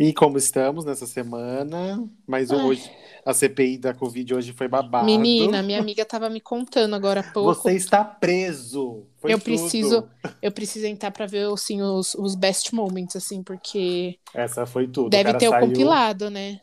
E 0.00 0.12
como 0.12 0.38
estamos 0.38 0.84
nessa 0.84 1.06
semana? 1.08 2.08
Mas 2.24 2.52
Ai. 2.52 2.64
hoje, 2.64 2.88
a 3.26 3.34
CPI 3.34 3.78
da 3.78 3.92
Covid 3.92 4.32
hoje 4.36 4.52
foi 4.52 4.68
babado. 4.68 5.04
Menina, 5.04 5.60
minha 5.60 5.80
amiga 5.80 6.04
tava 6.04 6.30
me 6.30 6.40
contando 6.40 6.94
agora 6.94 7.18
há 7.18 7.22
pouco. 7.24 7.52
Você 7.52 7.72
está 7.72 8.04
preso. 8.04 9.02
Foi 9.16 9.32
eu 9.32 9.38
tudo. 9.38 9.44
preciso, 9.44 10.08
eu 10.40 10.52
preciso 10.52 10.86
entrar 10.86 11.10
pra 11.10 11.26
ver 11.26 11.52
assim, 11.52 11.82
os, 11.82 12.14
os 12.14 12.36
best 12.36 12.72
moments, 12.72 13.16
assim, 13.16 13.42
porque 13.42 14.16
Essa 14.32 14.64
foi 14.66 14.86
tudo. 14.86 15.08
o 15.08 15.10
deve 15.10 15.24
cara 15.24 15.38
ter 15.38 15.48
o 15.48 15.50
saiu, 15.50 15.66
compilado, 15.66 16.30
né? 16.30 16.60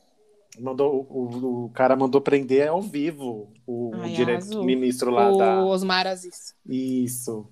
Mandou, 0.58 1.06
o, 1.10 1.26
o, 1.26 1.66
o 1.66 1.70
cara 1.72 1.98
mandou 1.98 2.22
prender 2.22 2.70
ao 2.70 2.82
vivo 2.82 3.52
o, 3.68 3.92
Ai, 3.96 4.12
direito 4.14 4.44
arrasou. 4.44 4.64
ministro 4.64 5.12
lá 5.12 5.30
o 5.30 5.38
da. 5.38 5.62
Osmar 5.66 6.08
Aziz. 6.08 6.56
Isso. 6.66 7.46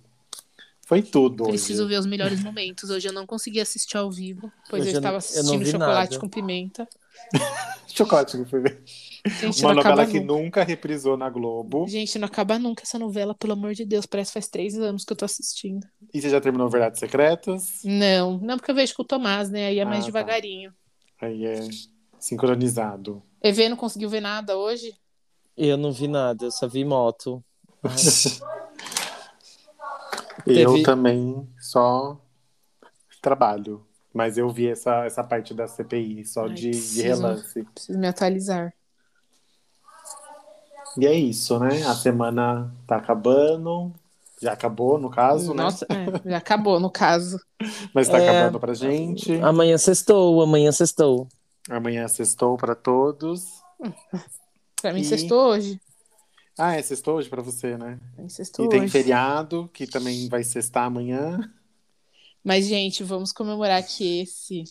Foi 0.85 1.01
tudo. 1.01 1.45
Preciso 1.45 1.83
hoje. 1.83 1.93
ver 1.93 1.99
os 1.99 2.05
melhores 2.05 2.43
momentos. 2.43 2.89
Hoje 2.89 3.07
eu 3.07 3.13
não 3.13 3.25
consegui 3.25 3.59
assistir 3.61 3.97
ao 3.97 4.11
vivo, 4.11 4.51
pois 4.69 4.81
Hoje 4.81 4.91
eu 4.91 4.95
eu 4.95 4.99
estava 4.99 5.15
eu 5.15 5.19
não 5.21 5.39
assistindo 5.39 5.59
vi 5.65 5.71
Chocolate 5.71 6.11
nada. 6.11 6.19
com 6.19 6.29
Pimenta. 6.29 6.87
Chocolate 7.87 8.37
que 8.37 8.45
foi 8.45 8.59
ver. 8.59 8.83
Gente, 9.39 9.63
Uma 9.63 9.73
não 9.73 9.79
acaba 9.81 9.95
novela 9.97 10.11
que 10.11 10.19
nunca. 10.19 10.41
nunca 10.43 10.63
reprisou 10.63 11.15
na 11.15 11.29
Globo. 11.29 11.87
Gente, 11.87 12.19
não 12.19 12.25
acaba 12.27 12.59
nunca 12.59 12.83
essa 12.83 12.99
novela, 12.99 13.33
pelo 13.33 13.53
amor 13.53 13.73
de 13.73 13.85
Deus. 13.85 14.05
Parece 14.05 14.31
que 14.31 14.33
faz 14.33 14.47
três 14.49 14.77
anos 14.77 15.05
que 15.05 15.13
eu 15.13 15.17
tô 15.17 15.23
assistindo. 15.23 15.87
E 16.13 16.19
você 16.21 16.29
já 16.29 16.41
terminou 16.41 16.67
Verdades 16.69 16.99
Secretas? 16.99 17.79
Não, 17.85 18.37
não 18.39 18.57
porque 18.57 18.71
eu 18.71 18.75
vejo 18.75 18.93
com 18.95 19.03
o 19.03 19.05
Tomás, 19.05 19.49
né? 19.49 19.67
Aí 19.67 19.79
é 19.79 19.85
mais 19.85 19.99
Ah, 19.99 20.01
tá. 20.01 20.05
devagarinho. 20.07 20.73
Aí 21.21 21.45
é 21.45 21.59
sincronizado. 22.19 23.23
EV 23.41 23.69
não 23.69 23.77
conseguiu 23.77 24.09
ver 24.09 24.21
nada 24.21 24.57
hoje? 24.57 24.93
Eu 25.55 25.77
não 25.77 25.91
vi 25.91 26.07
nada, 26.07 26.45
eu 26.45 26.51
só 26.51 26.67
vi 26.67 26.83
moto. 26.83 27.41
Eu 30.45 30.71
Teve- 30.73 30.83
também 30.83 31.47
só 31.59 32.17
trabalho. 33.21 33.85
Mas 34.13 34.37
eu 34.37 34.49
vi 34.49 34.67
essa, 34.67 35.05
essa 35.05 35.23
parte 35.23 35.53
da 35.53 35.67
CPI, 35.67 36.23
só 36.25 36.43
Ai, 36.43 36.49
de, 36.49 36.55
de 36.55 36.69
preciso. 36.69 37.03
relance. 37.03 37.63
Preciso 37.73 37.97
me 37.99 38.07
atualizar. 38.07 38.73
E 40.97 41.07
é 41.07 41.13
isso, 41.13 41.57
né? 41.59 41.83
A 41.87 41.95
semana 41.95 42.71
tá 42.85 42.97
acabando. 42.97 43.91
Já 44.41 44.51
acabou, 44.53 44.99
no 44.99 45.09
caso, 45.09 45.53
né? 45.53 45.63
Nossa, 45.63 45.85
é, 45.89 46.29
já 46.29 46.37
acabou 46.37 46.79
no 46.79 46.91
caso. 46.91 47.39
Mas 47.95 48.09
tá 48.09 48.19
É. 48.19 48.29
acabando 48.29 48.59
pra 48.59 48.73
gente. 48.73 49.33
Amanhã 49.41 49.77
sextou, 49.77 50.41
amanhã 50.41 50.71
sextou. 50.71 51.27
Amanhã 51.69 52.07
sextou 52.07 52.57
pra 52.57 52.75
todos. 52.75 53.45
Pra 54.81 54.91
mim, 54.91 54.99
E- 54.99 55.05
sextou 55.05 55.47
hoje. 55.51 55.79
Ah, 56.57 56.75
é 56.75 56.81
sextou 56.81 57.15
hoje 57.15 57.29
pra 57.29 57.41
você, 57.41 57.77
né? 57.77 57.99
Mim, 58.17 58.29
sextou 58.29 58.65
E 58.65 58.69
tem 58.69 58.87
feriado, 58.87 59.69
que 59.73 59.87
também 59.87 60.27
vai 60.29 60.43
sextar 60.43 60.85
amanhã. 60.85 61.39
Mas, 62.43 62.67
gente, 62.67 63.03
vamos 63.03 63.31
comemorar 63.31 63.81
que 63.83 64.21
esse, 64.21 64.63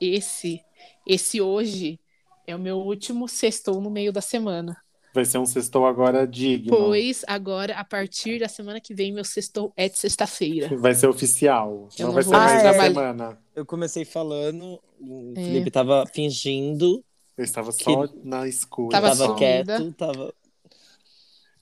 esse, 0.00 0.60
esse 1.06 1.40
hoje 1.40 1.98
é 2.46 2.54
o 2.54 2.58
meu 2.58 2.78
último 2.78 3.28
sextou 3.28 3.80
no 3.80 3.90
meio 3.90 4.12
da 4.12 4.20
semana. 4.20 4.76
Vai 5.14 5.24
ser 5.26 5.38
um 5.38 5.46
sextou 5.46 5.86
agora 5.86 6.26
digno. 6.26 6.74
Pois 6.74 7.22
agora, 7.26 7.74
a 7.74 7.84
partir 7.84 8.40
da 8.40 8.48
semana 8.48 8.80
que 8.80 8.94
vem, 8.94 9.12
meu 9.12 9.24
sextou 9.24 9.72
é 9.76 9.88
de 9.88 9.98
sexta-feira. 9.98 10.74
Vai 10.78 10.94
ser 10.94 11.06
oficial. 11.06 11.88
Eu 11.98 12.06
não 12.06 12.14
não 12.14 12.14
vai 12.14 12.22
vou 12.24 12.32
ser 12.32 12.38
mais 12.38 12.62
mais 12.64 12.76
da 12.76 12.82
semana. 12.82 13.38
Eu 13.54 13.66
comecei 13.66 14.04
falando, 14.06 14.80
o 14.98 15.34
É. 15.36 15.44
Felipe 15.44 15.70
tava 15.70 16.04
fingindo, 16.12 17.04
Eu 17.36 17.44
estava 17.44 17.72
só 17.72 18.06
na 18.24 18.48
escura. 18.48 18.90
Tava 18.90 19.14
tava 19.14 19.34
quieto, 19.36 19.92
tava. 19.92 20.34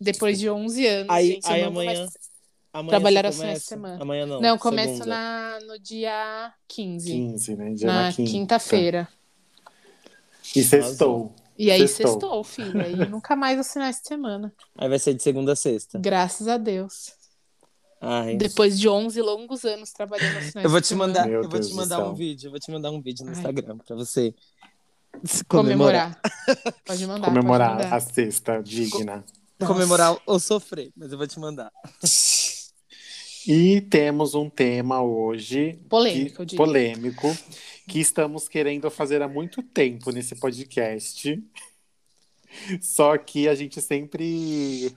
Depois 0.01 0.39
de 0.39 0.49
11 0.49 0.87
anos, 0.87 1.11
Aí, 1.11 1.33
gente, 1.33 1.47
aí 1.47 1.63
amanhã. 1.63 2.09
amanhã 2.73 2.89
Trabalhar 2.91 3.25
essa 3.27 3.55
semana. 3.57 4.03
Amanhã 4.03 4.25
não. 4.27 4.41
Não, 4.41 4.57
começo 4.59 5.05
na, 5.07 5.59
no 5.67 5.79
dia 5.79 6.53
15, 6.69 7.11
15, 7.11 7.57
né? 7.57 7.75
Dia 7.75 7.87
na 7.87 8.03
na 8.05 8.13
quinta. 8.13 8.31
quinta-feira. 8.31 9.09
E 10.57 10.63
sextou. 10.65 11.33
E 11.59 11.71
aí 11.71 11.87
Sextou. 11.87 12.09
sextou, 12.13 12.45
filha. 12.45 12.89
E 12.89 12.97
nunca 13.09 13.37
mais 13.37 13.59
assinar 13.59 13.91
essa 13.91 14.01
semana. 14.03 14.51
Aí 14.79 14.89
vai 14.89 14.99
ser 14.99 15.13
de 15.13 15.23
segunda 15.23 15.53
a 15.53 15.57
sexta. 15.57 15.99
Graças 15.99 16.49
a 16.49 16.57
Deus. 16.57 17.13
Ai. 18.01 18.35
Depois 18.37 18.81
de 18.81 18.89
11 18.89 19.21
longos 19.21 19.63
anos 19.67 19.93
trabalhando 19.93 20.37
aos 20.37 20.47
finais 20.47 20.65
Eu 20.65 20.71
vou 20.71 20.81
de 20.81 20.87
te 20.87 20.89
semana. 20.89 21.13
mandar, 21.13 21.31
eu 21.31 21.47
vou 21.47 21.61
te 21.61 21.75
mandar 21.75 22.03
um 22.03 22.15
vídeo, 22.15 22.47
eu 22.47 22.51
vou 22.51 22.59
te 22.59 22.71
mandar 22.71 22.91
um 22.91 23.03
vídeo 23.03 23.27
no 23.27 23.33
Ai. 23.33 23.37
Instagram 23.37 23.77
pra 23.77 23.95
você 23.95 24.35
comemorar. 25.47 26.19
Comemorar. 26.19 26.21
Pode 26.87 27.07
mandar. 27.07 27.27
Comemorar 27.29 27.71
pode 27.73 27.83
mandar. 27.85 27.97
a 27.97 28.01
sexta 28.01 28.63
digna. 28.63 29.23
Comemorar 29.67 30.17
ou 30.27 30.39
sofrer, 30.39 30.91
mas 30.97 31.13
eu 31.13 31.19
vou 31.19 31.27
te 31.27 31.39
mandar. 31.39 31.71
E 33.47 33.81
temos 33.83 34.35
um 34.35 34.49
tema 34.51 35.03
hoje. 35.03 35.79
Polêmico, 35.89 36.37
que- 36.37 36.43
eu 36.43 36.45
diria. 36.45 36.65
polêmico, 36.65 37.37
que 37.89 37.99
estamos 37.99 38.49
querendo 38.49 38.91
fazer 38.91 39.23
há 39.23 39.29
muito 39.29 39.63
tempo 39.63 40.11
nesse 40.13 40.35
podcast. 40.37 41.43
Só 42.81 43.17
que 43.17 43.49
a 43.49 43.55
gente 43.55 43.81
sempre 43.81 44.95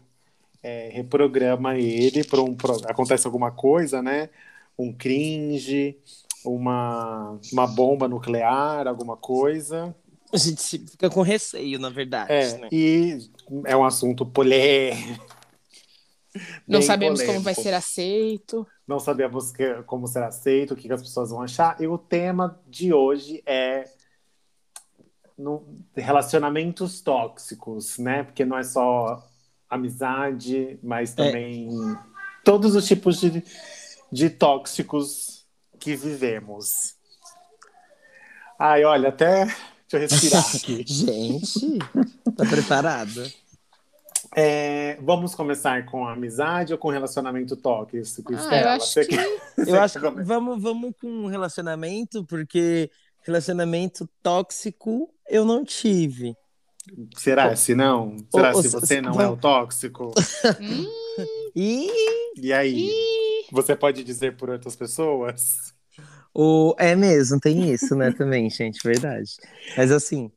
é, 0.62 0.90
reprograma 0.90 1.78
ele 1.78 2.24
para 2.24 2.41
um. 2.41 2.53
pro- 2.56 2.81
Acontece 2.88 3.25
alguma 3.28 3.51
coisa, 3.51 4.01
né? 4.01 4.30
Um 4.78 4.91
cringe, 4.91 5.95
uma, 6.44 7.40
uma 7.51 7.68
bomba 7.68 8.07
nuclear, 8.07 8.88
alguma 8.88 9.16
coisa. 9.16 9.95
A 10.33 10.38
gente 10.38 10.79
fica 10.89 11.09
com 11.09 11.21
receio, 11.21 11.77
na 11.79 11.89
verdade, 11.91 12.31
É, 12.33 12.57
né? 12.57 12.69
e 12.71 13.19
é 13.66 13.77
um 13.77 13.85
assunto 13.85 14.25
polêmico. 14.25 15.23
Não 16.67 16.79
bem 16.79 16.81
sabemos 16.81 17.19
como 17.19 17.27
polêmico. 17.41 17.44
vai 17.44 17.53
ser 17.53 17.73
aceito. 17.75 18.66
Não 18.88 18.99
sabemos 18.99 19.51
que- 19.51 19.83
como 19.83 20.07
será 20.07 20.27
aceito, 20.29 20.73
o 20.73 20.75
que, 20.75 20.88
que 20.88 20.94
as 20.94 21.01
pessoas 21.03 21.29
vão 21.29 21.41
achar. 21.44 21.79
E 21.79 21.85
o 21.88 21.97
tema 21.97 22.59
de 22.67 22.91
hoje 22.91 23.44
é 23.45 23.88
no- 25.38 25.63
relacionamentos 25.95 27.01
tóxicos, 27.01 28.00
né? 28.00 28.23
Porque 28.23 28.44
não 28.44 28.57
é 28.57 28.63
só 28.63 29.23
amizade, 29.69 30.79
mas 30.81 31.13
também 31.13 31.69
todos 32.44 32.75
os 32.75 32.88
tipos 32.88 33.19
de, 33.21 33.44
de 34.11 34.29
tóxicos 34.31 35.45
que 35.79 35.95
vivemos. 35.95 36.95
Ai, 38.57 38.83
olha, 38.83 39.09
até. 39.09 39.45
Deixa 39.98 39.98
eu 39.98 40.20
respirar 40.20 40.46
aqui. 40.56 40.84
Gente, 40.88 41.80
tá 42.36 42.46
preparada? 42.46 43.31
É, 44.36 44.98
vamos 45.01 45.36
começar 45.36 45.86
com 45.86 46.07
amizade 46.07 46.74
ou 46.74 46.80
com 46.80 46.90
relacionamento 46.90 47.56
tóxico, 47.56 48.34
Ah, 48.34 48.38
Estela? 48.38 48.62
eu 48.62 48.69
acho 48.69 48.88
Você 48.88 49.06
que. 49.06 49.16
Eu 49.69 49.80
acho 49.80 50.00
que 50.00 50.10
vamos, 50.24 50.62
vamos 50.62 50.94
com 51.00 51.28
relacionamento, 51.28 52.25
porque 52.25 52.90
relacionamento 53.22 54.10
tóxico 54.24 55.10
eu 55.30 55.45
não 55.45 55.63
tive. 55.63 56.36
Será 57.16 57.56
se 57.56 57.75
não? 57.75 58.18
Será 58.34 58.51
ô, 58.56 58.62
se 58.62 58.68
você 58.69 59.00
não 59.00 59.22
é 59.22 59.28
o 59.28 59.38
tóxico? 59.38 60.12
E 61.56 61.88
E 62.36 62.51
aí? 62.51 62.89
Você 63.51 63.75
pode 63.75 64.04
dizer 64.04 64.36
por 64.36 64.50
outras 64.50 64.75
pessoas? 64.75 65.72
O 66.33 66.75
é 66.77 66.95
mesmo, 66.95 67.39
tem 67.39 67.71
isso, 67.71 67.95
né, 67.95 68.12
também, 68.12 68.50
gente, 68.50 68.80
verdade. 68.83 69.31
Mas 69.77 69.91
assim, 69.91 70.31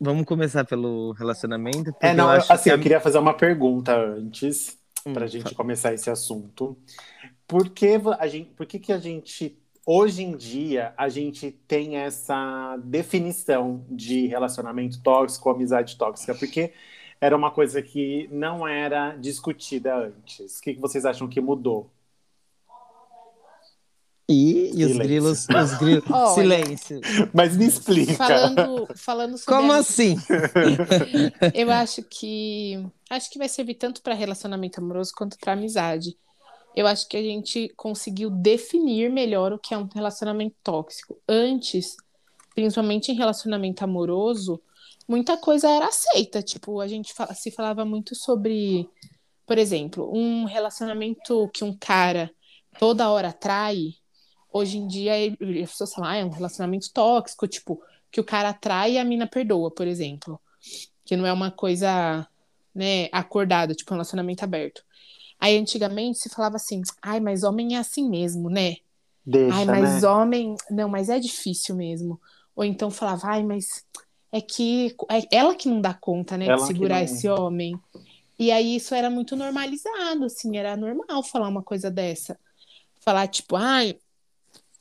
vamos 0.00 0.24
começar 0.24 0.64
pelo 0.64 1.12
relacionamento, 1.12 1.94
É, 2.00 2.14
não, 2.14 2.24
eu 2.26 2.38
acho 2.38 2.52
assim, 2.52 2.70
que 2.70 2.76
eu 2.76 2.80
queria 2.80 3.00
fazer 3.00 3.18
uma 3.18 3.34
pergunta 3.34 3.94
antes, 3.94 4.78
Hum, 5.06 5.14
pra 5.14 5.26
gente 5.26 5.54
começar 5.54 5.92
esse 5.94 6.10
assunto. 6.10 6.76
Por 7.46 7.70
que 7.70 8.00
a 8.18 8.26
gente, 8.26 8.50
por 8.50 8.66
que, 8.66 8.78
que 8.78 8.92
a 8.92 8.98
gente 8.98 9.56
hoje 9.86 10.22
em 10.22 10.36
dia 10.36 10.92
a 10.96 11.08
gente 11.08 11.50
tem 11.66 11.96
essa 11.96 12.76
definição 12.84 13.84
de 13.90 14.26
relacionamento 14.26 15.02
tóxico, 15.02 15.50
amizade 15.50 15.96
tóxica, 15.96 16.34
porque 16.34 16.72
era 17.20 17.36
uma 17.36 17.50
coisa 17.50 17.82
que 17.82 18.28
não 18.30 18.66
era 18.66 19.14
discutida 19.16 19.94
antes. 19.96 20.58
O 20.58 20.62
que 20.62 20.74
vocês 20.74 21.04
acham 21.04 21.28
que 21.28 21.40
mudou? 21.40 21.90
E, 24.32 24.70
e 24.74 24.84
os 24.84 24.96
grilos, 24.96 25.46
os 25.48 25.74
grilos. 25.78 26.04
Olha. 26.10 26.34
Silêncio. 26.34 27.00
Mas 27.34 27.56
me 27.56 27.66
explica. 27.66 28.14
Falando, 28.14 28.86
falando 28.94 29.36
sobre 29.36 29.60
Como 29.60 29.72
a- 29.72 29.78
assim? 29.78 30.16
Eu 31.52 31.70
acho 31.70 32.02
que 32.04 32.86
acho 33.10 33.28
que 33.28 33.38
vai 33.38 33.48
servir 33.48 33.74
tanto 33.74 34.00
para 34.02 34.14
relacionamento 34.14 34.78
amoroso 34.80 35.12
quanto 35.16 35.36
para 35.38 35.54
amizade. 35.54 36.16
Eu 36.76 36.86
acho 36.86 37.08
que 37.08 37.16
a 37.16 37.22
gente 37.22 37.72
conseguiu 37.76 38.30
definir 38.30 39.10
melhor 39.10 39.52
o 39.52 39.58
que 39.58 39.74
é 39.74 39.78
um 39.78 39.88
relacionamento 39.92 40.54
tóxico. 40.62 41.18
Antes, 41.28 41.96
principalmente 42.54 43.10
em 43.10 43.16
relacionamento 43.16 43.82
amoroso, 43.82 44.62
muita 45.08 45.36
coisa 45.36 45.68
era 45.68 45.86
aceita. 45.86 46.40
Tipo, 46.40 46.80
a 46.80 46.86
gente 46.86 47.12
se 47.34 47.50
falava 47.50 47.84
muito 47.84 48.14
sobre, 48.14 48.88
por 49.44 49.58
exemplo, 49.58 50.08
um 50.16 50.44
relacionamento 50.44 51.50
que 51.52 51.64
um 51.64 51.76
cara 51.76 52.30
toda 52.78 53.10
hora 53.10 53.32
trai. 53.32 53.94
Hoje 54.52 54.78
em 54.78 54.86
dia, 54.86 55.16
ele- 55.18 55.62
as 55.62 55.70
pessoas 55.70 55.92
falam, 55.94 56.10
ah, 56.10 56.16
é 56.16 56.24
um 56.24 56.30
relacionamento 56.30 56.92
tóxico, 56.92 57.46
tipo, 57.48 57.82
que 58.10 58.20
o 58.20 58.24
cara 58.24 58.52
trai 58.52 58.92
e 58.92 58.98
a 58.98 59.04
mina 59.04 59.26
perdoa, 59.26 59.70
por 59.70 59.86
exemplo 59.86 60.40
que 61.04 61.16
não 61.16 61.26
é 61.26 61.32
uma 61.32 61.50
coisa, 61.50 62.26
né, 62.74 63.08
acordada, 63.12 63.74
tipo 63.74 63.92
um 63.92 63.96
relacionamento 63.96 64.44
aberto. 64.44 64.84
Aí 65.38 65.56
antigamente 65.58 66.18
se 66.18 66.28
falava 66.28 66.56
assim, 66.56 66.82
ai, 67.02 67.18
mas 67.20 67.42
homem 67.42 67.74
é 67.76 67.78
assim 67.78 68.08
mesmo, 68.08 68.48
né? 68.50 68.76
Deixa, 69.24 69.56
ai, 69.56 69.64
mas 69.64 70.02
né? 70.02 70.08
homem, 70.08 70.54
não, 70.70 70.88
mas 70.88 71.08
é 71.08 71.18
difícil 71.18 71.74
mesmo. 71.74 72.20
Ou 72.54 72.64
então 72.64 72.90
falava, 72.90 73.28
ai, 73.28 73.42
mas 73.42 73.84
é 74.30 74.40
que 74.40 74.94
é 75.10 75.36
ela 75.36 75.54
que 75.54 75.68
não 75.68 75.80
dá 75.80 75.94
conta, 75.94 76.36
né, 76.36 76.46
Ela 76.46 76.56
de 76.56 76.66
segurar 76.66 76.98
não- 76.98 77.04
esse 77.04 77.28
homem. 77.28 77.80
E 78.38 78.50
aí 78.52 78.76
isso 78.76 78.94
era 78.94 79.10
muito 79.10 79.36
normalizado, 79.36 80.24
assim, 80.24 80.56
era 80.56 80.76
normal 80.76 81.22
falar 81.22 81.48
uma 81.48 81.62
coisa 81.62 81.90
dessa. 81.90 82.38
Falar 83.00 83.28
tipo, 83.28 83.56
ai, 83.56 83.98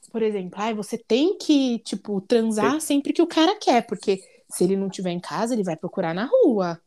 por 0.10 0.22
exemplo, 0.22 0.54
ai, 0.56 0.74
você 0.74 0.98
tem 0.98 1.38
que, 1.38 1.80
tipo, 1.80 2.20
transar 2.22 2.80
sempre 2.82 3.14
que 3.14 3.22
o 3.22 3.28
cara 3.28 3.56
quer, 3.60 3.86
porque 3.86 4.22
se 4.50 4.64
ele 4.64 4.76
não 4.76 4.90
tiver 4.90 5.12
em 5.12 5.20
casa, 5.20 5.54
ele 5.54 5.64
vai 5.64 5.76
procurar 5.76 6.14
na 6.14 6.26
rua. 6.26 6.80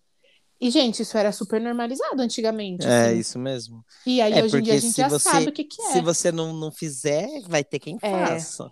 E, 0.60 0.70
gente, 0.70 1.02
isso 1.02 1.18
era 1.18 1.32
super 1.32 1.60
normalizado 1.60 2.20
antigamente. 2.22 2.86
É 2.86 3.06
assim. 3.06 3.18
isso 3.18 3.38
mesmo. 3.38 3.84
E 4.06 4.20
aí, 4.20 4.32
É, 4.32 4.44
hoje 4.44 4.58
em 4.58 4.62
dia, 4.62 4.74
a 4.74 4.78
gente 4.78 4.92
se 4.94 5.00
já 5.00 5.08
você- 5.08 5.28
sabe 5.28 5.48
o 5.48 5.52
que, 5.52 5.64
que 5.64 5.80
é. 5.82 5.92
Se 5.92 6.00
você 6.00 6.30
não, 6.30 6.52
não 6.52 6.70
fizer, 6.70 7.26
vai 7.48 7.64
ter 7.64 7.78
quem 7.80 7.98
É. 8.00 8.10
faça. 8.26 8.70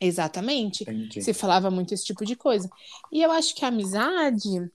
Exatamente. 0.00 0.82
Entendi. 0.84 1.22
Se 1.22 1.32
falava 1.34 1.70
muito 1.70 1.92
esse 1.94 2.04
tipo 2.04 2.24
de 2.24 2.34
coisa. 2.36 2.68
E 3.12 3.22
eu 3.22 3.30
acho 3.30 3.54
que 3.54 3.64
a 3.64 3.68
amizade. 3.68 4.70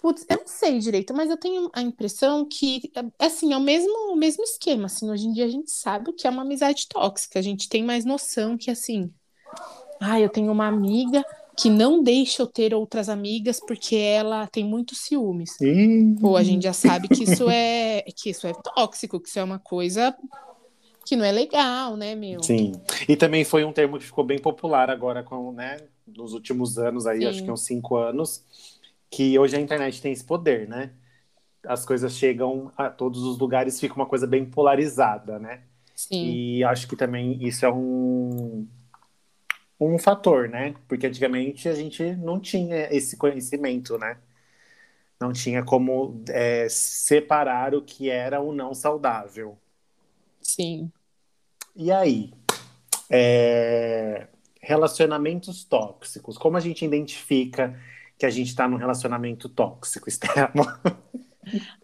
Putz, 0.00 0.24
eu 0.28 0.38
não 0.38 0.46
sei 0.46 0.78
direito, 0.78 1.12
mas 1.14 1.28
eu 1.28 1.36
tenho 1.36 1.70
a 1.72 1.82
impressão 1.82 2.46
que, 2.46 2.90
assim, 3.18 3.52
é 3.52 3.56
o 3.56 3.60
mesmo, 3.60 4.12
o 4.12 4.16
mesmo 4.16 4.42
esquema. 4.42 4.86
Assim, 4.86 5.10
hoje 5.10 5.26
em 5.26 5.32
dia 5.32 5.44
a 5.44 5.50
gente 5.50 5.70
sabe 5.70 6.10
o 6.10 6.12
que 6.12 6.26
é 6.26 6.30
uma 6.30 6.42
amizade 6.42 6.86
tóxica. 6.88 7.38
A 7.38 7.42
gente 7.42 7.68
tem 7.68 7.84
mais 7.84 8.04
noção 8.04 8.56
que, 8.56 8.70
assim. 8.70 9.12
Ah, 10.00 10.18
eu 10.18 10.30
tenho 10.30 10.50
uma 10.50 10.66
amiga 10.66 11.22
que 11.56 11.68
não 11.68 12.02
deixa 12.02 12.42
eu 12.42 12.46
ter 12.46 12.72
outras 12.72 13.10
amigas 13.10 13.60
porque 13.60 13.94
ela 13.94 14.46
tem 14.46 14.64
muitos 14.64 14.98
ciúmes. 15.00 15.60
Ih, 15.60 16.16
Pô, 16.18 16.36
a 16.36 16.42
gente 16.42 16.62
já 16.62 16.72
sabe 16.72 17.06
que 17.08 17.24
isso 17.24 17.50
é 17.50 18.02
que 18.16 18.30
isso 18.30 18.46
é 18.46 18.54
tóxico, 18.54 19.20
que 19.20 19.28
isso 19.28 19.38
é 19.38 19.44
uma 19.44 19.58
coisa 19.58 20.16
que 21.04 21.16
não 21.16 21.24
é 21.24 21.32
legal, 21.32 21.96
né, 21.96 22.14
meu? 22.14 22.42
Sim. 22.42 22.72
E 23.08 23.16
também 23.16 23.44
foi 23.44 23.64
um 23.64 23.72
termo 23.72 23.98
que 23.98 24.04
ficou 24.04 24.24
bem 24.24 24.38
popular 24.38 24.88
agora, 24.88 25.22
com, 25.22 25.52
né, 25.52 25.78
nos 26.06 26.32
últimos 26.32 26.78
anos 26.78 27.06
aí, 27.06 27.20
Sim. 27.20 27.26
acho 27.26 27.44
que 27.44 27.50
uns 27.50 27.62
cinco 27.62 27.96
anos, 27.96 28.44
que 29.10 29.38
hoje 29.38 29.56
a 29.56 29.60
internet 29.60 30.00
tem 30.00 30.12
esse 30.12 30.24
poder, 30.24 30.68
né? 30.68 30.92
As 31.66 31.84
coisas 31.84 32.12
chegam 32.12 32.72
a 32.76 32.88
todos 32.88 33.22
os 33.22 33.38
lugares, 33.38 33.80
fica 33.80 33.94
uma 33.94 34.06
coisa 34.06 34.26
bem 34.26 34.46
polarizada, 34.46 35.38
né? 35.38 35.62
Sim. 35.94 36.24
E 36.24 36.64
acho 36.64 36.88
que 36.88 36.96
também 36.96 37.36
isso 37.44 37.66
é 37.66 37.70
um, 37.70 38.66
um 39.78 39.98
fator, 39.98 40.48
né? 40.48 40.74
Porque 40.88 41.06
antigamente 41.06 41.68
a 41.68 41.74
gente 41.74 42.16
não 42.16 42.40
tinha 42.40 42.88
esse 42.94 43.16
conhecimento, 43.16 43.98
né? 43.98 44.16
Não 45.20 45.32
tinha 45.32 45.62
como 45.62 46.22
é, 46.28 46.66
separar 46.70 47.74
o 47.74 47.82
que 47.82 48.08
era 48.08 48.40
o 48.40 48.52
não 48.52 48.72
saudável. 48.72 49.58
Sim. 50.40 50.90
E 51.76 51.92
aí? 51.92 52.32
É, 53.10 54.26
Relacionamentos 54.62 55.64
tóxicos. 55.64 56.38
Como 56.38 56.56
a 56.56 56.60
gente 56.60 56.84
identifica 56.84 57.78
que 58.20 58.26
a 58.26 58.30
gente 58.30 58.48
está 58.48 58.68
num 58.68 58.76
relacionamento 58.76 59.48
tóxico, 59.48 60.06
Estela? 60.08 60.52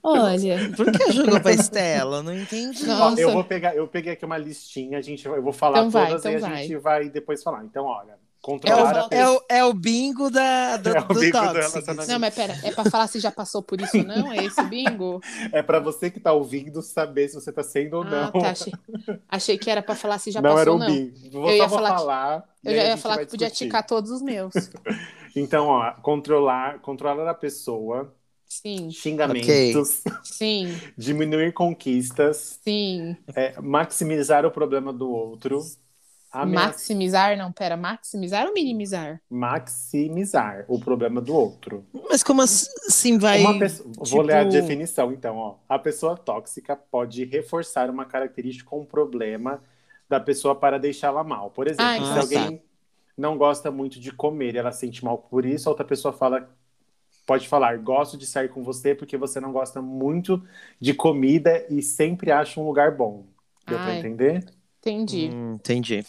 Olha, 0.03 0.71
Por 0.77 0.93
que 0.93 1.11
jogou 1.13 1.41
pra 1.41 1.51
Estela? 1.51 2.23
Não 2.23 2.37
entendi. 2.39 2.85
Não. 2.87 2.95
Ó, 2.95 3.11
Nossa. 3.11 3.23
eu 3.23 3.33
vou 3.33 3.43
pegar, 3.43 3.75
eu 3.75 3.89
peguei 3.89 4.13
aqui 4.13 4.25
uma 4.25 4.37
listinha, 4.39 4.99
a 4.99 5.01
gente, 5.01 5.27
eu 5.27 5.43
vou 5.43 5.53
falar 5.53 5.79
Então 5.79 5.91
vai, 5.91 6.07
todas 6.09 6.21
então 6.21 6.33
e 6.33 6.37
a 6.37 6.39
vai. 6.41 6.57
gente 6.63 6.77
vai 6.77 7.09
depois 7.09 7.43
falar. 7.43 7.65
Então, 7.65 7.87
olha, 7.87 8.13
É 8.13 8.17
controlar 8.43 8.99
a 9.01 9.07
o, 9.07 9.09
é, 9.11 9.29
o, 9.31 9.43
é 9.49 9.65
o 9.65 9.73
bingo 9.73 10.31
da, 10.31 10.77
do, 10.79 10.91
É 10.91 11.01
o 11.01 11.05
do 11.09 11.15
bingo 11.19 11.39
do 11.41 12.07
não, 12.07 12.19
mas 12.21 12.35
pera, 12.35 12.55
é 12.63 12.71
pra 12.71 12.85
falar 12.85 13.07
se 13.09 13.19
já 13.19 13.33
passou 13.33 13.63
por 13.63 13.81
isso 13.81 13.97
ou 13.97 14.05
não? 14.05 14.31
É 14.31 14.45
esse 14.45 14.63
bingo? 14.65 15.21
É 15.51 15.63
para 15.63 15.81
você 15.81 16.11
que 16.11 16.21
tá 16.21 16.33
ouvindo 16.33 16.81
saber 16.83 17.29
se 17.29 17.35
você 17.35 17.51
tá 17.51 17.63
sendo 17.63 17.95
ou 17.97 18.03
Ah, 18.03 18.31
não. 18.33 18.43
tá. 18.43 18.51
Achei, 18.51 18.73
achei 19.29 19.59
que 19.59 19.71
era 19.71 19.83
pra 19.83 19.95
falar 19.97 20.19
se 20.19 20.31
já 20.31 20.41
não 20.43 20.51
passou 20.51 20.61
era 20.61 20.71
ou 20.71 20.77
um 20.77 20.81
não. 20.81 20.87
bingo. 20.87 21.13
Vou, 21.33 21.49
Eu 21.51 21.57
ia 21.57 21.69
falar 21.69 21.91
que- 21.93 21.97
falar. 21.97 22.45
e 22.63 22.69
Eu 22.69 22.75
já 22.77 22.85
ia 22.85 22.97
falar 22.99 23.15
vai 23.17 23.25
que 23.25 23.31
podia 23.33 23.51
ticar 23.51 23.85
todos 23.87 24.11
os 24.11 24.21
meus. 24.23 24.53
Então, 25.37 25.67
ó, 25.69 25.93
controlar, 26.01 26.81
controlar 26.81 27.29
a 27.31 27.35
pessoa, 27.35 28.15
Sim, 28.49 28.91
xingamentos, 28.91 30.03
sim, 30.25 30.69
diminuir 30.97 31.53
conquistas, 31.53 32.59
sim. 32.63 33.17
é, 33.35 33.61
maximizar 33.61 34.47
o 34.47 34.51
problema 34.51 34.93
do 34.93 35.11
outro, 35.11 35.61
ameaçar, 36.31 36.69
Maximizar, 36.69 37.37
não, 37.37 37.53
pera, 37.53 37.77
maximizar 37.77 38.47
ou 38.47 38.55
minimizar? 38.55 39.21
maximizar 39.29 40.65
o 40.69 40.79
problema 40.79 41.21
do 41.21 41.35
outro. 41.35 41.85
Mas 42.09 42.23
como 42.23 42.41
assim 42.43 43.19
vai. 43.19 43.41
Uma 43.41 43.59
pessoa- 43.59 43.89
Vou 43.97 44.05
tipo- 44.07 44.23
ler 44.23 44.37
a 44.37 44.45
definição, 44.45 45.13
então. 45.13 45.37
Ó. 45.37 45.57
A 45.69 45.79
pessoa 45.79 46.17
tóxica 46.17 46.77
pode 46.77 47.25
reforçar 47.25 47.91
uma 47.91 48.05
característica 48.05 48.75
ou 48.75 48.83
um 48.83 48.87
problema 48.87 49.63
da 50.09 50.21
pessoa 50.21 50.55
para 50.55 50.79
deixá-la 50.79 51.25
mal. 51.25 51.51
Por 51.51 51.67
exemplo, 51.67 51.85
Ah, 52.05 52.23
se 52.23 52.37
alguém 52.37 52.63
não 53.17 53.37
gosta 53.39 53.71
muito 53.71 53.99
de 53.99 54.13
comer 54.13 54.55
e 54.55 54.59
ela 54.59 54.73
se 54.73 54.81
sente 54.81 55.05
mal 55.05 55.19
por 55.19 55.45
isso, 55.45 55.69
a 55.69 55.73
outra 55.73 55.85
pessoa 55.85 56.13
fala, 56.13 56.49
pode 57.27 57.49
falar, 57.49 57.79
gosto 57.79 58.17
de 58.17 58.27
sair 58.27 58.49
com 58.49 58.63
você 58.63 58.95
porque 58.95 59.17
você 59.17 59.41
não 59.41 59.53
gosta 59.53 59.81
muito 59.81 60.43
de 60.81 60.93
comida 60.95 61.67
e 61.71 61.83
sempre 61.83 62.31
acha 62.31 62.61
um 62.61 62.67
lugar 62.67 62.95
bom. 62.95 63.27
Deu 63.67 63.79
pra 63.79 63.91
Ai. 63.93 63.99
entender? 63.99 64.45
Entendi. 64.81 65.31
Hum, 65.33 65.55
entendi. 65.55 66.05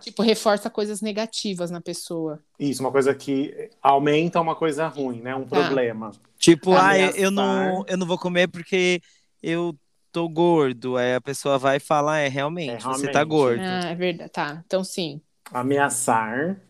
Tipo, 0.00 0.22
reforça 0.22 0.70
coisas 0.70 1.00
negativas 1.00 1.70
na 1.70 1.80
pessoa. 1.80 2.40
Isso, 2.58 2.82
uma 2.82 2.92
coisa 2.92 3.14
que 3.14 3.70
aumenta 3.82 4.40
uma 4.40 4.54
coisa 4.54 4.86
ruim, 4.86 5.20
né? 5.20 5.34
Um 5.34 5.44
Tá. 5.44 5.48
problema. 5.48 6.12
Tipo, 6.38 6.76
ah, 6.76 6.96
eu 7.16 7.30
não, 7.30 7.84
eu 7.88 7.96
não 7.96 8.06
vou 8.06 8.18
comer 8.18 8.48
porque 8.48 9.00
eu 9.42 9.76
tô 10.12 10.28
gordo. 10.28 10.96
Aí 10.96 11.14
a 11.14 11.20
pessoa 11.20 11.58
vai 11.58 11.80
falar, 11.80 12.18
é 12.18 12.28
realmente, 12.28 12.70
É, 12.70 12.78
você 12.78 12.86
realmente. 12.86 13.12
tá 13.12 13.24
gordo. 13.24 13.62
Ah, 13.62 13.90
é 13.90 13.94
verdade. 13.94 14.30
Tá, 14.30 14.62
então 14.64 14.84
sim. 14.84 15.20
Ameaçar, 15.52 16.60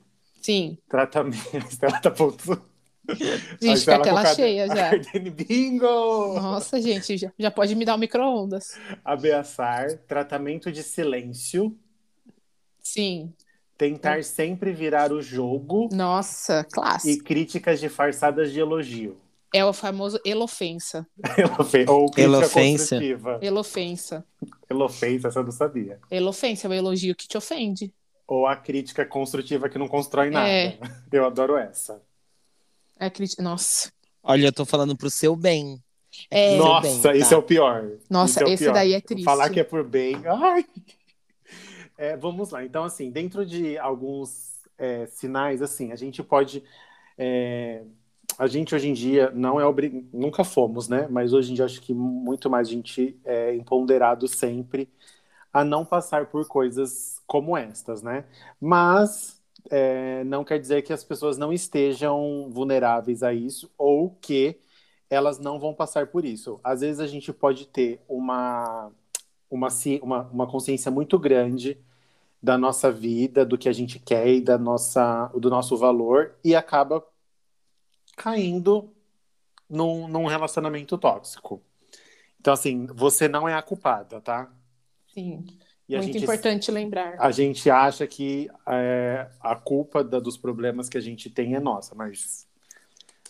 Sim. 0.40 0.78
tratamento. 0.88 1.38
Ela 1.82 2.00
tá 2.00 2.10
ponto. 2.10 2.62
Gente, 3.60 3.84
com 3.86 3.90
a 3.92 4.00
tela 4.00 4.34
cheia 4.34 4.66
já. 4.68 4.90
Bingo! 5.30 6.34
Nossa, 6.34 6.80
gente, 6.80 7.16
já, 7.16 7.32
já 7.38 7.50
pode 7.50 7.74
me 7.74 7.84
dar 7.84 7.94
o 7.94 7.98
micro-ondas. 7.98 8.78
Ameaçar, 9.04 9.96
tratamento 10.06 10.70
de 10.70 10.82
silêncio, 10.82 11.74
Sim. 12.82 13.32
tentar 13.78 14.22
sempre 14.24 14.72
virar 14.72 15.10
o 15.10 15.22
jogo 15.22 15.88
Nossa, 15.90 16.60
e 16.68 16.72
clássico. 16.72 17.24
críticas 17.24 17.80
disfarçadas 17.80 18.52
de 18.52 18.60
elogio. 18.60 19.16
É 19.54 19.64
o 19.64 19.72
famoso 19.72 20.20
elofensa. 20.22 21.06
Elofe- 21.38 21.86
Ou 21.88 22.10
crítica 22.10 22.20
Elofência. 22.36 22.98
construtiva. 22.98 23.38
Elofensa. 23.40 24.26
Elofensa, 24.68 25.28
essa 25.28 25.38
eu 25.38 25.44
não 25.44 25.50
sabia. 25.52 25.98
Elofensa 26.10 26.66
é 26.66 26.70
o 26.70 26.74
elogio 26.74 27.14
que 27.16 27.26
te 27.26 27.38
ofende. 27.38 27.90
Ou 28.28 28.46
a 28.46 28.54
crítica 28.54 29.04
construtiva 29.06 29.68
que 29.68 29.78
não 29.78 29.88
constrói 29.88 30.30
nada. 30.30 30.48
É. 30.48 30.78
Eu 31.10 31.26
adoro 31.26 31.56
essa. 31.56 32.00
É 33.00 33.10
crítica. 33.10 33.42
Nossa. 33.42 33.90
Olha, 34.22 34.46
eu 34.46 34.52
tô 34.52 34.64
falando 34.66 34.96
pro 34.96 35.08
seu 35.08 35.34
bem. 35.34 35.82
É, 36.30 36.56
Seu 36.56 36.58
Nossa, 36.58 36.88
bem, 36.88 37.00
tá? 37.00 37.14
isso 37.14 37.32
é 37.32 37.36
o 37.36 37.42
pior. 37.42 37.90
Nossa, 38.10 38.40
Isso 38.40 38.50
é 38.50 38.52
esse 38.54 38.64
pior. 38.64 38.72
daí 38.74 38.92
é 38.92 39.00
triste. 39.00 39.24
Falar 39.24 39.48
que 39.50 39.60
é 39.60 39.64
por 39.64 39.84
bem. 39.84 40.16
Ai. 40.26 40.64
É, 41.96 42.16
vamos 42.16 42.50
lá. 42.50 42.64
Então, 42.64 42.84
assim, 42.84 43.10
dentro 43.10 43.46
de 43.46 43.78
alguns 43.78 44.58
é, 44.76 45.06
sinais, 45.06 45.62
assim, 45.62 45.92
a 45.92 45.96
gente 45.96 46.22
pode. 46.22 46.62
é, 47.16 47.82
a 48.38 48.46
gente 48.46 48.74
hoje 48.74 48.88
em 48.88 48.92
dia 48.92 49.30
não 49.34 49.60
é 49.60 49.64
obrigado. 49.66 50.04
Nunca 50.12 50.44
fomos, 50.44 50.88
né? 50.88 51.06
Mas 51.10 51.32
hoje 51.32 51.52
em 51.52 51.54
dia 51.54 51.64
acho 51.64 51.80
que 51.80 51.94
muito 51.94 52.48
mais 52.50 52.68
a 52.68 52.70
gente 52.70 53.18
é 53.24 53.54
empoderado 53.54 54.28
sempre 54.28 54.88
a 55.58 55.64
não 55.64 55.84
passar 55.84 56.26
por 56.26 56.46
coisas 56.46 57.20
como 57.26 57.56
estas, 57.56 58.00
né? 58.00 58.24
Mas 58.60 59.42
é, 59.68 60.22
não 60.22 60.44
quer 60.44 60.60
dizer 60.60 60.82
que 60.82 60.92
as 60.92 61.02
pessoas 61.02 61.36
não 61.36 61.52
estejam 61.52 62.48
vulneráveis 62.48 63.24
a 63.24 63.34
isso 63.34 63.68
ou 63.76 64.16
que 64.20 64.60
elas 65.10 65.40
não 65.40 65.58
vão 65.58 65.74
passar 65.74 66.06
por 66.06 66.24
isso. 66.24 66.60
Às 66.62 66.82
vezes 66.82 67.00
a 67.00 67.08
gente 67.08 67.32
pode 67.32 67.66
ter 67.66 68.00
uma, 68.08 68.92
uma, 69.50 69.66
uma, 70.00 70.22
uma 70.28 70.46
consciência 70.46 70.92
muito 70.92 71.18
grande 71.18 71.76
da 72.40 72.56
nossa 72.56 72.92
vida, 72.92 73.44
do 73.44 73.58
que 73.58 73.68
a 73.68 73.72
gente 73.72 73.98
quer 73.98 74.28
e 74.28 74.40
da 74.40 74.56
nossa, 74.56 75.26
do 75.34 75.50
nosso 75.50 75.76
valor 75.76 76.36
e 76.44 76.54
acaba 76.54 77.04
caindo 78.16 78.92
num, 79.68 80.06
num 80.06 80.26
relacionamento 80.26 80.96
tóxico. 80.96 81.60
Então, 82.40 82.54
assim, 82.54 82.86
você 82.94 83.26
não 83.26 83.48
é 83.48 83.54
a 83.54 83.62
culpada, 83.62 84.20
tá? 84.20 84.48
Sim. 85.18 85.44
E 85.88 85.96
Muito 85.96 86.12
gente, 86.12 86.22
importante 86.22 86.70
lembrar. 86.70 87.16
A 87.18 87.32
gente 87.32 87.68
acha 87.68 88.06
que 88.06 88.48
é, 88.68 89.26
a 89.40 89.56
culpa 89.56 90.04
da, 90.04 90.20
dos 90.20 90.36
problemas 90.36 90.88
que 90.88 90.96
a 90.96 91.00
gente 91.00 91.28
tem 91.28 91.54
é 91.54 91.60
nossa, 91.60 91.94
mas 91.94 92.46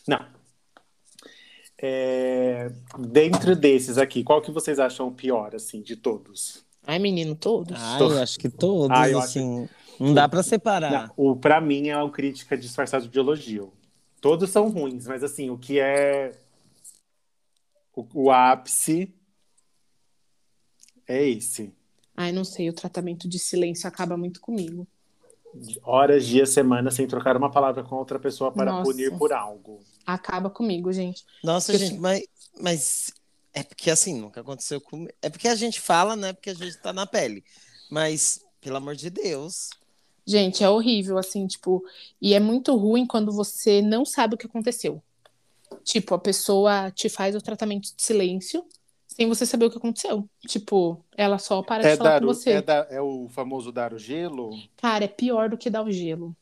não. 0.07 0.27
É, 1.81 2.71
dentro 2.99 3.55
desses 3.55 3.97
aqui, 3.97 4.23
qual 4.25 4.43
que 4.43 4.51
vocês 4.51 4.79
acham 4.79 5.13
pior, 5.13 5.55
assim, 5.55 5.81
de 5.81 5.97
todos? 5.97 6.67
Ai, 6.85 6.99
menino, 6.99 7.35
todos. 7.35 7.81
Eu 8.01 8.19
acho 8.19 8.39
que 8.39 8.49
todos, 8.49 8.91
ah, 8.91 9.19
assim, 9.23 9.65
acho... 9.65 10.03
não 10.03 10.13
dá 10.13 10.29
para 10.29 10.43
separar. 10.43 10.91
Não, 10.91 11.15
o 11.17 11.37
para 11.37 11.61
mim 11.61 11.89
é 11.89 11.97
uma 11.97 12.11
crítica 12.11 12.57
disfarçada 12.57 13.07
de 13.07 13.19
elogio. 13.19 13.73
Todos 14.21 14.51
são 14.51 14.69
ruins, 14.69 15.07
mas 15.07 15.23
assim, 15.23 15.49
o 15.49 15.57
que 15.57 15.79
é 15.79 16.33
o, 17.95 18.07
o 18.15 18.31
ápice 18.33 19.15
é 21.07 21.25
esse. 21.25 21.78
Ai, 22.21 22.33
não 22.33 22.43
sei, 22.43 22.69
o 22.69 22.73
tratamento 22.73 23.29
de 23.29 23.39
silêncio 23.39 23.87
acaba 23.87 24.17
muito 24.17 24.41
comigo. 24.41 24.89
Horas, 25.85 26.27
dias, 26.27 26.51
semanas 26.51 26.95
sem 26.95 27.07
trocar 27.07 27.37
uma 27.37 27.49
palavra 27.49 27.85
com 27.85 27.95
outra 27.95 28.19
pessoa 28.19 28.51
para 28.51 28.73
Nossa. 28.73 28.91
punir 28.91 29.17
por 29.17 29.33
algo. 29.33 29.79
Acaba 30.05 30.51
comigo, 30.51 30.93
gente. 30.93 31.25
Nossa, 31.45 31.71
porque... 31.71 31.87
gente, 31.87 32.01
mas, 32.01 32.25
mas 32.61 33.13
é 33.55 33.63
porque 33.63 33.89
assim, 33.89 34.21
nunca 34.21 34.41
aconteceu 34.41 34.81
comigo. 34.81 35.13
É 35.23 35.31
porque 35.31 35.47
a 35.47 35.55
gente 35.55 35.81
fala, 35.81 36.17
né? 36.17 36.33
Porque 36.33 36.51
a 36.51 36.55
gente 36.55 36.77
tá 36.79 36.93
na 36.93 37.07
pele. 37.07 37.45
Mas, 37.89 38.45
pelo 38.61 38.79
amor 38.79 38.97
de 38.97 39.11
Deus. 39.11 39.71
Gente, 40.27 40.65
é 40.65 40.69
horrível, 40.69 41.19
assim, 41.19 41.47
tipo, 41.47 41.85
e 42.21 42.35
é 42.35 42.41
muito 42.41 42.75
ruim 42.77 43.07
quando 43.07 43.31
você 43.31 43.81
não 43.81 44.05
sabe 44.05 44.35
o 44.35 44.39
que 44.39 44.47
aconteceu. 44.47 45.01
Tipo, 45.85 46.17
a 46.17 46.19
pessoa 46.19 46.91
te 46.91 47.09
faz 47.09 47.37
o 47.37 47.41
tratamento 47.41 47.95
de 47.95 48.03
silêncio 48.03 48.67
sem 49.19 49.29
você 49.29 49.45
saber 49.45 49.65
o 49.65 49.71
que 49.71 49.79
aconteceu. 49.79 50.31
Tipo, 50.47 51.05
ela 51.17 51.39
só 51.39 51.61
para 51.61 51.83
é 51.83 51.91
de 51.91 51.99
falar 51.99 52.11
dar, 52.11 52.21
com 52.21 52.27
você. 52.27 52.51
É, 52.51 52.63
da, 52.63 52.87
é 52.89 53.01
o 53.01 53.29
famoso 53.29 53.73
dar 53.73 53.93
o 53.93 53.99
gelo? 53.99 54.51
Cara, 54.77 55.05
é 55.05 55.09
pior 55.09 55.51
do 55.51 55.59
que 55.59 55.69
dar 55.69 55.83
o 55.83 55.91
gelo. 55.91 56.37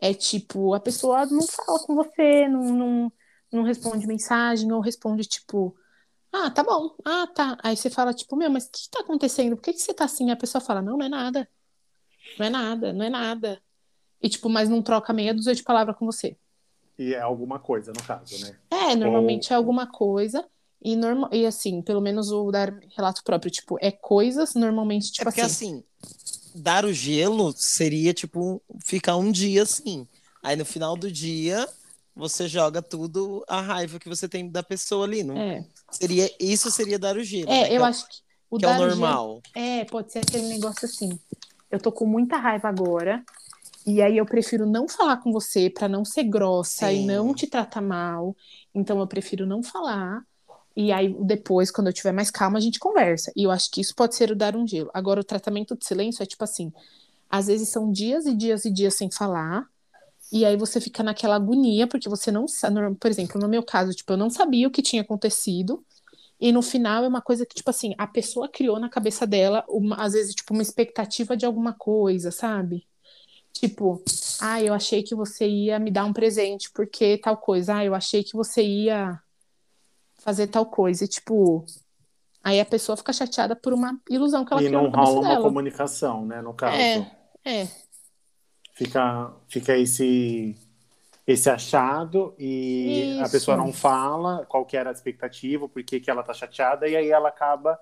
É 0.00 0.12
tipo, 0.12 0.74
a 0.74 0.80
pessoa 0.80 1.24
não 1.26 1.46
fala 1.46 1.78
com 1.86 1.94
você, 1.94 2.48
não, 2.48 2.64
não, 2.64 3.12
não 3.52 3.62
responde 3.62 4.08
mensagem, 4.08 4.72
ou 4.72 4.80
responde, 4.80 5.22
tipo, 5.22 5.76
ah, 6.32 6.50
tá 6.50 6.64
bom. 6.64 6.96
Ah, 7.04 7.28
tá. 7.28 7.56
Aí 7.62 7.76
você 7.76 7.88
fala, 7.88 8.12
tipo, 8.12 8.34
meu, 8.34 8.50
mas 8.50 8.64
o 8.64 8.70
que 8.72 8.90
tá 8.90 9.00
acontecendo? 9.00 9.54
Por 9.54 9.62
que, 9.62 9.72
que 9.72 9.80
você 9.80 9.94
tá 9.94 10.04
assim? 10.04 10.32
A 10.32 10.36
pessoa 10.36 10.60
fala, 10.60 10.82
não, 10.82 10.98
não 10.98 11.06
é 11.06 11.08
nada. 11.08 11.48
Não 12.40 12.46
é 12.46 12.50
nada, 12.50 12.92
não 12.92 13.04
é 13.04 13.10
nada. 13.10 13.62
E, 14.20 14.28
tipo, 14.28 14.48
mas 14.48 14.68
não 14.68 14.82
troca 14.82 15.12
meia 15.12 15.32
dúzia 15.32 15.54
de 15.54 15.62
palavra 15.62 15.94
com 15.94 16.04
você. 16.04 16.36
E 16.98 17.14
é 17.14 17.20
alguma 17.20 17.60
coisa, 17.60 17.92
no 17.92 18.02
caso, 18.02 18.44
né? 18.44 18.58
É, 18.68 18.96
normalmente 18.96 19.52
Ou... 19.52 19.54
é 19.54 19.56
alguma 19.56 19.86
coisa. 19.86 20.44
E, 20.82 20.94
norma... 20.94 21.28
e 21.32 21.44
assim, 21.44 21.82
pelo 21.82 22.00
menos 22.00 22.30
o 22.30 22.50
dar 22.50 22.72
relato 22.96 23.22
próprio, 23.24 23.50
tipo, 23.50 23.76
é 23.80 23.90
coisas 23.90 24.54
normalmente, 24.54 25.10
tipo 25.10 25.28
é 25.28 25.32
porque, 25.32 25.40
assim. 25.40 25.84
assim, 26.02 26.54
dar 26.54 26.84
o 26.84 26.92
gelo 26.92 27.52
seria, 27.56 28.14
tipo, 28.14 28.62
ficar 28.84 29.16
um 29.16 29.30
dia 29.30 29.62
assim. 29.62 30.06
Aí 30.42 30.56
no 30.56 30.64
final 30.64 30.96
do 30.96 31.10
dia, 31.10 31.68
você 32.14 32.48
joga 32.48 32.80
tudo 32.80 33.44
a 33.48 33.60
raiva 33.60 33.98
que 33.98 34.08
você 34.08 34.28
tem 34.28 34.48
da 34.48 34.62
pessoa 34.62 35.04
ali, 35.04 35.22
não? 35.22 35.36
É. 35.36 35.64
Seria, 35.90 36.30
isso 36.38 36.70
seria 36.70 36.98
dar 36.98 37.16
o 37.16 37.24
gelo. 37.24 37.50
É, 37.50 37.62
né? 37.62 37.66
eu 37.66 37.68
que 37.68 37.74
é 37.76 37.82
acho 37.82 38.08
que 38.08 38.16
o 38.50 38.58
que 38.58 38.64
é 38.64 38.68
o 38.68 38.78
normal. 38.78 39.42
Gelo, 39.54 39.66
é, 39.66 39.84
pode 39.84 40.12
ser 40.12 40.20
aquele 40.20 40.48
negócio 40.48 40.84
assim. 40.84 41.18
Eu 41.70 41.78
tô 41.78 41.92
com 41.92 42.06
muita 42.06 42.36
raiva 42.36 42.68
agora, 42.68 43.22
e 43.86 44.02
aí 44.02 44.16
eu 44.16 44.26
prefiro 44.26 44.66
não 44.66 44.88
falar 44.88 45.18
com 45.18 45.32
você 45.32 45.70
para 45.70 45.88
não 45.88 46.04
ser 46.04 46.24
grossa 46.24 46.88
Sim. 46.88 47.02
e 47.02 47.06
não 47.06 47.34
te 47.34 47.46
tratar 47.46 47.80
mal. 47.80 48.36
Então 48.74 49.00
eu 49.00 49.06
prefiro 49.06 49.46
não 49.46 49.62
falar. 49.62 50.22
E 50.76 50.92
aí 50.92 51.14
depois, 51.20 51.70
quando 51.70 51.88
eu 51.88 51.92
tiver 51.92 52.12
mais 52.12 52.30
calma, 52.30 52.58
a 52.58 52.60
gente 52.60 52.78
conversa. 52.78 53.32
E 53.36 53.44
eu 53.44 53.50
acho 53.50 53.70
que 53.70 53.80
isso 53.80 53.94
pode 53.94 54.14
ser 54.14 54.30
o 54.30 54.36
dar 54.36 54.56
um 54.56 54.66
gelo. 54.66 54.90
Agora 54.94 55.20
o 55.20 55.24
tratamento 55.24 55.76
de 55.76 55.84
silêncio 55.84 56.22
é 56.22 56.26
tipo 56.26 56.44
assim, 56.44 56.72
às 57.28 57.46
vezes 57.46 57.68
são 57.68 57.90
dias 57.90 58.26
e 58.26 58.34
dias 58.34 58.64
e 58.64 58.70
dias 58.70 58.94
sem 58.94 59.10
falar. 59.10 59.66
E 60.30 60.44
aí 60.44 60.56
você 60.56 60.80
fica 60.80 61.02
naquela 61.02 61.36
agonia, 61.36 61.86
porque 61.86 62.08
você 62.08 62.30
não 62.30 62.46
sabe. 62.46 62.76
Por 62.96 63.10
exemplo, 63.10 63.40
no 63.40 63.48
meu 63.48 63.62
caso, 63.62 63.92
tipo, 63.92 64.12
eu 64.12 64.16
não 64.16 64.30
sabia 64.30 64.68
o 64.68 64.70
que 64.70 64.82
tinha 64.82 65.02
acontecido. 65.02 65.84
E 66.40 66.52
no 66.52 66.62
final 66.62 67.04
é 67.04 67.08
uma 67.08 67.22
coisa 67.22 67.44
que, 67.44 67.54
tipo 67.54 67.68
assim, 67.70 67.94
a 67.98 68.06
pessoa 68.06 68.48
criou 68.48 68.78
na 68.78 68.88
cabeça 68.88 69.26
dela, 69.26 69.64
uma, 69.68 69.96
às 69.96 70.12
vezes, 70.12 70.34
tipo, 70.34 70.54
uma 70.54 70.62
expectativa 70.62 71.36
de 71.36 71.44
alguma 71.44 71.72
coisa, 71.72 72.30
sabe? 72.30 72.86
Tipo, 73.52 74.02
ah, 74.40 74.62
eu 74.62 74.72
achei 74.72 75.02
que 75.02 75.14
você 75.14 75.48
ia 75.48 75.78
me 75.80 75.90
dar 75.90 76.04
um 76.04 76.12
presente 76.12 76.70
porque 76.72 77.18
tal 77.18 77.36
coisa. 77.36 77.76
Ah, 77.76 77.84
eu 77.84 77.94
achei 77.94 78.22
que 78.22 78.34
você 78.34 78.62
ia 78.62 79.20
fazer 80.28 80.48
tal 80.48 80.66
coisa. 80.66 81.04
E, 81.04 81.08
tipo, 81.08 81.64
aí 82.44 82.60
a 82.60 82.66
pessoa 82.66 82.96
fica 82.96 83.12
chateada 83.14 83.56
por 83.56 83.72
uma 83.72 83.98
ilusão 84.10 84.44
que 84.44 84.52
ela 84.52 84.62
e 84.62 84.66
criou 84.66 84.82
na 84.82 84.90
cabeça 84.90 85.12
dela. 85.12 85.22
E 85.22 85.22
não 85.22 85.30
rola 85.30 85.36
uma 85.36 85.42
comunicação, 85.42 86.26
né, 86.26 86.42
no 86.42 86.52
caso. 86.52 86.76
É, 86.76 87.10
é. 87.44 87.68
Fica, 88.74 89.32
fica 89.48 89.76
esse 89.76 90.54
esse 91.26 91.50
achado 91.50 92.34
e 92.38 93.16
Isso. 93.16 93.24
a 93.24 93.28
pessoa 93.28 93.56
não 93.56 93.70
fala 93.70 94.46
qual 94.46 94.64
que 94.64 94.78
era 94.78 94.88
a 94.88 94.92
expectativa, 94.92 95.68
por 95.68 95.82
que, 95.82 96.00
que 96.00 96.10
ela 96.10 96.22
tá 96.22 96.32
chateada, 96.32 96.88
e 96.88 96.96
aí 96.96 97.10
ela 97.10 97.28
acaba 97.28 97.78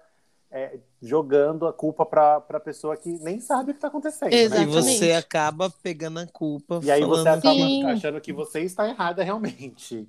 é, 0.50 0.80
jogando 1.00 1.64
a 1.64 1.72
culpa 1.72 2.04
para 2.04 2.38
a 2.38 2.60
pessoa 2.60 2.96
que 2.96 3.08
nem 3.20 3.38
sabe 3.38 3.70
o 3.70 3.74
que 3.74 3.78
está 3.78 3.86
acontecendo. 3.86 4.32
Né? 4.32 4.62
E 4.62 4.66
você 4.66 5.12
acaba 5.12 5.70
pegando 5.70 6.18
a 6.18 6.26
culpa. 6.26 6.80
E 6.82 6.90
aí 6.90 7.04
você 7.04 7.28
acaba 7.28 7.54
Sim. 7.54 7.84
achando 7.84 8.20
que 8.20 8.32
você 8.32 8.62
está 8.62 8.88
errada 8.88 9.22
realmente. 9.22 10.08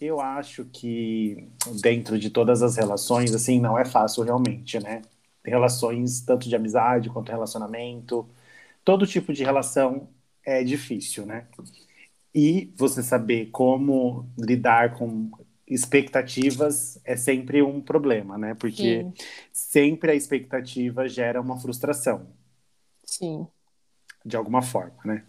Eu 0.00 0.20
acho 0.20 0.64
que 0.66 1.48
dentro 1.80 2.18
de 2.18 2.30
todas 2.30 2.62
as 2.62 2.76
relações, 2.76 3.34
assim, 3.34 3.60
não 3.60 3.78
é 3.78 3.84
fácil 3.84 4.22
realmente, 4.24 4.78
né? 4.78 5.02
relações 5.46 6.20
tanto 6.20 6.48
de 6.48 6.56
amizade 6.56 7.08
quanto 7.08 7.30
relacionamento, 7.30 8.28
todo 8.84 9.06
tipo 9.06 9.32
de 9.32 9.44
relação 9.44 10.08
é 10.44 10.62
difícil, 10.62 11.24
né? 11.24 11.46
E 12.34 12.72
você 12.76 13.02
saber 13.02 13.46
como 13.46 14.28
lidar 14.38 14.94
com 14.94 15.30
expectativas 15.66 17.00
é 17.04 17.16
sempre 17.16 17.62
um 17.62 17.80
problema, 17.80 18.36
né? 18.36 18.54
Porque 18.54 19.02
Sim. 19.02 19.12
sempre 19.52 20.12
a 20.12 20.14
expectativa 20.14 21.08
gera 21.08 21.40
uma 21.40 21.58
frustração. 21.58 22.26
Sim. 23.04 23.46
De 24.24 24.36
alguma 24.36 24.62
forma, 24.62 24.98
né? 25.04 25.24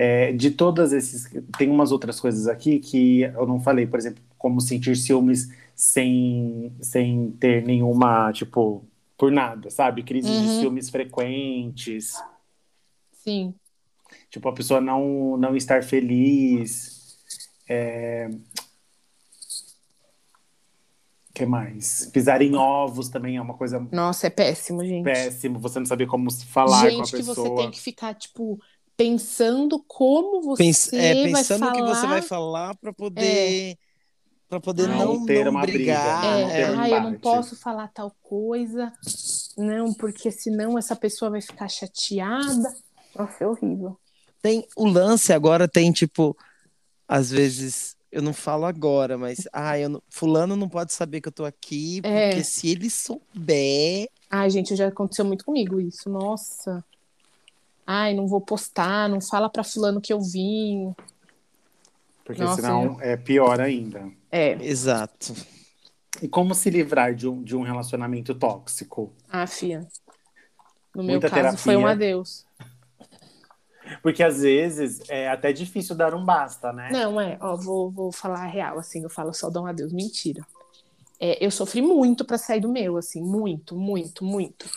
É, 0.00 0.30
de 0.32 0.52
todas 0.52 0.92
esses. 0.92 1.28
Tem 1.58 1.68
umas 1.68 1.90
outras 1.90 2.20
coisas 2.20 2.46
aqui 2.46 2.78
que 2.78 3.22
eu 3.22 3.44
não 3.44 3.60
falei, 3.60 3.84
por 3.84 3.98
exemplo, 3.98 4.22
como 4.38 4.60
sentir 4.60 4.96
ciúmes 4.96 5.48
sem, 5.74 6.72
sem 6.80 7.32
ter 7.32 7.64
nenhuma, 7.64 8.32
tipo, 8.32 8.84
por 9.16 9.32
nada, 9.32 9.68
sabe? 9.70 10.04
Crises 10.04 10.30
uhum. 10.30 10.42
de 10.42 10.60
ciúmes 10.60 10.88
frequentes. 10.88 12.14
Sim. 13.12 13.52
Tipo, 14.30 14.48
a 14.48 14.52
pessoa 14.52 14.80
não, 14.80 15.36
não 15.36 15.56
estar 15.56 15.82
feliz. 15.82 17.18
É... 17.68 18.30
que 21.34 21.44
mais? 21.44 22.08
Pisar 22.12 22.40
em 22.40 22.54
ovos 22.54 23.08
também 23.08 23.36
é 23.36 23.40
uma 23.40 23.54
coisa. 23.54 23.84
Nossa, 23.90 24.28
é 24.28 24.30
péssimo, 24.30 24.84
gente. 24.84 25.02
Péssimo. 25.02 25.58
Você 25.58 25.80
não 25.80 25.86
saber 25.86 26.06
como 26.06 26.30
falar 26.30 26.88
gente, 26.88 26.94
com 26.94 27.02
a 27.02 27.02
pessoa. 27.02 27.18
Gente, 27.18 27.34
que 27.34 27.50
você 27.50 27.62
tem 27.62 27.70
que 27.72 27.80
ficar, 27.80 28.14
tipo, 28.14 28.60
pensando 28.98 29.82
como 29.86 30.42
você 30.42 30.62
Pens 30.64 30.92
é, 30.92 31.14
pensando 31.22 31.60
vai 31.60 31.70
falar. 31.70 31.72
que 31.72 31.94
você 31.94 32.06
vai 32.06 32.22
falar 32.22 32.76
para 32.76 32.92
poder. 32.92 33.72
É 33.72 33.88
para 34.48 34.60
poder 34.60 34.88
não, 34.88 35.16
não, 35.16 35.26
ter 35.26 35.44
não 35.44 35.52
uma 35.52 35.60
brigar. 35.60 36.22
Briga, 36.22 36.52
é, 36.52 36.70
um 36.70 36.80
ah, 36.80 36.88
eu 36.88 37.02
não 37.02 37.14
posso 37.18 37.54
falar 37.54 37.88
tal 37.88 38.10
coisa, 38.22 38.90
não, 39.58 39.92
porque 39.92 40.30
senão 40.30 40.78
essa 40.78 40.96
pessoa 40.96 41.30
vai 41.30 41.42
ficar 41.42 41.68
chateada. 41.68 42.74
Nossa, 43.14 43.44
é 43.44 43.46
horrível. 43.46 43.98
Tem 44.40 44.66
o 44.74 44.86
lance 44.86 45.32
agora 45.32 45.68
tem 45.68 45.92
tipo, 45.92 46.34
às 47.06 47.30
vezes 47.30 47.94
eu 48.10 48.22
não 48.22 48.32
falo 48.32 48.64
agora, 48.64 49.18
mas 49.18 49.46
ah, 49.52 49.78
eu 49.78 49.90
não, 49.90 50.02
fulano 50.08 50.56
não 50.56 50.68
pode 50.68 50.94
saber 50.94 51.20
que 51.20 51.28
eu 51.28 51.32
tô 51.32 51.44
aqui, 51.44 52.00
é. 52.02 52.30
porque 52.30 52.44
se 52.44 52.68
ele 52.68 52.88
souber. 52.88 54.08
Ai, 54.30 54.48
gente, 54.48 54.74
já 54.74 54.88
aconteceu 54.88 55.26
muito 55.26 55.44
comigo 55.44 55.78
isso. 55.78 56.08
Nossa. 56.08 56.82
Ai, 57.90 58.12
não 58.12 58.26
vou 58.26 58.42
postar, 58.42 59.08
não 59.08 59.18
fala 59.18 59.48
para 59.48 59.64
fulano 59.64 59.98
que 59.98 60.12
eu 60.12 60.20
vim. 60.20 60.94
Porque 62.22 62.42
Nossa, 62.42 62.60
senão 62.60 62.82
eu... 62.82 63.00
é 63.00 63.16
pior 63.16 63.58
ainda. 63.62 64.12
É. 64.30 64.52
Exato. 64.62 65.34
E 66.20 66.28
como 66.28 66.54
se 66.54 66.68
livrar 66.68 67.14
de 67.14 67.26
um, 67.26 67.42
de 67.42 67.56
um 67.56 67.62
relacionamento 67.62 68.34
tóxico? 68.34 69.10
Ah, 69.26 69.46
Fia. 69.46 69.88
No 70.94 71.02
meu 71.02 71.12
Muita 71.12 71.30
caso, 71.30 71.40
terapia. 71.40 71.58
foi 71.58 71.76
um 71.78 71.86
adeus. 71.86 72.44
Porque 74.02 74.22
às 74.22 74.42
vezes 74.42 75.00
é 75.08 75.30
até 75.30 75.50
difícil 75.50 75.96
dar 75.96 76.14
um 76.14 76.22
basta, 76.22 76.70
né? 76.74 76.90
Não, 76.92 77.18
é. 77.18 77.38
Ó, 77.40 77.56
vou, 77.56 77.90
vou 77.90 78.12
falar 78.12 78.42
a 78.42 78.46
real, 78.46 78.78
assim. 78.78 79.02
Eu 79.02 79.08
falo 79.08 79.32
só 79.32 79.48
dar 79.48 79.62
um 79.62 79.66
adeus. 79.66 79.94
Mentira. 79.94 80.46
É, 81.18 81.42
eu 81.42 81.50
sofri 81.50 81.80
muito 81.80 82.22
para 82.22 82.36
sair 82.36 82.60
do 82.60 82.68
meu, 82.68 82.98
assim. 82.98 83.22
Muito, 83.22 83.74
muito, 83.74 84.26
muito. 84.26 84.68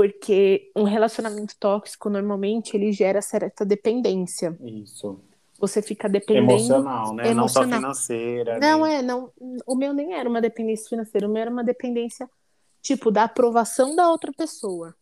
Porque 0.00 0.72
um 0.74 0.84
relacionamento 0.84 1.54
tóxico, 1.60 2.08
normalmente, 2.08 2.74
ele 2.74 2.90
gera 2.90 3.20
certa 3.20 3.66
dependência. 3.66 4.56
Isso. 4.58 5.20
Você 5.58 5.82
fica 5.82 6.08
dependendo. 6.08 6.52
Emocional, 6.52 7.14
né? 7.14 7.28
Emocional. 7.28 7.34
Não 7.34 7.48
só 7.48 7.64
financeira. 7.64 8.58
Não, 8.58 8.84
nem... 8.84 8.94
é, 8.94 9.02
não. 9.02 9.30
O 9.66 9.76
meu 9.76 9.92
nem 9.92 10.14
era 10.14 10.26
uma 10.26 10.40
dependência 10.40 10.88
financeira, 10.88 11.28
o 11.28 11.30
meu 11.30 11.42
era 11.42 11.50
uma 11.50 11.62
dependência, 11.62 12.30
tipo, 12.80 13.10
da 13.10 13.24
aprovação 13.24 13.94
da 13.94 14.08
outra 14.08 14.32
pessoa. 14.32 14.96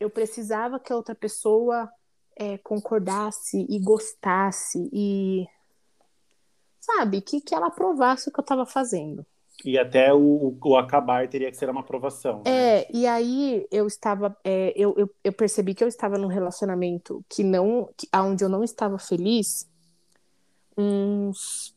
Eu 0.00 0.08
precisava 0.08 0.80
que 0.80 0.90
a 0.90 0.96
outra 0.96 1.14
pessoa 1.14 1.92
é, 2.34 2.56
concordasse 2.56 3.66
e 3.68 3.78
gostasse 3.78 4.88
e. 4.90 5.46
Sabe? 6.80 7.20
Que, 7.20 7.42
que 7.42 7.54
ela 7.54 7.66
aprovasse 7.66 8.30
o 8.30 8.32
que 8.32 8.40
eu 8.40 8.42
estava 8.42 8.64
fazendo. 8.64 9.26
E 9.64 9.78
até 9.78 10.12
o, 10.12 10.56
o, 10.62 10.76
acabar 10.76 11.28
teria 11.28 11.50
que 11.50 11.56
ser 11.56 11.68
uma 11.68 11.80
aprovação. 11.80 12.42
Né? 12.44 12.80
É, 12.80 12.88
e 12.92 13.06
aí 13.06 13.66
eu 13.70 13.86
estava. 13.86 14.36
É, 14.44 14.72
eu, 14.76 14.94
eu, 14.96 15.10
eu, 15.22 15.32
percebi 15.32 15.74
que 15.74 15.84
eu 15.84 15.88
estava 15.88 16.18
num 16.18 16.28
relacionamento 16.28 17.24
que 17.28 17.42
não. 17.42 17.88
Que, 17.96 18.08
onde 18.16 18.44
eu 18.44 18.48
não 18.48 18.64
estava 18.64 18.98
feliz 18.98 19.68
uns. 20.76 21.74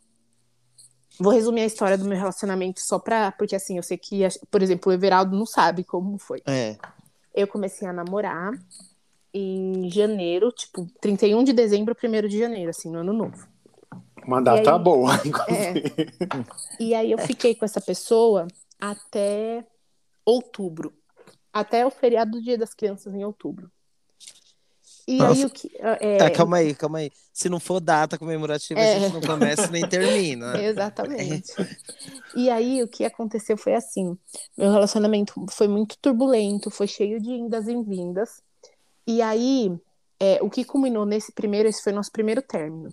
Vou 1.20 1.34
resumir 1.34 1.62
a 1.62 1.66
história 1.66 1.98
do 1.98 2.06
meu 2.06 2.18
relacionamento 2.18 2.80
só 2.82 3.00
pra. 3.00 3.32
Porque 3.32 3.56
assim, 3.56 3.78
eu 3.78 3.84
sei 3.84 3.98
que, 3.98 4.22
por 4.52 4.62
exemplo, 4.62 4.92
o 4.92 4.94
Everaldo 4.94 5.38
não 5.38 5.46
sabe 5.46 5.84
como 5.84 6.18
foi. 6.18 6.42
É. 6.46 6.78
Eu 7.34 7.48
comecei 7.48 7.88
a 7.88 7.94
namorar 7.94 8.52
em 9.34 9.90
janeiro, 9.90 10.52
tipo, 10.52 10.88
31 11.00 11.44
de 11.44 11.54
dezembro, 11.54 11.96
1 11.96 12.28
de 12.28 12.40
janeiro, 12.40 12.70
assim, 12.70 12.90
no 12.90 13.00
ano 13.00 13.14
novo. 13.14 13.48
Uma 14.28 14.42
data 14.42 14.76
aí, 14.76 14.80
boa, 14.80 15.16
é, 15.48 15.74
E 16.84 16.94
aí 16.94 17.14
eu 17.14 17.18
fiquei 17.18 17.56
com 17.56 17.64
essa 17.64 17.80
pessoa 17.80 18.46
até 18.78 19.66
outubro. 20.26 20.94
Até 21.54 21.86
o 21.86 21.90
feriado 21.90 22.32
do 22.32 22.42
Dia 22.42 22.58
das 22.58 22.74
Crianças 22.74 23.14
em 23.14 23.24
outubro. 23.24 23.72
E 25.08 25.20
Nossa. 25.20 25.32
aí 25.32 25.46
o 25.46 25.50
que. 25.50 25.72
É... 25.80 26.18
Tá, 26.18 26.30
calma 26.30 26.58
aí, 26.58 26.76
calma 26.76 26.98
aí. 26.98 27.10
Se 27.32 27.48
não 27.48 27.62
for 27.62 27.80
data 27.80 28.18
comemorativa, 28.18 28.78
é... 28.78 28.98
a 28.98 29.00
gente 29.00 29.14
não 29.14 29.22
começa 29.22 29.68
nem 29.68 29.88
termina. 29.88 30.60
Exatamente. 30.62 31.54
E 32.36 32.50
aí 32.50 32.84
o 32.84 32.88
que 32.90 33.06
aconteceu 33.06 33.56
foi 33.56 33.76
assim: 33.76 34.18
meu 34.58 34.70
relacionamento 34.74 35.46
foi 35.50 35.70
muito 35.70 35.98
turbulento, 36.02 36.70
foi 36.70 36.88
cheio 36.88 37.22
de 37.22 37.32
indas 37.32 37.70
e 37.70 37.82
vindas. 37.82 38.42
E 39.08 39.22
aí, 39.22 39.72
é, 40.20 40.40
o 40.42 40.50
que 40.50 40.66
culminou 40.66 41.06
nesse 41.06 41.32
primeiro, 41.32 41.70
esse 41.70 41.82
foi 41.82 41.94
nosso 41.94 42.12
primeiro 42.12 42.42
término. 42.42 42.90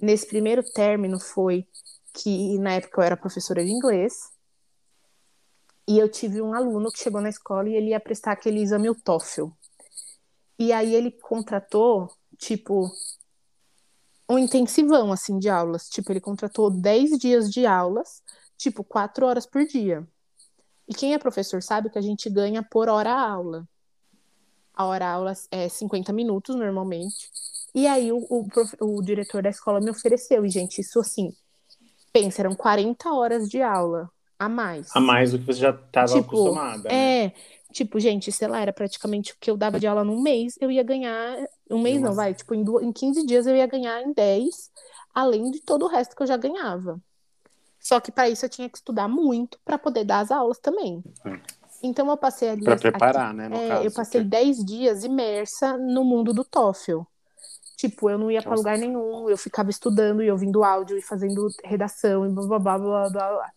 Nesse 0.00 0.26
primeiro 0.26 0.62
término 0.62 1.18
foi 1.18 1.66
que 2.12 2.58
na 2.58 2.74
época 2.74 3.00
eu 3.00 3.04
era 3.04 3.16
professora 3.16 3.64
de 3.64 3.70
inglês. 3.70 4.30
E 5.86 5.98
eu 5.98 6.08
tive 6.08 6.42
um 6.42 6.52
aluno 6.52 6.90
que 6.90 6.98
chegou 6.98 7.20
na 7.20 7.30
escola 7.30 7.68
e 7.68 7.74
ele 7.74 7.90
ia 7.90 8.00
prestar 8.00 8.32
aquele 8.32 8.60
exame 8.60 8.90
o 8.90 8.94
TOEFL 8.94 9.48
e 10.58 10.72
aí 10.72 10.94
ele 10.94 11.12
contratou, 11.12 12.10
tipo, 12.36 12.90
um 14.28 14.36
intensivão, 14.36 15.12
assim, 15.12 15.38
de 15.38 15.48
aulas. 15.48 15.88
Tipo, 15.88 16.10
ele 16.10 16.20
contratou 16.20 16.68
10 16.68 17.16
dias 17.16 17.48
de 17.48 17.64
aulas, 17.64 18.22
tipo, 18.56 18.82
4 18.82 19.24
horas 19.24 19.46
por 19.46 19.64
dia. 19.64 20.06
E 20.88 20.94
quem 20.94 21.14
é 21.14 21.18
professor 21.18 21.62
sabe 21.62 21.90
que 21.90 21.98
a 21.98 22.02
gente 22.02 22.28
ganha 22.28 22.62
por 22.62 22.88
hora 22.88 23.12
aula. 23.12 23.68
A 24.74 24.84
hora 24.84 25.08
aula 25.08 25.32
é 25.50 25.68
50 25.68 26.12
minutos, 26.12 26.56
normalmente. 26.56 27.30
E 27.74 27.86
aí 27.86 28.10
o, 28.12 28.18
o, 28.18 28.46
o 28.80 29.02
diretor 29.02 29.42
da 29.42 29.50
escola 29.50 29.80
me 29.80 29.90
ofereceu. 29.90 30.44
E, 30.44 30.48
gente, 30.48 30.80
isso 30.80 31.00
assim, 31.00 31.32
pensa, 32.12 32.42
eram 32.42 32.54
40 32.54 33.12
horas 33.12 33.48
de 33.48 33.62
aula 33.62 34.10
a 34.38 34.48
mais. 34.48 34.88
A 34.94 35.00
mais 35.00 35.32
do 35.32 35.38
que 35.38 35.46
você 35.46 35.60
já 35.60 35.70
estava 35.70 36.06
tipo, 36.06 36.20
acostumada. 36.20 36.88
Né? 36.88 37.24
É, 37.24 37.32
Tipo, 37.70 38.00
gente, 38.00 38.32
sei 38.32 38.48
lá, 38.48 38.60
era 38.60 38.72
praticamente 38.72 39.32
o 39.32 39.36
que 39.38 39.50
eu 39.50 39.56
dava 39.56 39.78
de 39.78 39.86
aula 39.86 40.02
num 40.02 40.22
mês, 40.22 40.56
eu 40.60 40.70
ia 40.70 40.82
ganhar. 40.82 41.36
Um 41.70 41.80
mês 41.80 42.00
Nossa. 42.00 42.08
não, 42.08 42.16
vai. 42.16 42.34
Tipo, 42.34 42.54
em, 42.54 42.64
du... 42.64 42.80
em 42.80 42.90
15 42.90 43.26
dias 43.26 43.46
eu 43.46 43.54
ia 43.54 43.66
ganhar 43.66 44.02
em 44.02 44.12
10, 44.12 44.70
além 45.14 45.50
de 45.50 45.60
todo 45.60 45.84
o 45.84 45.88
resto 45.88 46.16
que 46.16 46.22
eu 46.22 46.26
já 46.26 46.36
ganhava. 46.36 46.98
Só 47.78 48.00
que 48.00 48.10
para 48.10 48.28
isso 48.28 48.44
eu 48.44 48.48
tinha 48.48 48.68
que 48.68 48.78
estudar 48.78 49.06
muito 49.06 49.58
para 49.64 49.78
poder 49.78 50.04
dar 50.04 50.20
as 50.20 50.30
aulas 50.30 50.58
também. 50.58 51.04
É. 51.24 51.38
Então 51.82 52.08
eu 52.08 52.16
passei 52.16 52.48
ali. 52.48 52.64
Para 52.64 52.76
preparar, 52.76 53.28
aqui, 53.28 53.36
né? 53.36 53.66
É, 53.66 53.68
caso, 53.68 53.84
eu 53.84 53.92
passei 53.92 54.22
porque... 54.22 54.36
10 54.36 54.64
dias 54.64 55.04
imersa 55.04 55.76
no 55.76 56.04
mundo 56.04 56.32
do 56.32 56.44
TOEFL. 56.44 57.02
Tipo, 57.78 58.10
eu 58.10 58.18
não 58.18 58.30
ia 58.30 58.42
para 58.42 58.54
lugar 58.54 58.76
nenhum, 58.76 59.30
eu 59.30 59.38
ficava 59.38 59.70
estudando 59.70 60.22
e 60.22 60.30
ouvindo 60.30 60.62
áudio 60.62 60.98
e 60.98 61.00
fazendo 61.00 61.48
redação 61.64 62.26
e 62.26 62.28
blá 62.28 62.46
blá 62.46 62.58
blá 62.58 62.78
blá 62.78 63.08
blá. 63.08 63.30
blá 63.30 63.52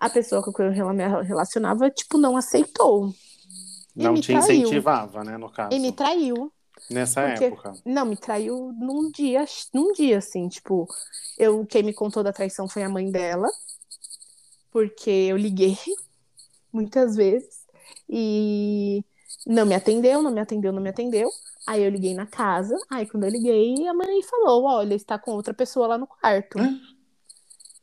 a 0.00 0.08
pessoa 0.08 0.42
com 0.42 0.50
quem 0.50 0.74
eu 0.74 0.88
me 0.94 1.06
relacionava, 1.22 1.90
tipo, 1.90 2.16
não 2.16 2.34
aceitou. 2.34 3.14
Não 3.94 4.14
te 4.14 4.32
traiu. 4.32 4.40
incentivava, 4.40 5.22
né, 5.22 5.36
no 5.36 5.52
caso. 5.52 5.76
E 5.76 5.78
me 5.78 5.92
traiu. 5.92 6.50
Nessa 6.90 7.28
porque, 7.28 7.44
época. 7.44 7.74
Não, 7.84 8.06
me 8.06 8.16
traiu 8.16 8.72
num 8.72 9.10
dia, 9.10 9.44
num 9.74 9.92
dia, 9.92 10.16
assim, 10.16 10.48
tipo, 10.48 10.88
eu, 11.38 11.66
quem 11.66 11.82
me 11.82 11.92
contou 11.92 12.22
da 12.22 12.32
traição 12.32 12.66
foi 12.66 12.82
a 12.82 12.88
mãe 12.88 13.10
dela, 13.10 13.48
porque 14.72 15.10
eu 15.10 15.36
liguei 15.36 15.76
muitas 16.72 17.14
vezes 17.14 17.60
e 18.08 19.04
não 19.46 19.66
me 19.66 19.74
atendeu, 19.74 20.22
não 20.22 20.30
me 20.30 20.40
atendeu, 20.40 20.72
não 20.72 20.80
me 20.80 20.88
atendeu. 20.88 21.30
Aí 21.70 21.84
eu 21.84 21.90
liguei 21.90 22.14
na 22.14 22.26
casa, 22.26 22.76
aí 22.90 23.06
quando 23.06 23.22
eu 23.22 23.30
liguei, 23.30 23.86
a 23.86 23.94
mãe 23.94 24.20
falou: 24.24 24.64
olha, 24.64 24.92
está 24.92 25.16
com 25.16 25.30
outra 25.30 25.54
pessoa 25.54 25.86
lá 25.86 25.96
no 25.96 26.04
quarto. 26.04 26.58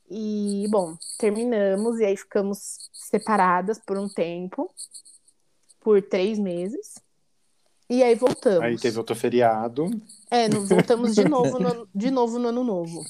E, 0.10 0.66
bom, 0.70 0.98
terminamos 1.18 1.98
e 1.98 2.04
aí 2.04 2.18
ficamos 2.18 2.90
separadas 2.92 3.80
por 3.80 3.98
um 3.98 4.10
tempo, 4.10 4.70
por 5.80 6.02
três 6.02 6.38
meses. 6.38 6.96
E 7.90 8.04
aí 8.04 8.14
voltamos. 8.14 8.62
Aí 8.62 8.78
teve 8.78 8.98
outro 8.98 9.16
feriado. 9.16 9.90
É, 10.30 10.50
voltamos 10.50 11.16
de 11.16 11.24
novo, 11.24 11.58
no, 11.58 11.88
de 11.96 12.12
novo 12.12 12.40
no 12.40 12.50
ano 12.50 12.66
novo. 12.66 13.06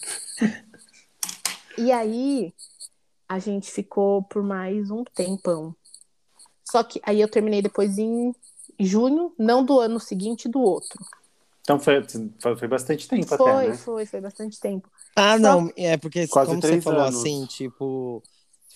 E 1.75 1.91
aí 1.91 2.53
a 3.27 3.39
gente 3.39 3.71
ficou 3.71 4.21
por 4.21 4.43
mais 4.43 4.91
um 4.91 5.03
tempão. 5.03 5.75
Só 6.63 6.83
que 6.83 7.01
aí 7.01 7.19
eu 7.19 7.27
terminei 7.27 7.63
depois 7.63 7.97
em 7.97 8.31
junho, 8.79 9.33
não 9.37 9.63
do 9.63 9.79
ano 9.79 9.99
seguinte, 9.99 10.47
do 10.47 10.59
outro. 10.59 10.97
Então 11.61 11.79
foi, 11.79 12.01
foi 12.57 12.67
bastante 12.67 13.07
tempo 13.07 13.27
foi, 13.27 13.51
até, 13.51 13.67
né? 13.67 13.73
Foi, 13.73 13.77
foi, 13.77 14.05
foi 14.05 14.21
bastante 14.21 14.59
tempo. 14.59 14.89
Ah, 15.15 15.33
Só... 15.33 15.39
não, 15.39 15.71
é 15.75 15.97
porque 15.97 16.27
Quase 16.27 16.51
como 16.51 16.61
você 16.61 16.79
falou 16.79 17.01
anos. 17.01 17.19
assim, 17.19 17.45
tipo, 17.45 18.23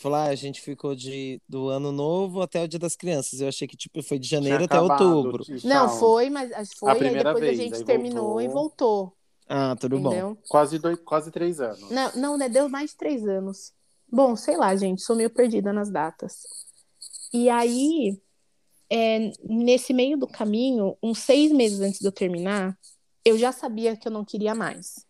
falar, 0.02 0.24
ah, 0.26 0.30
a 0.30 0.36
gente 0.36 0.60
ficou 0.60 0.94
de 0.96 1.40
do 1.48 1.70
ano 1.70 1.92
novo 1.92 2.42
até 2.42 2.62
o 2.64 2.68
dia 2.68 2.80
das 2.80 2.96
crianças. 2.96 3.40
Eu 3.40 3.48
achei 3.48 3.68
que 3.68 3.78
tipo 3.78 4.04
foi 4.04 4.20
de 4.20 4.28
janeiro 4.28 4.66
até 4.66 4.82
outubro. 4.82 5.44
Não, 5.64 5.88
foi, 5.88 6.30
mas 6.30 6.52
foi 6.78 6.92
a 6.92 6.94
aí 6.94 7.14
depois 7.16 7.40
vez, 7.40 7.60
a 7.60 7.64
gente 7.64 7.84
terminou 7.86 8.24
voltou. 8.24 8.42
e 8.42 8.48
voltou. 8.48 9.14
Ah, 9.48 9.76
tudo 9.80 9.98
entendeu? 9.98 10.30
bom. 10.30 10.38
Quase 10.50 10.80
dois, 10.80 11.00
quase 11.00 11.32
três 11.32 11.62
anos. 11.62 11.90
Não, 11.90 12.12
não, 12.16 12.38
né? 12.38 12.50
Deu 12.50 12.68
mais 12.68 12.92
de 12.92 12.98
três 12.98 13.28
anos. 13.28 13.74
Bom, 14.12 14.36
sei 14.36 14.58
lá, 14.58 14.76
gente, 14.76 15.02
sou 15.02 15.16
meio 15.16 15.30
perdida 15.30 15.72
nas 15.72 15.90
datas. 15.90 16.42
E 17.34 17.50
aí, 17.50 18.20
é, 18.92 19.32
nesse 19.42 19.94
meio 19.94 20.18
do 20.18 20.28
caminho, 20.28 20.98
uns 21.02 21.20
seis 21.20 21.50
meses 21.50 21.80
antes 21.80 22.02
de 22.02 22.06
eu 22.06 22.12
terminar, 22.12 22.78
eu 23.24 23.38
já 23.38 23.54
sabia 23.54 23.96
que 23.96 24.06
eu 24.06 24.12
não 24.12 24.26
queria 24.26 24.54
mais. 24.54 25.06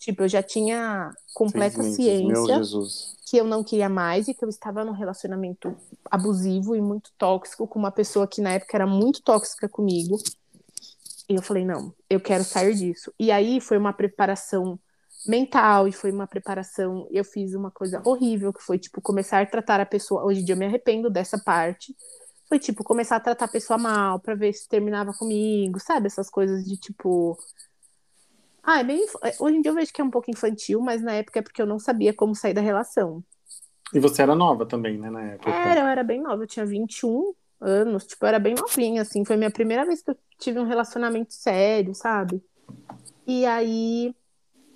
Tipo, 0.00 0.24
eu 0.24 0.28
já 0.28 0.42
tinha 0.42 1.12
completa 1.32 1.80
ciência 1.84 2.60
que 3.24 3.36
eu 3.36 3.44
não 3.44 3.62
queria 3.62 3.88
mais 3.88 4.26
e 4.26 4.34
que 4.34 4.44
eu 4.44 4.48
estava 4.48 4.84
num 4.84 4.92
relacionamento 4.92 5.76
abusivo 6.10 6.74
e 6.74 6.80
muito 6.80 7.12
tóxico 7.16 7.68
com 7.68 7.78
uma 7.78 7.92
pessoa 7.92 8.26
que 8.26 8.40
na 8.40 8.54
época 8.54 8.76
era 8.76 8.86
muito 8.86 9.22
tóxica 9.22 9.68
comigo. 9.68 10.18
E 11.28 11.36
eu 11.36 11.42
falei, 11.42 11.64
não, 11.64 11.94
eu 12.10 12.20
quero 12.20 12.42
sair 12.42 12.74
disso. 12.74 13.12
E 13.18 13.30
aí 13.30 13.60
foi 13.60 13.78
uma 13.78 13.92
preparação 13.92 14.78
mental 15.24 15.86
e 15.86 15.92
foi 15.92 16.10
uma 16.10 16.26
preparação. 16.26 17.06
Eu 17.10 17.24
fiz 17.24 17.54
uma 17.54 17.70
coisa 17.70 18.02
horrível 18.04 18.52
que 18.52 18.62
foi 18.62 18.78
tipo 18.78 19.00
começar 19.00 19.40
a 19.40 19.46
tratar 19.46 19.80
a 19.80 19.86
pessoa. 19.86 20.24
Hoje 20.24 20.40
em 20.40 20.44
dia 20.44 20.54
eu 20.54 20.58
me 20.58 20.66
arrependo 20.66 21.08
dessa 21.08 21.38
parte. 21.38 21.94
Foi 22.48 22.58
tipo 22.58 22.84
começar 22.84 23.16
a 23.16 23.20
tratar 23.20 23.46
a 23.46 23.48
pessoa 23.48 23.78
mal 23.78 24.20
para 24.20 24.34
ver 24.34 24.52
se 24.52 24.68
terminava 24.68 25.12
comigo, 25.12 25.80
sabe? 25.80 26.06
Essas 26.06 26.30
coisas 26.30 26.64
de 26.64 26.76
tipo 26.76 27.38
ah, 28.66 28.80
é 28.80 28.84
bem. 28.84 29.06
É, 29.22 29.32
hoje 29.38 29.56
em 29.56 29.62
dia 29.62 29.70
eu 29.70 29.74
vejo 29.76 29.92
que 29.92 30.00
é 30.00 30.04
um 30.04 30.10
pouco 30.10 30.28
infantil, 30.28 30.80
mas 30.80 31.00
na 31.00 31.12
época 31.12 31.38
é 31.38 31.42
porque 31.42 31.62
eu 31.62 31.66
não 31.66 31.78
sabia 31.78 32.12
como 32.12 32.34
sair 32.34 32.52
da 32.52 32.60
relação. 32.60 33.22
E 33.94 34.00
você 34.00 34.22
era 34.22 34.34
nova 34.34 34.66
também, 34.66 34.98
né, 34.98 35.08
na 35.08 35.22
época? 35.22 35.50
Era, 35.50 35.82
eu 35.82 35.86
era 35.86 36.02
bem 36.02 36.20
nova, 36.20 36.42
eu 36.42 36.46
tinha 36.48 36.66
21 36.66 37.32
anos, 37.60 38.04
tipo, 38.04 38.24
eu 38.24 38.28
era 38.28 38.40
bem 38.40 38.56
novinha, 38.56 39.02
assim. 39.02 39.24
Foi 39.24 39.36
a 39.36 39.38
minha 39.38 39.52
primeira 39.52 39.86
vez 39.86 40.02
que 40.02 40.10
eu 40.10 40.18
tive 40.36 40.58
um 40.58 40.66
relacionamento 40.66 41.32
sério, 41.32 41.94
sabe? 41.94 42.42
E 43.24 43.46
aí 43.46 44.12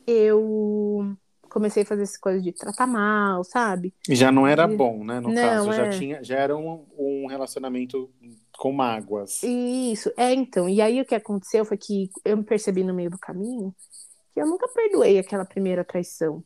eu 0.07 1.17
comecei 1.51 1.83
a 1.83 1.87
fazer 1.87 2.03
essa 2.03 2.19
coisa 2.19 2.41
de 2.41 2.53
tratar 2.53 2.87
mal, 2.87 3.45
sabe? 3.45 3.93
E 4.09 4.15
já 4.15 4.33
não 4.33 4.47
era 4.47 4.67
bom, 4.67 5.05
né? 5.05 5.21
No 5.21 5.29
não, 5.29 5.35
caso, 5.35 5.73
já, 5.73 5.87
é... 5.87 5.91
tinha, 5.91 6.25
já 6.25 6.39
era 6.39 6.57
um, 6.57 6.87
um 6.97 7.27
relacionamento 7.27 8.11
com 8.57 8.73
mágoas. 8.73 9.43
Isso, 9.43 10.11
é 10.17 10.33
então. 10.33 10.69
E 10.69 10.81
aí 10.81 11.01
o 11.01 11.05
que 11.05 11.15
aconteceu 11.15 11.65
foi 11.65 11.77
que 11.77 12.09
eu 12.25 12.37
me 12.37 12.45
percebi 12.45 12.83
no 12.85 12.95
meio 12.95 13.11
do 13.11 13.19
caminho 13.19 13.75
que 14.33 14.41
eu 14.41 14.47
nunca 14.47 14.69
perdoei 14.69 15.19
aquela 15.19 15.45
primeira 15.45 15.85
traição. 15.85 16.43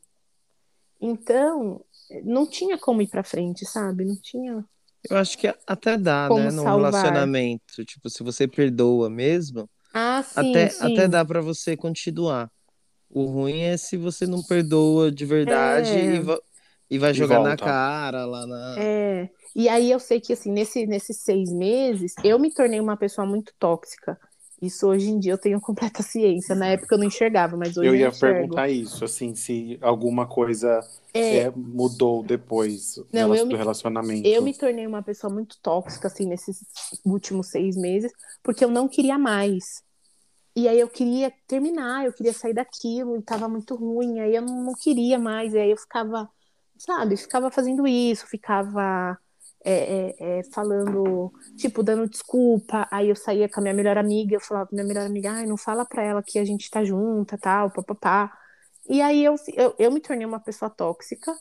Então, 1.01 1.85
não 2.25 2.47
tinha 2.47 2.79
como 2.79 3.03
ir 3.03 3.09
para 3.09 3.23
frente, 3.23 3.67
sabe? 3.67 4.05
Não 4.05 4.17
tinha. 4.17 4.65
Eu 5.09 5.17
acho 5.19 5.37
que 5.37 5.53
até 5.67 5.99
dá, 5.99 6.27
como 6.29 6.41
né? 6.41 6.51
Num 6.51 6.63
salvar. 6.63 6.93
relacionamento. 6.93 7.85
Tipo, 7.85 8.09
se 8.09 8.23
você 8.23 8.49
perdoa 8.49 9.11
mesmo, 9.11 9.69
ah, 9.93 10.23
sim, 10.23 10.51
até, 10.51 10.69
sim. 10.71 10.93
até 10.93 11.09
dá 11.09 11.25
para 11.25 11.43
você 11.43 11.77
continuar. 11.77 12.51
O 13.11 13.25
ruim 13.27 13.61
é 13.61 13.77
se 13.77 13.97
você 13.97 14.27
não 14.27 14.43
perdoa 14.43 15.11
de 15.11 15.25
verdade 15.25 15.91
é. 15.91 16.17
e, 16.17 16.21
va 16.21 16.39
e 16.91 16.99
vai 16.99 17.15
jogar 17.15 17.41
na 17.41 17.57
cara 17.57 18.25
lá 18.25 18.47
na. 18.47 18.75
É. 18.79 19.29
E 19.55 19.69
aí 19.69 19.91
eu 19.91 20.01
sei 20.01 20.21
que 20.21 20.33
assim, 20.33 20.51
nesse, 20.51 20.87
nesses 20.87 21.19
seis 21.19 21.53
meses, 21.53 22.15
eu 22.25 22.39
me 22.39 22.53
tornei 22.53 22.81
uma 22.81 22.97
pessoa 22.97 23.27
muito 23.27 23.53
tóxica. 23.59 24.19
Isso 24.61 24.87
hoje 24.87 25.11
em 25.11 25.19
dia 25.19 25.33
eu 25.33 25.39
tenho 25.39 25.61
completa 25.63 26.03
ciência. 26.03 26.55
Na 26.55 26.67
época 26.67 26.95
eu 26.95 26.99
não 26.99 27.07
enxergava, 27.07 27.57
mas 27.57 27.77
hoje 27.77 27.89
eu 27.89 27.95
ia 27.95 28.07
eu 28.07 28.13
perguntar 28.13 28.69
isso, 28.69 29.05
assim, 29.05 29.35
se 29.35 29.79
alguma 29.81 30.27
coisa 30.27 30.81
é... 31.13 31.37
É, 31.39 31.53
mudou 31.55 32.23
depois 32.23 33.01
não, 33.13 33.35
eu 33.35 33.45
do 33.45 33.53
me, 33.53 33.57
relacionamento. 33.57 34.27
Eu 34.27 34.43
me 34.43 34.53
tornei 34.53 34.87
uma 34.87 35.03
pessoa 35.03 35.33
muito 35.33 35.57
tóxica, 35.63 36.09
assim, 36.09 36.27
nesses 36.27 36.65
últimos 37.05 37.49
seis 37.49 37.77
meses, 37.77 38.13
porque 38.43 38.65
eu 38.65 38.71
não 38.71 38.89
queria 38.89 39.19
mais. 39.19 39.83
E 40.57 40.69
aí 40.69 40.79
eu 40.79 40.89
queria 40.89 41.33
terminar, 41.47 42.05
eu 42.07 42.13
queria 42.13 42.33
sair 42.33 42.55
daquilo, 42.55 43.17
e 43.17 43.23
tava 43.23 43.49
muito 43.49 43.75
ruim, 43.75 44.21
aí 44.21 44.37
eu 44.37 44.43
não, 44.43 44.63
não 44.65 44.75
queria 44.75 45.19
mais, 45.19 45.53
e 45.53 45.59
aí 45.59 45.71
eu 45.71 45.77
ficava, 45.77 46.31
sabe, 46.79 47.17
ficava 47.17 47.51
fazendo 47.51 47.87
isso, 47.87 48.27
ficava 48.27 49.19
é, 49.65 50.15
é, 50.21 50.39
é, 50.41 50.45
falando, 50.53 51.33
tipo, 51.57 51.83
dando 51.83 52.09
desculpa. 52.09 52.87
Aí 52.91 53.09
eu 53.09 53.17
saía 53.17 53.49
com 53.49 53.61
a 53.61 53.63
minha 53.63 53.75
melhor 53.75 53.97
amiga, 53.99 54.37
eu 54.37 54.41
falava 54.41 54.67
pra 54.67 54.75
minha 54.77 54.87
melhor 54.87 55.07
amiga, 55.07 55.33
ai, 55.33 55.47
não 55.47 55.57
fala 55.57 55.85
pra 55.87 56.03
ela 56.05 56.23
que 56.23 56.39
a 56.39 56.45
gente 56.45 56.71
tá 56.71 56.85
junta, 56.85 57.39
tal, 57.39 57.71
papapá. 57.71 58.31
E 58.89 59.01
aí 59.01 59.25
eu, 59.25 59.37
eu, 59.55 59.75
eu 59.79 59.91
me 59.93 60.01
tornei 60.01 60.27
uma 60.27 60.41
pessoa 60.41 60.71
tóxica, 60.71 61.35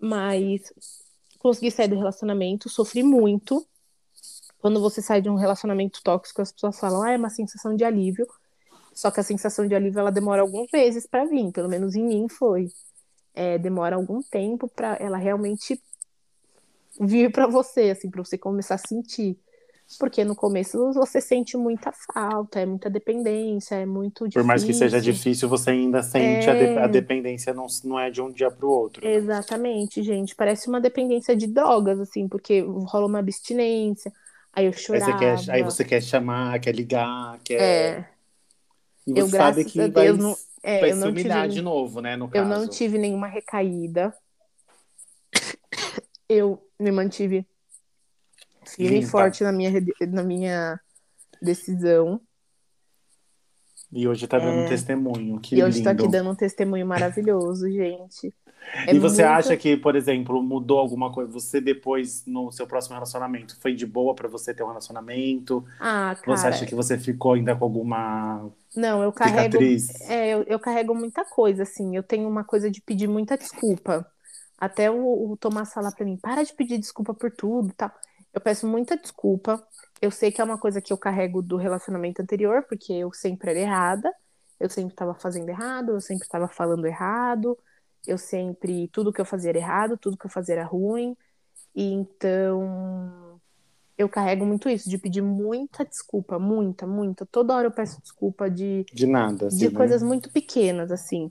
mas 0.00 0.72
consegui 1.38 1.70
sair 1.70 1.88
do 1.88 1.96
relacionamento, 1.96 2.68
sofri 2.68 3.02
muito. 3.02 3.66
Quando 4.58 4.80
você 4.80 5.02
sai 5.02 5.20
de 5.20 5.28
um 5.30 5.36
relacionamento 5.36 6.02
tóxico, 6.02 6.42
as 6.42 6.52
pessoas 6.52 6.78
falam, 6.78 7.02
ah, 7.02 7.12
é 7.12 7.16
uma 7.16 7.30
sensação 7.30 7.76
de 7.76 7.84
alívio. 7.84 8.26
Só 8.98 9.12
que 9.12 9.20
a 9.20 9.22
sensação 9.22 9.64
de 9.64 9.76
alívio 9.76 10.00
ela 10.00 10.10
demora 10.10 10.42
alguns 10.42 10.66
meses 10.72 11.06
para 11.06 11.24
vir, 11.24 11.52
pelo 11.52 11.68
menos 11.68 11.94
em 11.94 12.02
mim 12.02 12.28
foi. 12.28 12.66
É, 13.32 13.56
demora 13.56 13.94
algum 13.94 14.20
tempo 14.20 14.68
para 14.68 14.96
ela 14.98 15.16
realmente 15.16 15.80
vir 17.00 17.30
para 17.30 17.46
você, 17.46 17.90
assim, 17.90 18.10
para 18.10 18.24
você 18.24 18.36
começar 18.36 18.74
a 18.74 18.78
sentir. 18.78 19.38
Porque 20.00 20.24
no 20.24 20.34
começo 20.34 20.92
você 20.94 21.20
sente 21.20 21.56
muita 21.56 21.92
falta, 22.12 22.58
é 22.58 22.66
muita 22.66 22.90
dependência, 22.90 23.76
é 23.76 23.86
muito 23.86 24.24
difícil. 24.24 24.42
Por 24.42 24.44
mais 24.44 24.64
que 24.64 24.74
seja 24.74 25.00
difícil, 25.00 25.48
você 25.48 25.70
ainda 25.70 26.02
sente 26.02 26.48
é... 26.48 26.50
a, 26.50 26.54
de 26.54 26.78
a, 26.80 26.86
dependência, 26.88 27.54
não, 27.54 27.68
não 27.84 28.00
é 28.00 28.10
de 28.10 28.20
um 28.20 28.32
dia 28.32 28.50
para 28.50 28.66
o 28.66 28.68
outro. 28.68 29.04
Né? 29.04 29.14
Exatamente, 29.14 30.02
gente. 30.02 30.34
Parece 30.34 30.68
uma 30.68 30.80
dependência 30.80 31.36
de 31.36 31.46
drogas, 31.46 32.00
assim, 32.00 32.26
porque 32.26 32.62
rola 32.62 33.06
uma 33.06 33.20
abstinência. 33.20 34.12
Aí 34.52 34.66
eu 34.66 34.72
chorava. 34.72 35.06
Aí 35.06 35.36
você 35.36 35.44
quer, 35.44 35.52
aí 35.52 35.62
você 35.62 35.84
quer 35.84 36.02
chamar, 36.02 36.58
quer 36.58 36.74
ligar, 36.74 37.38
quer. 37.44 37.60
É. 37.60 38.17
E 39.08 39.12
você 39.12 39.20
eu, 39.20 39.28
sabe 39.28 39.64
que 39.64 39.78
vai, 39.78 39.88
Deus, 39.88 40.18
não, 40.18 40.36
é, 40.62 40.80
vai 40.80 40.92
se 40.92 41.08
humilhar 41.08 41.42
tive, 41.44 41.54
de 41.54 41.62
novo, 41.62 42.02
né? 42.02 42.14
No 42.14 42.28
caso. 42.28 42.44
Eu 42.44 42.58
não 42.58 42.68
tive 42.68 42.98
nenhuma 42.98 43.26
recaída. 43.26 44.14
Eu 46.28 46.62
me 46.78 46.90
mantive 46.90 47.46
firme 48.66 48.98
e 48.98 49.06
forte 49.06 49.42
na 49.42 49.50
minha, 49.50 49.72
na 50.08 50.22
minha 50.22 50.78
decisão. 51.40 52.20
E 53.90 54.06
hoje 54.06 54.26
tá 54.26 54.38
dando 54.38 54.60
é... 54.60 54.64
um 54.66 54.68
testemunho. 54.68 55.40
Que 55.40 55.56
e 55.56 55.64
hoje 55.64 55.78
lindo. 55.78 55.88
tô 55.88 56.02
aqui 56.02 56.12
dando 56.12 56.28
um 56.28 56.34
testemunho 56.34 56.86
maravilhoso, 56.86 57.66
gente. 57.72 58.34
É 58.86 58.94
e 58.94 58.98
você 58.98 59.22
muito... 59.22 59.38
acha 59.38 59.56
que, 59.56 59.74
por 59.74 59.96
exemplo, 59.96 60.42
mudou 60.42 60.78
alguma 60.78 61.10
coisa? 61.10 61.32
Você 61.32 61.62
depois, 61.62 62.26
no 62.26 62.52
seu 62.52 62.66
próximo 62.66 62.92
relacionamento, 62.92 63.58
foi 63.58 63.74
de 63.74 63.86
boa 63.86 64.14
para 64.14 64.28
você 64.28 64.52
ter 64.52 64.62
um 64.62 64.68
relacionamento? 64.68 65.64
Ah, 65.80 66.14
cara. 66.20 66.36
Você 66.36 66.46
acha 66.46 66.66
que 66.66 66.74
você 66.74 66.98
ficou 66.98 67.32
ainda 67.32 67.56
com 67.56 67.64
alguma 67.64 68.50
não, 68.76 69.02
eu 69.02 69.12
carrego. 69.12 69.56
É, 70.08 70.28
eu, 70.28 70.42
eu, 70.44 70.60
carrego 70.60 70.94
muita 70.94 71.24
coisa, 71.24 71.62
assim. 71.62 71.96
Eu 71.96 72.02
tenho 72.02 72.28
uma 72.28 72.44
coisa 72.44 72.70
de 72.70 72.80
pedir 72.80 73.08
muita 73.08 73.36
desculpa. 73.36 74.06
Até 74.58 74.90
o, 74.90 75.32
o 75.32 75.36
Tomás 75.36 75.72
falar 75.72 75.92
para 75.92 76.04
mim, 76.04 76.16
para 76.16 76.42
de 76.42 76.52
pedir 76.52 76.78
desculpa 76.78 77.14
por 77.14 77.30
tudo, 77.30 77.72
tá? 77.74 77.94
Eu 78.32 78.40
peço 78.40 78.66
muita 78.66 78.96
desculpa. 78.96 79.64
Eu 80.00 80.10
sei 80.10 80.30
que 80.30 80.40
é 80.40 80.44
uma 80.44 80.58
coisa 80.58 80.80
que 80.80 80.92
eu 80.92 80.98
carrego 80.98 81.42
do 81.42 81.56
relacionamento 81.56 82.20
anterior, 82.20 82.64
porque 82.68 82.92
eu 82.92 83.12
sempre 83.12 83.50
era 83.50 83.58
errada, 83.60 84.12
eu 84.60 84.68
sempre 84.68 84.92
estava 84.92 85.14
fazendo 85.14 85.48
errado, 85.48 85.92
eu 85.92 86.00
sempre 86.00 86.24
estava 86.24 86.48
falando 86.48 86.86
errado, 86.86 87.58
eu 88.06 88.18
sempre 88.18 88.88
tudo 88.88 89.12
que 89.12 89.20
eu 89.20 89.24
fazia 89.24 89.50
era 89.50 89.58
errado, 89.58 89.96
tudo 89.96 90.16
que 90.16 90.26
eu 90.26 90.30
fazia 90.30 90.56
era 90.56 90.64
ruim. 90.64 91.16
E 91.74 91.92
então 91.92 93.27
eu 93.98 94.08
carrego 94.08 94.46
muito 94.46 94.68
isso, 94.68 94.88
de 94.88 94.96
pedir 94.96 95.20
muita 95.20 95.84
desculpa, 95.84 96.38
muita, 96.38 96.86
muita. 96.86 97.26
Toda 97.26 97.54
hora 97.54 97.66
eu 97.66 97.72
peço 97.72 98.00
desculpa 98.00 98.48
de 98.48 98.86
de 98.92 99.06
nada, 99.06 99.48
assim, 99.48 99.58
de 99.58 99.68
né? 99.68 99.76
coisas 99.76 100.02
muito 100.02 100.30
pequenas 100.30 100.90
assim 100.90 101.30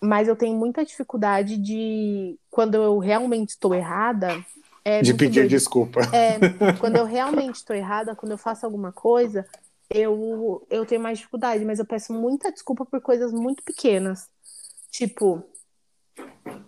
mas 0.00 0.28
eu 0.28 0.36
tenho 0.36 0.56
muita 0.56 0.84
dificuldade 0.84 1.56
de 1.56 2.38
quando 2.50 2.74
eu 2.74 2.98
realmente 2.98 3.50
estou 3.50 3.74
errada. 3.74 4.44
É 4.84 5.02
de 5.02 5.14
pedir 5.14 5.40
doido. 5.40 5.50
desculpa. 5.50 6.00
É, 6.12 6.38
quando 6.78 6.96
eu 6.96 7.04
realmente 7.04 7.56
estou 7.56 7.74
errada, 7.74 8.14
quando 8.14 8.32
eu 8.32 8.38
faço 8.38 8.64
alguma 8.64 8.92
coisa, 8.92 9.46
eu, 9.90 10.64
eu 10.70 10.86
tenho 10.86 11.00
mais 11.00 11.18
dificuldade, 11.18 11.64
mas 11.64 11.78
eu 11.78 11.84
peço 11.84 12.12
muita 12.12 12.52
desculpa 12.52 12.84
por 12.84 13.00
coisas 13.00 13.32
muito 13.32 13.62
pequenas. 13.64 14.28
Tipo, 14.90 15.42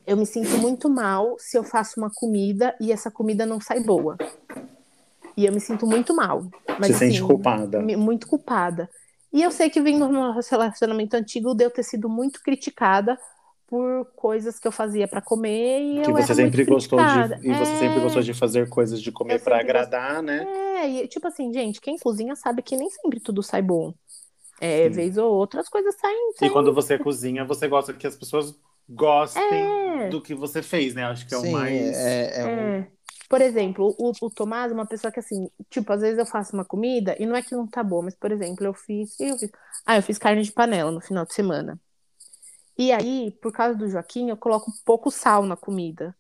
eu 0.07 0.17
me 0.17 0.27
sinto 0.27 0.59
muito 0.59 0.89
mal 0.91 1.37
se 1.39 1.57
eu 1.57 1.63
faço 1.63 2.01
uma 2.01 2.11
comida 2.13 2.75
e 2.81 2.91
essa 2.91 3.11
comida 3.11 3.47
não 3.47 3.61
sai 3.61 3.81
boa. 3.81 4.17
E 5.39 5.47
eu 5.47 5.53
me 5.53 5.61
sinto 5.61 5.87
muito 5.87 6.13
mal. 6.13 6.45
Mas, 6.81 6.87
Se 6.89 6.93
assim, 6.95 7.13
sente 7.13 7.23
culpada. 7.23 7.81
Muito 7.81 8.27
culpada. 8.27 8.91
E 9.33 9.41
eu 9.41 9.53
sei 9.53 9.71
que 9.71 9.81
vem 9.81 9.97
no 9.97 10.09
meu 10.09 10.33
relacionamento 10.33 11.15
antigo 11.15 11.55
de 11.55 11.65
eu 11.65 11.71
ter 11.71 11.85
sido 11.85 12.09
muito 12.09 12.43
criticada 12.43 13.17
por 13.65 14.05
coisas 14.17 14.59
que 14.59 14.67
eu 14.67 14.73
fazia 14.73 15.07
para 15.07 15.21
comer 15.21 15.81
e 15.81 16.03
que 16.03 16.11
você 16.11 16.35
sempre 16.35 16.65
gostou 16.65 16.99
criticada. 16.99 17.37
de 17.37 17.49
e 17.49 17.53
você 17.55 17.73
é... 17.73 17.79
sempre 17.79 18.01
gostou 18.01 18.23
de 18.23 18.35
fazer 18.35 18.69
coisas 18.69 19.01
de 19.01 19.13
comer 19.13 19.41
para 19.41 19.61
agradar, 19.61 20.15
gost... 20.15 20.27
né? 20.27 20.45
É, 20.79 20.89
e 20.89 21.07
tipo 21.07 21.29
assim, 21.29 21.53
gente, 21.53 21.81
quem 21.81 21.97
cozinha 21.99 22.35
sabe 22.35 22.61
que 22.61 22.77
nem 22.77 22.91
sempre 22.91 23.21
tudo 23.21 23.41
sai 23.41 23.63
bom. 23.63 23.95
É, 24.61 24.89
Sim. 24.89 24.91
vez 24.91 25.17
ou 25.17 25.33
outra 25.33 25.61
as 25.61 25.69
coisas 25.69 25.95
saem, 26.01 26.33
saem. 26.33 26.51
E 26.51 26.53
quando 26.53 26.75
você 26.75 26.99
cozinha, 26.99 27.45
você 27.45 27.69
gosta 27.69 27.93
que 27.93 28.09
as 28.09 28.17
pessoas 28.17 28.59
gostem 28.89 29.45
é... 29.45 30.09
do 30.09 30.21
que 30.21 30.35
você 30.35 30.63
fez, 30.63 30.97
né? 30.97 31.05
Acho 31.05 31.29
que 31.29 31.35
é 31.35 31.39
Sim, 31.39 31.49
o 31.49 31.53
mais. 31.53 31.97
É, 31.97 32.41
é, 32.41 32.47
um... 32.47 32.98
Por 33.29 33.43
exemplo, 33.43 33.95
o, 33.99 34.13
o 34.23 34.31
Tomás 34.31 34.73
é 34.73 34.75
uma 34.75 34.87
pessoa 34.87 35.13
que, 35.13 35.21
assim, 35.21 35.51
tipo, 35.69 35.93
às 35.93 36.01
vezes 36.01 36.19
eu 36.19 36.25
faço 36.25 36.55
uma 36.55 36.65
comida 36.65 37.15
e 37.19 37.27
não 37.27 37.37
é 37.37 37.43
que 37.43 37.55
não 37.55 37.67
tá 37.67 37.83
boa, 37.83 38.03
mas, 38.03 38.15
por 38.15 38.33
exemplo, 38.33 38.65
eu 38.65 38.73
fiz, 38.73 39.19
eu 39.21 39.37
fiz. 39.39 39.51
Ah, 39.85 39.97
eu 39.97 40.03
fiz 40.03 40.17
carne 40.19 40.43
de 40.43 40.53
panela 40.53 40.91
no 40.91 41.01
final 41.01 41.27
de 41.27 41.35
semana. 41.35 41.79
E 42.77 42.91
aí, 42.93 43.31
por 43.43 43.53
causa 43.53 43.77
do 43.77 43.89
Joaquim, 43.89 44.31
eu 44.31 44.37
coloco 44.37 44.73
pouco 44.85 45.11
sal 45.11 45.45
na 45.45 45.57
comida. 45.57 46.17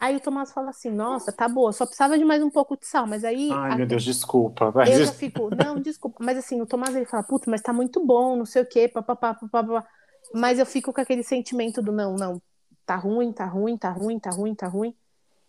Aí 0.00 0.16
o 0.16 0.20
Tomás 0.20 0.50
fala 0.50 0.70
assim: 0.70 0.90
Nossa, 0.90 1.30
tá 1.30 1.48
boa, 1.48 1.72
só 1.72 1.86
precisava 1.86 2.18
de 2.18 2.24
mais 2.24 2.42
um 2.42 2.50
pouco 2.50 2.76
de 2.76 2.84
sal. 2.86 3.06
Mas 3.06 3.22
aí. 3.22 3.50
Ai, 3.52 3.72
a... 3.72 3.76
meu 3.76 3.86
Deus, 3.86 4.02
desculpa. 4.04 4.72
Mas... 4.74 4.90
Eu 4.90 5.04
já 5.04 5.12
fico: 5.12 5.54
Não, 5.54 5.78
desculpa. 5.78 6.16
Mas 6.20 6.38
assim, 6.38 6.60
o 6.60 6.66
Tomás 6.66 6.96
ele 6.96 7.06
fala: 7.06 7.22
Puta, 7.22 7.48
mas 7.48 7.62
tá 7.62 7.72
muito 7.72 8.04
bom, 8.04 8.34
não 8.34 8.44
sei 8.44 8.62
o 8.62 8.66
quê, 8.66 8.88
papapá, 8.88 9.34
papapá. 9.34 9.86
Mas 10.34 10.58
eu 10.58 10.66
fico 10.66 10.92
com 10.92 11.00
aquele 11.00 11.22
sentimento 11.22 11.80
do: 11.80 11.92
Não, 11.92 12.16
não, 12.16 12.42
tá 12.84 12.96
ruim, 12.96 13.32
tá 13.32 13.44
ruim, 13.44 13.78
tá 13.78 13.90
ruim, 13.90 14.18
tá 14.18 14.30
ruim, 14.30 14.54
tá 14.56 14.66
ruim. 14.66 14.96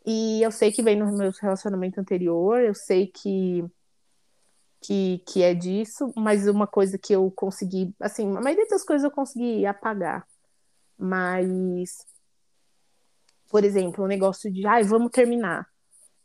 E 0.06 0.42
eu 0.42 0.52
sei 0.52 0.72
que 0.72 0.84
vem 0.84 0.98
no 0.98 1.18
meu 1.18 1.32
relacionamento 1.42 2.00
anterior, 2.00 2.60
eu 2.60 2.74
sei 2.74 3.08
que, 3.08 3.64
que, 4.82 5.24
que 5.26 5.42
é 5.42 5.54
disso, 5.54 6.12
mas 6.16 6.48
uma 6.48 6.68
coisa 6.68 6.98
que 6.98 7.14
eu 7.14 7.32
consegui, 7.32 7.94
assim, 8.00 8.28
a 8.36 8.42
maioria 8.42 8.68
das 8.68 8.84
coisas 8.84 9.06
eu 9.06 9.12
consegui 9.12 9.66
apagar. 9.66 10.28
Mas, 10.98 12.06
por 13.50 13.64
exemplo, 13.64 14.04
o 14.04 14.06
um 14.06 14.10
negócio 14.10 14.52
de, 14.52 14.66
ai, 14.68 14.84
vamos 14.84 15.10
terminar. 15.10 15.66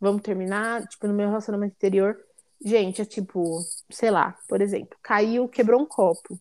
Vamos 0.01 0.23
terminar, 0.23 0.87
tipo, 0.87 1.07
no 1.07 1.15
meu 1.15 1.29
relacionamento 1.29 1.75
anterior, 1.75 2.17
gente, 2.65 3.03
é 3.03 3.05
tipo, 3.05 3.61
sei 3.91 4.11
lá, 4.11 4.37
por 4.49 4.61
exemplo, 4.61 4.97
caiu, 5.03 5.49
quebrou 5.49 5.81
um 5.81 5.87
copo. 5.87 6.39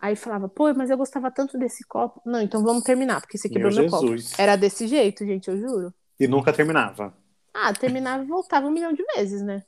Aí 0.00 0.14
falava, 0.14 0.48
pô, 0.48 0.72
mas 0.74 0.90
eu 0.90 0.96
gostava 0.96 1.30
tanto 1.30 1.58
desse 1.58 1.84
copo. 1.86 2.20
Não, 2.24 2.40
então 2.40 2.62
vamos 2.62 2.84
terminar, 2.84 3.20
porque 3.20 3.36
você 3.36 3.48
quebrou 3.48 3.72
meu, 3.72 3.82
meu 3.82 3.90
copo. 3.90 4.06
Era 4.38 4.54
desse 4.56 4.86
jeito, 4.86 5.26
gente, 5.26 5.48
eu 5.48 5.56
juro. 5.56 5.94
E 6.18 6.26
nunca 6.26 6.52
terminava. 6.52 7.14
Ah, 7.54 7.72
terminava 7.72 8.22
e 8.22 8.26
voltava 8.26 8.66
um 8.66 8.70
milhão 8.70 8.92
de 8.92 9.04
vezes, 9.14 9.42
né? 9.42 9.64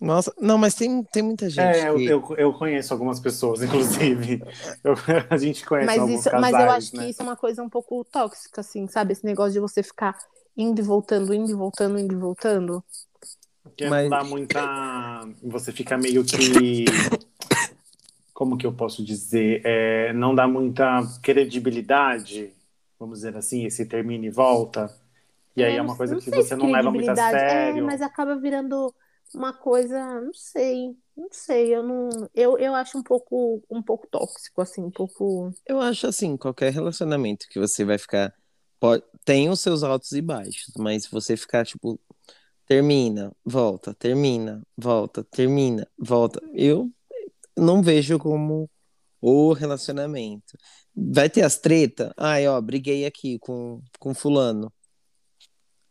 Nossa, 0.00 0.34
não, 0.38 0.58
mas 0.58 0.74
tem, 0.74 1.02
tem 1.04 1.22
muita 1.22 1.48
gente. 1.48 1.60
É, 1.60 1.92
que... 1.94 2.04
eu, 2.04 2.20
eu, 2.20 2.36
eu, 2.36 2.52
conheço 2.52 2.92
algumas 2.92 3.18
pessoas, 3.20 3.62
inclusive. 3.62 4.42
Eu, 4.84 4.94
a 5.30 5.36
gente 5.38 5.64
conhece 5.64 5.86
mas 5.86 5.98
alguns 5.98 6.20
isso, 6.20 6.30
casais, 6.30 6.52
Mas 6.52 6.62
eu 6.62 6.70
acho 6.70 6.96
né? 6.96 7.04
que 7.04 7.10
isso 7.10 7.22
é 7.22 7.24
uma 7.24 7.36
coisa 7.36 7.62
um 7.62 7.70
pouco 7.70 8.04
tóxica, 8.04 8.60
assim, 8.60 8.86
sabe? 8.86 9.12
Esse 9.12 9.24
negócio 9.24 9.54
de 9.54 9.60
você 9.60 9.82
ficar 9.82 10.14
indo 10.54 10.78
e 10.78 10.84
voltando, 10.84 11.32
indo 11.32 11.50
e 11.50 11.54
voltando, 11.54 11.98
indo 11.98 12.12
e 12.12 12.18
voltando. 12.18 12.84
Porque 13.62 13.88
mas... 13.88 14.02
não 14.02 14.10
dá 14.10 14.24
muita. 14.24 15.28
Você 15.42 15.72
fica 15.72 15.96
meio 15.96 16.22
que. 16.22 16.84
Como 18.34 18.58
que 18.58 18.66
eu 18.66 18.74
posso 18.74 19.02
dizer? 19.02 19.62
É, 19.64 20.12
não 20.12 20.34
dá 20.34 20.46
muita 20.46 21.00
credibilidade, 21.22 22.52
vamos 22.98 23.20
dizer 23.20 23.36
assim, 23.36 23.64
esse 23.64 23.86
termina 23.86 24.26
e 24.26 24.30
volta. 24.30 24.92
E 25.56 25.62
aí 25.62 25.74
é, 25.74 25.76
é 25.76 25.82
uma 25.82 25.96
coisa 25.96 26.16
que 26.16 26.30
você 26.30 26.56
não 26.56 26.70
leva 26.70 26.90
muito 26.90 27.08
a 27.10 27.16
sério. 27.16 27.78
É, 27.78 27.80
mas 27.82 28.02
acaba 28.02 28.36
virando 28.36 28.94
uma 29.34 29.52
coisa, 29.52 30.20
não 30.20 30.32
sei, 30.32 30.96
não 31.16 31.28
sei, 31.30 31.74
eu 31.74 31.82
não, 31.82 32.08
eu, 32.34 32.58
eu 32.58 32.74
acho 32.74 32.98
um 32.98 33.02
pouco, 33.02 33.62
um 33.70 33.82
pouco 33.82 34.06
tóxico, 34.06 34.60
assim, 34.60 34.82
um 34.82 34.90
pouco. 34.90 35.52
Eu 35.66 35.80
acho 35.80 36.06
assim, 36.06 36.36
qualquer 36.36 36.72
relacionamento 36.72 37.46
que 37.48 37.58
você 37.58 37.84
vai 37.84 37.98
ficar, 37.98 38.32
pode, 38.78 39.02
tem 39.24 39.48
os 39.48 39.60
seus 39.60 39.82
altos 39.82 40.12
e 40.12 40.20
baixos, 40.20 40.72
mas 40.76 41.06
você 41.06 41.36
ficar 41.36 41.64
tipo 41.64 41.98
termina, 42.66 43.32
volta, 43.44 43.92
termina, 43.94 44.62
volta, 44.76 45.22
termina, 45.24 45.86
volta, 45.98 46.40
eu 46.52 46.90
não 47.56 47.82
vejo 47.82 48.18
como 48.18 48.70
o 49.20 49.52
relacionamento. 49.52 50.56
Vai 50.94 51.28
ter 51.28 51.42
as 51.42 51.58
treta? 51.58 52.14
Ai, 52.16 52.46
ó, 52.46 52.60
briguei 52.60 53.04
aqui 53.06 53.38
com, 53.38 53.82
com 53.98 54.14
fulano. 54.14 54.72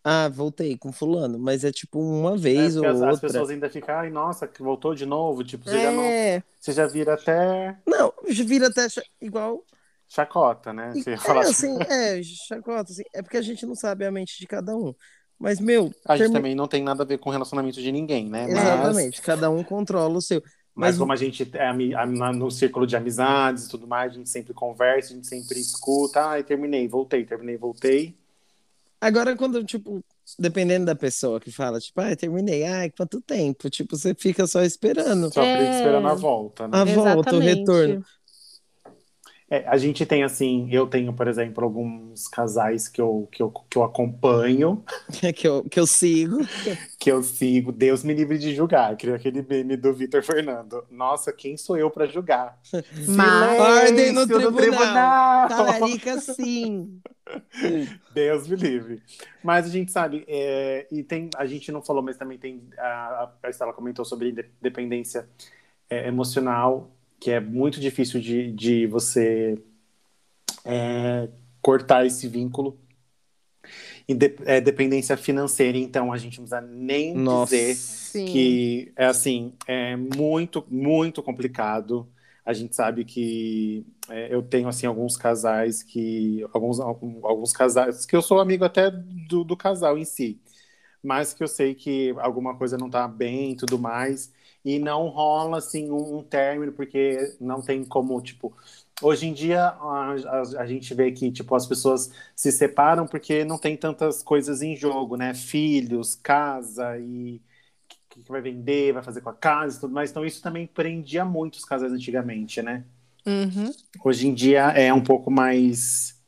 Ah, 0.04 0.28
voltei 0.28 0.78
com 0.78 0.92
fulano, 0.92 1.40
mas 1.40 1.64
é 1.64 1.72
tipo 1.72 1.98
uma 1.98 2.36
vez 2.36 2.76
é, 2.76 2.80
ou 2.80 2.86
as, 2.86 2.96
outra. 2.96 3.10
As 3.12 3.20
pessoas 3.22 3.50
ainda 3.50 3.70
ficam, 3.70 3.96
ai, 3.96 4.10
nossa, 4.10 4.46
que 4.46 4.62
voltou 4.62 4.94
de 4.94 5.06
novo. 5.06 5.44
Tipo, 5.46 5.64
você, 5.64 5.78
é... 5.78 5.84
já 5.84 5.92
não, 5.92 6.44
você 6.60 6.72
já 6.74 6.88
vira 6.88 7.14
até. 7.14 7.78
Não, 7.88 8.14
vira 8.28 8.68
até 8.68 8.88
igual. 9.22 9.64
Chacota, 10.10 10.74
né? 10.74 10.92
Você 10.94 11.12
é, 11.12 11.18
fala 11.18 11.42
assim, 11.42 11.78
é, 11.90 12.22
chacota, 12.22 12.92
assim. 12.92 13.04
É 13.14 13.22
porque 13.22 13.38
a 13.38 13.42
gente 13.42 13.66
não 13.66 13.76
sabe 13.76 14.06
a 14.06 14.12
mente 14.12 14.38
de 14.38 14.46
cada 14.46 14.76
um. 14.76 14.94
Mas, 15.40 15.60
meu. 15.60 15.92
A 16.06 16.18
gente 16.18 16.34
também 16.34 16.54
não 16.54 16.68
tem 16.68 16.84
nada 16.84 17.04
a 17.04 17.06
ver 17.06 17.18
com 17.18 17.30
o 17.30 17.32
relacionamento 17.32 17.82
de 17.82 17.92
ninguém, 17.92 18.30
né? 18.30 18.50
Exatamente, 18.50 19.18
mas... 19.18 19.26
cada 19.26 19.50
um 19.50 19.64
controla 19.64 20.18
o 20.18 20.22
seu. 20.22 20.42
Mas, 20.76 20.92
mas 20.92 20.98
como 20.98 21.14
a 21.14 21.16
gente 21.16 21.50
é 21.54 22.06
no 22.34 22.52
círculo 22.52 22.86
de 22.86 22.96
amizades 22.96 23.66
e 23.66 23.70
tudo 23.70 23.88
mais, 23.88 24.12
a 24.12 24.16
gente 24.16 24.30
sempre 24.30 24.54
conversa, 24.54 25.14
a 25.14 25.16
gente 25.16 25.28
sempre 25.28 25.60
escuta. 25.60 26.26
Ai, 26.26 26.44
terminei, 26.44 26.88
voltei, 26.88 27.24
terminei, 27.26 27.58
voltei. 27.58 28.18
Agora, 29.04 29.36
quando, 29.36 29.62
tipo, 29.66 30.02
dependendo 30.40 30.86
da 30.86 30.96
pessoa 30.96 31.38
que 31.38 31.52
fala, 31.52 31.78
tipo, 31.78 32.00
ah, 32.00 32.16
terminei, 32.16 32.64
ai, 32.64 32.90
quanto 32.90 33.20
tempo? 33.20 33.70
Tipo, 33.70 33.98
você 33.98 34.16
fica 34.16 34.48
só 34.48 34.64
esperando. 34.64 35.30
Só 35.34 35.44
é... 35.44 35.58
fica 35.58 35.78
esperando 35.78 36.08
a 36.08 36.14
volta, 36.14 36.70
né? 36.70 36.78
A 36.78 36.84
Exatamente. 36.84 37.14
volta, 37.16 37.36
o 37.36 37.40
retorno. 37.40 38.06
É, 39.54 39.64
a 39.68 39.78
gente 39.78 40.04
tem, 40.04 40.24
assim, 40.24 40.68
eu 40.72 40.88
tenho, 40.88 41.14
por 41.14 41.28
exemplo, 41.28 41.64
alguns 41.64 42.28
casais 42.28 42.88
que 42.88 43.00
eu, 43.00 43.30
que 43.32 43.44
eu, 43.44 43.52
que 43.52 43.78
eu 43.78 43.84
acompanho. 43.84 44.84
que, 45.36 45.48
eu, 45.48 45.64
que 45.70 45.80
eu 45.80 45.86
sigo. 45.86 46.40
que 47.00 47.12
eu 47.12 47.22
sigo. 47.22 47.72
Deus 47.72 48.04
me 48.04 48.16
livre 48.16 48.40
de 48.40 48.56
julgar. 48.56 48.98
Criou 48.98 49.16
aquele 49.16 49.44
meme 49.44 49.78
do 49.78 49.94
Vitor 49.94 50.24
Fernando. 50.24 50.84
Nossa, 50.90 51.32
quem 51.32 51.56
sou 51.56 51.78
eu 51.78 51.92
para 51.92 52.08
julgar? 52.08 52.60
Mas... 53.08 53.60
Ordem 53.60 54.12
no 54.12 54.26
tribunal. 54.26 54.54
tribunal. 54.54 55.48
Talarica, 55.50 56.20
sim. 56.20 57.00
Deus 58.12 58.48
me 58.48 58.56
livre. 58.56 59.04
Mas 59.44 59.68
a 59.68 59.70
gente 59.70 59.92
sabe, 59.92 60.26
é, 60.28 60.88
e 60.92 61.04
tem, 61.04 61.30
a 61.38 61.46
gente 61.46 61.72
não 61.72 61.84
falou, 61.84 62.02
mas 62.02 62.18
também 62.18 62.40
tem, 62.40 62.64
a, 62.76 63.30
a 63.44 63.50
Estela 63.52 63.72
comentou 63.72 64.04
sobre 64.04 64.32
dependência 64.60 65.30
é, 65.88 66.08
emocional, 66.08 66.90
que 67.24 67.32
é 67.32 67.40
muito 67.40 67.80
difícil 67.80 68.20
de, 68.20 68.52
de 68.52 68.86
você 68.86 69.58
é, 70.66 71.30
cortar 71.62 72.06
esse 72.06 72.28
vínculo. 72.28 72.78
E 74.06 74.14
de, 74.14 74.36
é, 74.44 74.60
dependência 74.60 75.16
financeira, 75.16 75.78
então 75.78 76.12
a 76.12 76.18
gente 76.18 76.42
não 76.42 76.46
precisa 76.46 76.60
nem 76.60 77.16
Nossa, 77.16 77.56
dizer 77.56 77.76
sim. 77.76 78.26
que 78.26 78.92
é 78.98 79.06
assim, 79.06 79.54
é 79.66 79.96
muito, 79.96 80.66
muito 80.70 81.24
complicado. 81.24 82.06
A 82.46 82.52
gente 82.52 82.76
sabe 82.76 83.06
que 83.06 83.86
é, 84.10 84.36
eu 84.36 84.42
tenho 84.42 84.68
assim 84.68 84.86
alguns 84.86 85.16
casais 85.16 85.82
que 85.82 86.46
alguns 86.52 86.78
alguns 86.82 87.54
casais 87.54 88.06
que 88.06 88.14
eu 88.14 88.22
sou 88.22 88.42
amigo 88.42 88.66
até 88.66 88.92
do, 88.92 89.46
do 89.46 89.56
casal 89.56 89.98
em 89.98 90.04
si, 90.04 90.42
mas 91.02 91.34
que 91.34 91.42
eu 91.42 91.48
sei 91.48 91.74
que 91.74 92.14
alguma 92.18 92.58
coisa 92.58 92.78
não 92.78 92.88
está 92.88 93.08
bem 93.08 93.54
e 93.54 93.56
tudo 93.56 93.80
mais 93.80 94.30
e 94.64 94.80
não 94.80 95.08
rola 95.08 95.58
assim 95.58 95.92
um, 95.92 96.18
um 96.20 96.24
término 96.24 96.72
porque 96.72 97.36
não 97.40 97.62
tem 97.62 97.84
como 97.84 98.22
tipo 98.22 98.56
Hoje 99.02 99.26
em 99.28 99.34
dia 99.34 99.66
a, 99.66 100.14
a, 100.14 100.42
a, 100.62 100.66
gente 100.66 100.94
vê 100.94 101.12
que 101.12 101.32
tipo 101.32 101.54
as 101.56 101.66
pessoas 101.66 102.12
se 102.36 102.52
separam 102.52 103.08
porque 103.08 103.44
não 103.44 103.58
tem 103.58 103.76
tantas 103.76 104.22
coisas 104.22 104.62
em 104.62 104.76
jogo, 104.76 105.18
né? 105.18 105.34
Filhos, 105.34 106.16
casa 106.16 106.98
e 107.00 107.42
que 108.22 108.32
vai 108.32 108.42
vender, 108.42 108.94
vai 108.94 109.04
fazer 109.04 109.22
com 109.22 109.30
a 109.30 109.34
casa 109.34 109.78
e 109.78 109.80
tudo 109.80 109.94
mais. 109.94 110.12
Então, 110.12 110.26
isso 110.26 110.42
também 110.42 110.68
prendia 110.68 111.26
muito 111.26 111.56
os 111.56 111.66
casais 111.66 111.92
antigamente, 111.92 112.62
né? 112.62 112.86
Uhum. 113.26 113.72
Hoje 114.04 114.28
em 114.28 114.34
dia 114.34 114.70
é 114.70 114.94
um 114.94 115.02
pouco 115.02 115.32
mais. 115.32 116.22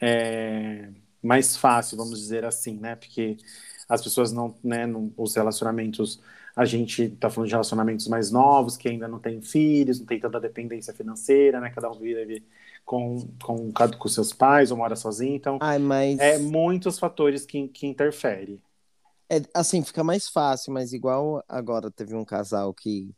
É, 0.00 0.88
mais 1.22 1.56
fácil, 1.56 1.96
vamos 1.96 2.18
dizer 2.18 2.44
assim, 2.44 2.76
né? 2.78 2.96
Porque 2.96 3.36
as 3.88 4.02
pessoas 4.02 4.32
não, 4.32 4.56
né, 4.64 4.86
não, 4.86 5.12
os 5.16 5.36
relacionamentos, 5.36 6.20
a 6.54 6.64
gente 6.64 7.08
tá 7.10 7.30
falando 7.30 7.48
de 7.48 7.54
relacionamentos 7.54 8.06
mais 8.08 8.30
novos, 8.30 8.76
que 8.76 8.88
ainda 8.88 9.08
não 9.08 9.18
tem 9.18 9.40
filhos, 9.40 9.98
não 9.98 10.06
tem 10.06 10.20
tanta 10.20 10.38
dependência 10.38 10.92
financeira, 10.92 11.60
né? 11.60 11.70
Cada 11.70 11.90
um 11.90 11.98
vive 11.98 12.44
com, 12.84 13.28
com, 13.42 13.72
com 13.72 14.08
seus 14.08 14.32
pais 14.32 14.70
ou 14.70 14.76
mora 14.76 14.96
sozinho, 14.96 15.34
então 15.34 15.58
Ai, 15.60 15.78
mas... 15.78 16.18
é 16.18 16.38
muitos 16.38 16.98
fatores 16.98 17.46
que, 17.46 17.68
que 17.68 17.86
interferem. 17.86 18.60
É, 19.30 19.40
assim, 19.54 19.82
fica 19.82 20.04
mais 20.04 20.28
fácil, 20.28 20.72
mas 20.72 20.92
igual 20.92 21.42
agora 21.48 21.90
teve 21.90 22.14
um 22.14 22.24
casal 22.24 22.74
que, 22.74 23.14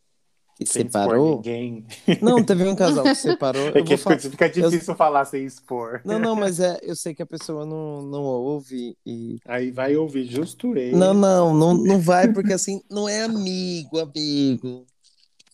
que 0.57 0.67
separou. 0.67 1.37
Ninguém. 1.37 1.85
Não, 2.23 2.43
teve 2.43 2.65
um 2.65 2.77
casal 2.77 3.03
que 3.03 3.15
separou. 3.17 3.69
É 3.69 3.83
que 3.83 3.97
falar... 3.97 4.19
fica 4.21 4.49
difícil 4.49 4.93
eu... 4.93 4.97
falar 4.97 5.25
sem 5.25 5.45
expor. 5.45 6.01
Não, 6.05 6.19
não, 6.19 6.37
mas 6.37 6.61
é, 6.61 6.79
eu 6.83 6.95
sei 6.95 7.15
que 7.15 7.23
a 7.23 7.27
pessoa 7.27 7.67
não, 7.67 8.03
não 8.03 8.23
ouve 8.23 8.97
e. 9.05 9.39
Aí 9.47 9.71
vai 9.71 9.97
ouvir 9.97 10.25
justurei. 10.25 10.93
Não, 10.93 11.13
não, 11.13 11.53
não, 11.53 11.75
não 11.75 12.01
vai, 12.01 12.33
porque 12.33 12.53
assim, 12.53 12.81
não 12.89 13.09
é 13.09 13.23
amigo, 13.23 13.99
amigo. 13.99 14.87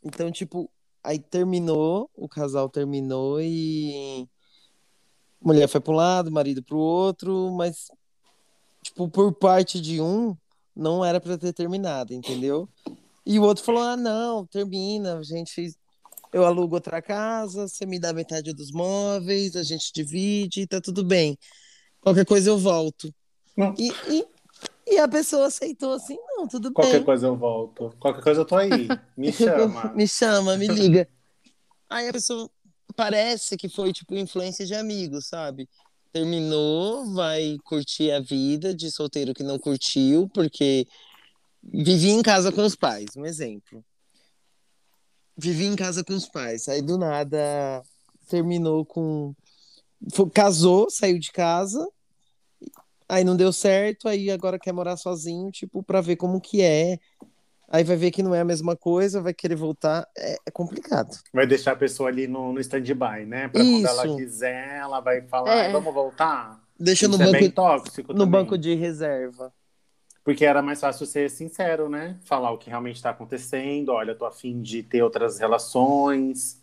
Então, 0.05 0.31
tipo, 0.31 0.71
aí 1.03 1.19
terminou, 1.19 2.11
o 2.15 2.29
casal 2.29 2.69
terminou 2.69 3.41
e. 3.41 4.29
Mulher 5.43 5.67
foi 5.69 5.81
para 5.81 5.93
um 5.93 5.97
lado, 5.97 6.31
marido 6.31 6.63
para 6.63 6.77
o 6.77 6.81
outro, 6.81 7.51
mas, 7.53 7.91
tipo, 8.83 9.09
por 9.09 9.33
parte 9.33 9.81
de 9.81 9.99
um, 9.99 10.37
não 10.77 11.03
era 11.03 11.19
para 11.19 11.39
ter 11.39 11.55
terminado, 11.55 12.13
entendeu? 12.13 12.69
E 13.31 13.39
o 13.39 13.45
outro 13.45 13.63
falou: 13.63 13.83
ah, 13.83 13.97
não, 13.97 14.45
termina, 14.45 15.19
a 15.19 15.23
gente. 15.23 15.73
Eu 16.33 16.45
alugo 16.45 16.75
outra 16.75 17.01
casa, 17.01 17.69
você 17.69 17.87
me 17.87 17.99
dá 17.99 18.13
metade 18.13 18.53
dos 18.53 18.73
móveis, 18.73 19.55
a 19.55 19.63
gente 19.63 19.93
divide, 19.93 20.67
tá 20.67 20.81
tudo 20.81 21.05
bem. 21.05 21.39
Qualquer 22.01 22.27
coisa 22.27 22.51
eu 22.51 22.59
volto. 22.59 23.13
E, 23.79 23.93
e, 24.09 24.27
e, 24.89 24.99
a 24.99 25.07
pessoa 25.07 25.47
aceitou 25.47 25.93
assim: 25.93 26.17
não, 26.27 26.49
tudo 26.49 26.73
Qualquer 26.73 26.95
bem. 26.95 27.01
Qualquer 27.03 27.05
coisa 27.05 27.27
eu 27.29 27.37
volto. 27.37 27.95
Qualquer 28.01 28.23
coisa 28.23 28.41
eu 28.41 28.45
tô 28.45 28.57
aí. 28.57 28.89
Me 29.17 29.31
chama. 29.33 29.93
me 29.95 30.09
chama, 30.09 30.57
me 30.57 30.67
liga. 30.67 31.09
Aí 31.89 32.09
a 32.09 32.13
pessoa 32.13 32.51
parece 32.97 33.57
que 33.57 33.69
foi 33.69 33.93
tipo 33.93 34.17
influência 34.17 34.67
de 34.67 34.75
amigos, 34.75 35.29
sabe? 35.29 35.69
terminou, 36.13 37.15
vai 37.15 37.57
curtir 37.65 38.11
a 38.11 38.19
vida 38.21 38.75
de 38.75 38.91
solteiro 38.91 39.33
que 39.33 39.45
não 39.45 39.59
curtiu, 39.59 40.29
porque 40.35 40.87
vivia 41.63 42.13
em 42.13 42.23
casa 42.23 42.51
com 42.51 42.65
os 42.65 42.77
pais, 42.77 43.17
um 43.17 43.25
exemplo. 43.25 43.85
Vivia 45.37 45.69
em 45.69 45.77
casa 45.77 46.05
com 46.05 46.13
os 46.13 46.29
pais, 46.29 46.69
aí 46.69 46.83
do 46.83 46.99
nada 46.99 47.83
terminou 48.29 48.85
com. 48.85 49.35
Casou, 50.33 50.89
saiu 50.89 51.19
de 51.19 51.31
casa, 51.31 51.87
aí 53.09 53.25
não 53.25 53.37
deu 53.37 53.53
certo, 53.53 54.09
aí 54.09 54.31
agora 54.31 54.59
quer 54.59 54.73
morar 54.73 54.97
sozinho, 54.97 55.51
tipo, 55.51 55.83
pra 55.83 56.01
ver 56.01 56.17
como 56.17 56.41
que 56.41 56.63
é, 56.63 56.99
aí 57.69 57.85
vai 57.85 57.97
ver 57.97 58.11
que 58.11 58.23
não 58.23 58.35
é 58.35 58.41
a 58.41 58.45
mesma 58.45 58.75
coisa, 58.75 59.21
vai 59.21 59.35
querer 59.35 59.57
voltar, 59.57 60.09
é, 60.17 60.37
é 60.47 60.51
complicado. 60.51 61.19
Vai 61.35 61.47
deixar 61.47 61.73
a 61.73 61.77
pessoa 61.77 62.09
ali 62.09 62.27
no, 62.27 62.53
no 62.53 62.61
stand-by, 62.61 63.27
né? 63.27 63.49
Pra 63.49 63.63
Isso. 63.63 63.73
quando 63.73 63.87
ela 63.87 64.17
quiser, 64.17 64.79
ela 64.79 65.01
vai 65.01 65.21
falar, 65.23 65.55
é. 65.55 65.73
vamos 65.73 65.93
voltar. 65.93 66.59
Deixa 66.79 67.07
Isso 67.07 67.19
no 67.19 67.23
é 67.23 67.31
banco, 67.31 67.53
tóxico 67.53 68.15
no 68.15 68.27
banco 68.27 68.57
de 68.57 68.75
reserva. 68.75 69.53
Porque 70.31 70.45
era 70.45 70.63
mais 70.63 70.81
fácil 70.81 71.07
ser 71.07 71.29
sincero, 71.29 71.89
né? 71.89 72.17
Falar 72.25 72.53
o 72.53 72.59
que 72.59 72.71
realmente 72.71 72.95
está 72.95 73.11
acontecendo, 73.11 73.89
olha, 73.89 74.15
tô 74.15 74.25
afim 74.25 74.63
de 74.63 74.81
ter 74.81 75.03
outras 75.03 75.41
relações, 75.41 76.61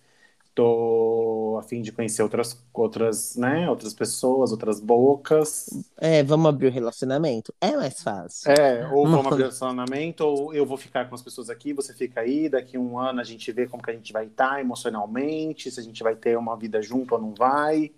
Tô 0.57 1.55
a 1.59 1.61
fim 1.61 1.83
de 1.83 1.91
conhecer 1.91 2.23
outras, 2.23 2.59
outras, 2.73 3.35
né, 3.35 3.69
outras 3.69 3.93
pessoas, 3.93 4.51
outras 4.51 4.79
bocas. 4.79 5.69
É, 5.95 6.23
vamos 6.23 6.49
abrir 6.49 6.65
o 6.65 6.71
relacionamento. 6.71 7.53
É 7.61 7.75
mais 7.75 8.01
fácil. 8.01 8.51
É, 8.51 8.87
ou 8.87 9.07
vamos 9.07 9.27
abrir 9.27 9.35
o 9.35 9.45
relacionamento, 9.45 10.25
ou 10.25 10.55
eu 10.55 10.65
vou 10.65 10.75
ficar 10.75 11.07
com 11.07 11.13
as 11.13 11.21
pessoas 11.21 11.51
aqui, 11.51 11.73
você 11.73 11.93
fica 11.93 12.21
aí, 12.21 12.49
daqui 12.49 12.75
um 12.75 12.97
ano 12.97 13.21
a 13.21 13.23
gente 13.23 13.51
vê 13.51 13.67
como 13.67 13.83
que 13.83 13.91
a 13.91 13.93
gente 13.93 14.11
vai 14.11 14.25
estar 14.25 14.59
emocionalmente, 14.59 15.69
se 15.69 15.79
a 15.79 15.83
gente 15.83 16.01
vai 16.01 16.15
ter 16.15 16.35
uma 16.35 16.57
vida 16.57 16.81
junto 16.81 17.13
ou 17.13 17.21
não 17.21 17.35
vai. 17.35 17.91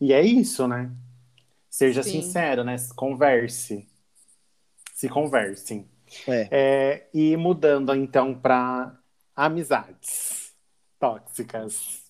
E 0.00 0.12
é 0.12 0.22
isso, 0.22 0.66
né? 0.66 0.90
Seja 1.70 2.02
Sim. 2.02 2.20
sincero, 2.20 2.64
né? 2.64 2.74
Converse. 2.96 3.88
Se 5.00 5.08
conversem. 5.08 5.88
É. 6.28 6.48
É, 6.50 7.08
e 7.14 7.34
mudando 7.34 7.94
então 7.94 8.38
para 8.38 8.98
amizades 9.34 10.52
tóxicas. 10.98 12.02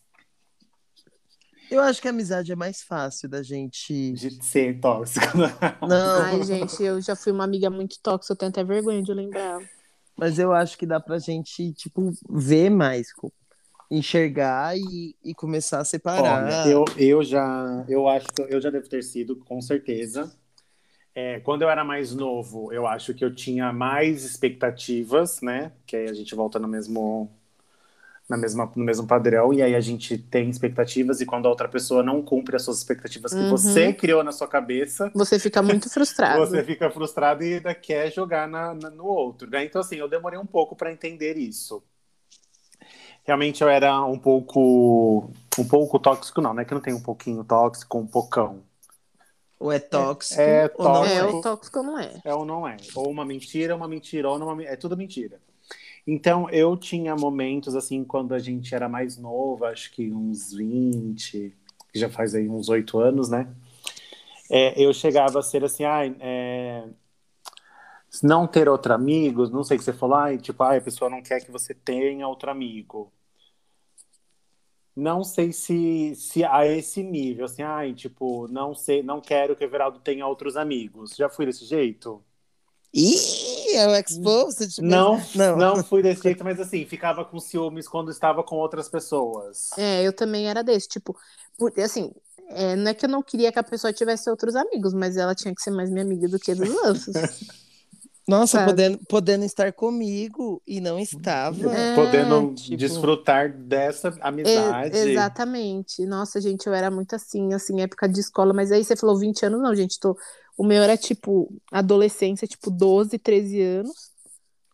Eu 1.71 1.83
acho 1.83 2.03
que 2.03 2.09
a 2.09 2.11
amizade 2.11 2.51
é 2.51 2.57
mais 2.57 2.83
fácil 2.83 3.29
da 3.29 3.45
gente. 3.45 4.11
De 4.11 4.45
ser 4.45 4.81
tóxico. 4.81 5.39
né? 5.39 5.57
Não, 5.81 6.21
Ai, 6.21 6.43
gente, 6.43 6.83
eu 6.83 7.01
já 7.01 7.15
fui 7.15 7.31
uma 7.31 7.45
amiga 7.45 7.71
muito 7.71 7.97
tóxica, 8.03 8.33
eu 8.33 8.37
tenho 8.37 8.51
até 8.51 8.65
vergonha 8.65 9.05
de 9.05 9.15
lembrar. 9.15 9.61
mas 10.17 10.41
eu 10.41 10.53
acho 10.53 10.77
que 10.77 10.85
dá 10.85 10.99
pra 10.99 11.21
gente, 11.21 11.73
tipo, 11.75 12.13
ver 12.29 12.71
mais, 12.71 13.07
enxergar 13.89 14.77
e, 14.77 15.15
e 15.23 15.33
começar 15.33 15.79
a 15.79 15.85
separar. 15.85 16.43
Olha, 16.43 16.69
eu, 16.69 16.85
eu 16.97 17.23
já, 17.23 17.85
eu 17.89 18.09
acho 18.09 18.27
que 18.27 18.43
eu 18.53 18.61
já 18.61 18.69
devo 18.69 18.89
ter 18.89 19.05
sido, 19.05 19.37
com 19.37 19.61
certeza. 19.61 20.37
É, 21.23 21.41
quando 21.41 21.63
eu 21.63 21.69
era 21.71 21.85
mais 21.85 22.15
novo, 22.15 22.73
eu 22.73 22.87
acho 22.87 23.13
que 23.13 23.23
eu 23.23 23.35
tinha 23.35 23.73
mais 23.75 24.25
expectativas, 24.25 25.41
né? 25.43 25.71
Que 25.87 25.97
aí 25.97 26.09
a 26.09 26.15
gente 26.15 26.35
volta 26.35 26.59
no 26.59 26.67
mesmo, 26.67 27.31
na 28.29 28.37
mesma, 28.37 28.71
no 28.77 28.85
mesmo 28.85 29.07
padrão, 29.07 29.53
e 29.53 29.63
aí 29.63 29.75
a 29.75 29.81
gente 29.81 30.17
tem 30.19 30.49
expectativas, 30.51 31.21
e 31.21 31.27
quando 31.27 31.47
a 31.47 31.51
outra 31.51 31.69
pessoa 31.69 32.03
não 32.03 32.23
cumpre 32.23 32.57
as 32.57 32.63
suas 32.63 32.79
expectativas 32.79 33.35
que 33.35 33.45
Uhum. 33.45 33.51
você 33.51 33.93
criou 33.93 34.25
na 34.25 34.33
sua 34.33 34.49
cabeça, 34.49 35.13
Você 35.15 35.39
fica 35.39 35.63
muito 35.63 35.89
frustrado. 35.91 36.51
você 36.51 36.65
fica 36.65 36.91
frustrado 36.91 37.45
e 37.45 37.55
ainda 37.55 37.75
quer 37.75 38.13
jogar 38.13 38.49
na, 38.49 38.75
na- 38.75 38.91
no 38.91 39.05
outro, 39.07 39.51
né? 39.51 39.65
Então, 39.65 39.81
assim, 39.81 39.97
eu 39.97 40.09
demorei 40.09 40.39
um 40.39 40.47
pouco 40.47 40.77
para 40.77 40.93
entender 40.93 41.37
isso. 41.39 41.83
Realmente 43.25 43.63
eu 43.63 43.69
era 43.69 44.05
um 44.05 44.19
pouco, 44.19 45.31
um 45.59 45.65
pouco 45.69 45.99
tóxico, 45.99 46.41
não, 46.41 46.55
né? 46.55 46.65
Que 46.65 46.75
não 46.75 46.81
tem 46.81 46.95
um 46.95 47.01
pouquinho 47.03 47.45
tóxico, 47.45 47.99
um 47.99 48.07
pocão. 48.07 48.63
Ou 49.61 49.71
é 49.71 49.79
tóxico, 49.79 50.51
É 50.51 50.69
ou 50.75 50.89
não 50.89 51.05
tóxico. 51.05 51.19
É, 51.19 51.23
é. 51.23 51.31
o 51.31 51.41
tóxico 51.43 51.83
não 51.83 51.99
é. 51.99 52.11
É 52.25 52.35
ou 52.35 52.45
não 52.45 52.67
é. 52.67 52.77
Ou 52.95 53.11
uma 53.11 53.25
mentira, 53.25 53.77
uma 53.77 53.89
mentirona, 53.89 54.45
uma... 54.45 54.57
me- 54.57 54.65
é 54.65 54.77
tudo 54.77 54.97
mentira. 54.97 55.41
Então, 56.07 56.51
eu 56.51 56.77
tinha 56.77 57.15
momentos, 57.17 57.75
assim, 57.77 58.05
quando 58.05 58.35
a 58.35 58.39
gente 58.39 58.75
era 58.75 58.89
mais 58.89 59.17
novo, 59.17 59.65
acho 59.65 59.93
que 59.93 60.11
uns 60.13 60.53
20, 60.53 61.55
que 61.93 61.99
já 61.99 62.11
faz 62.11 62.35
aí 62.35 62.49
uns 62.49 62.69
8 62.69 62.99
anos, 62.99 63.31
né? 63.31 63.49
É, 64.51 64.81
eu 64.83 64.93
chegava 64.93 65.39
a 65.39 65.43
ser 65.43 65.65
assim, 65.65 65.85
ai, 65.85 66.15
é, 66.21 66.85
não 68.23 68.47
ter 68.47 68.69
outro 68.69 68.93
amigo, 68.93 69.49
não 69.49 69.63
sei 69.65 69.77
o 69.77 69.79
que 69.81 69.85
você 69.85 69.93
falou, 69.93 70.17
ai, 70.17 70.39
tipo, 70.39 70.63
ai, 70.63 70.79
a 70.79 70.81
pessoa 70.81 71.11
não 71.11 71.23
quer 71.23 71.41
que 71.41 71.51
você 71.51 71.73
tenha 71.75 72.27
outro 72.27 72.51
amigo. 72.51 73.13
Não 74.95 75.23
sei 75.23 75.53
se, 75.53 76.15
se 76.17 76.45
a 76.45 76.67
esse 76.67 77.03
nível, 77.03 77.45
assim, 77.45 77.63
ai, 77.63 77.95
tipo, 77.95 78.49
não 78.49 78.75
sei, 78.75 79.03
não 79.03 79.21
quero 79.21 79.55
que 79.57 79.65
o 79.65 79.67
Everaldo 79.67 80.01
tenha 80.01 80.27
outros 80.27 80.57
amigos. 80.57 81.15
Já 81.17 81.29
fui 81.29 81.47
desse 81.47 81.65
jeito? 81.65 82.23
Ih, 82.93 83.77
é 83.77 83.87
o 83.87 83.95
Exposed? 83.95 84.83
Não, 84.83 85.21
não. 85.35 85.57
não 85.57 85.85
fui 85.85 86.03
desse 86.03 86.23
jeito, 86.23 86.43
mas 86.43 86.59
assim, 86.59 86.85
ficava 86.85 87.25
com 87.25 87.39
ciúmes 87.39 87.87
quando 87.89 88.11
estava 88.11 88.43
com 88.43 88.57
outras 88.57 88.89
pessoas. 88.89 89.71
É, 89.79 90.03
eu 90.07 90.13
também 90.13 90.49
era 90.49 90.63
desse, 90.63 90.89
tipo, 90.89 91.17
por- 91.57 91.73
assim, 91.79 92.13
é, 92.49 92.75
não 92.75 92.91
é 92.91 92.95
que 92.95 93.05
eu 93.07 93.09
não 93.09 93.23
queria 93.23 93.53
que 93.53 93.59
a 93.59 93.63
pessoa 93.63 93.93
tivesse 93.93 94.29
outros 94.29 94.57
amigos, 94.57 94.93
mas 94.93 95.17
ela 95.17 95.35
tinha 95.35 95.55
que 95.55 95.63
ser 95.63 95.71
mais 95.71 95.89
minha 95.89 96.05
amiga 96.05 96.29
do 96.29 96.39
que 96.39 96.55
dos 96.55 96.69
outros. 96.69 97.15
Nossa, 98.31 98.59
Sabe? 98.59 98.71
podendo, 98.71 98.99
podendo 99.09 99.45
estar 99.45 99.73
comigo 99.73 100.63
e 100.67 100.81
não 100.81 100.99
estava. 100.99 101.73
É, 101.75 101.95
Podendo 101.97 102.55
tipo- 102.55 102.77
desfrutar 102.77 103.53
dessa 103.53 104.09
É, 104.09 104.13
amizade. 104.21 104.97
exatamente. 104.97 106.07
Nossa, 106.07 106.41
gente, 106.41 106.67
eu 106.67 106.73
era 106.73 106.91
muito 106.91 107.15
assim, 107.17 107.53
assim, 107.53 107.81
época 107.81 108.09
de 108.09 108.21
escola, 108.21 108.53
mas 108.55 108.71
aí 108.71 108.85
você 108.85 108.95
falou 108.95 109.19
20 109.19 109.45
anos, 109.45 109.61
não, 109.61 109.75
gente, 109.75 109.99
tô... 109.99 110.17
o 110.57 110.65
meu 110.65 110.83
era 110.83 110.97
tipo 110.97 111.53
adolescência, 111.73 112.47
tipo 112.47 112.71
12, 112.71 113.19
13 113.19 113.61
anos. 113.61 114.10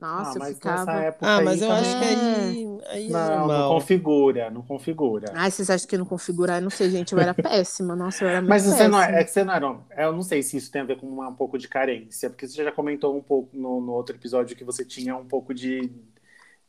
Nossa, 0.00 0.30
ah, 0.30 0.34
eu 0.34 0.38
mas 0.40 0.54
ficava. 0.54 0.92
nessa 0.92 0.92
época 1.06 1.26
Ah, 1.26 1.36
aí 1.38 1.44
mas 1.44 1.62
eu 1.62 1.68
também- 1.68 1.82
acho 1.84 1.98
que 1.98 2.04
aí, 2.04 2.80
aí 2.90 3.06
é 3.06 3.10
Não, 3.12 3.48
não 3.48 3.68
configura, 3.70 4.50
não 4.50 4.62
configura. 4.62 5.32
Ai, 5.34 5.50
vocês 5.50 5.70
acham 5.70 5.88
que 5.88 5.96
não 5.96 6.04
configurar? 6.04 6.58
Eu 6.58 6.62
não 6.62 6.70
sei, 6.70 6.90
gente, 6.90 7.12
eu 7.14 7.18
era 7.18 7.32
péssima. 7.34 7.96
Nossa, 7.96 8.24
eu 8.24 8.28
era 8.28 8.38
muito 8.40 8.50
Mas 8.50 8.62
você 8.64 8.88
não 8.88 9.00
é, 9.00 9.20
é 9.20 9.24
que 9.24 9.30
você 9.30 9.42
não 9.44 9.54
era. 9.54 9.78
Eu 9.96 10.12
não 10.12 10.22
sei 10.22 10.42
se 10.42 10.56
isso 10.58 10.70
tem 10.70 10.82
a 10.82 10.84
ver 10.84 10.98
com 11.00 11.06
uma- 11.06 11.28
um 11.28 11.34
pouco 11.34 11.56
de 11.58 11.66
carência, 11.66 12.28
porque 12.28 12.46
você 12.46 12.62
já 12.62 12.70
comentou 12.72 13.16
um 13.16 13.22
pouco 13.22 13.48
no, 13.56 13.80
no 13.80 13.92
outro 13.92 14.14
episódio 14.14 14.54
que 14.56 14.64
você 14.64 14.84
tinha 14.84 15.16
um 15.16 15.24
pouco 15.26 15.54
de, 15.54 15.90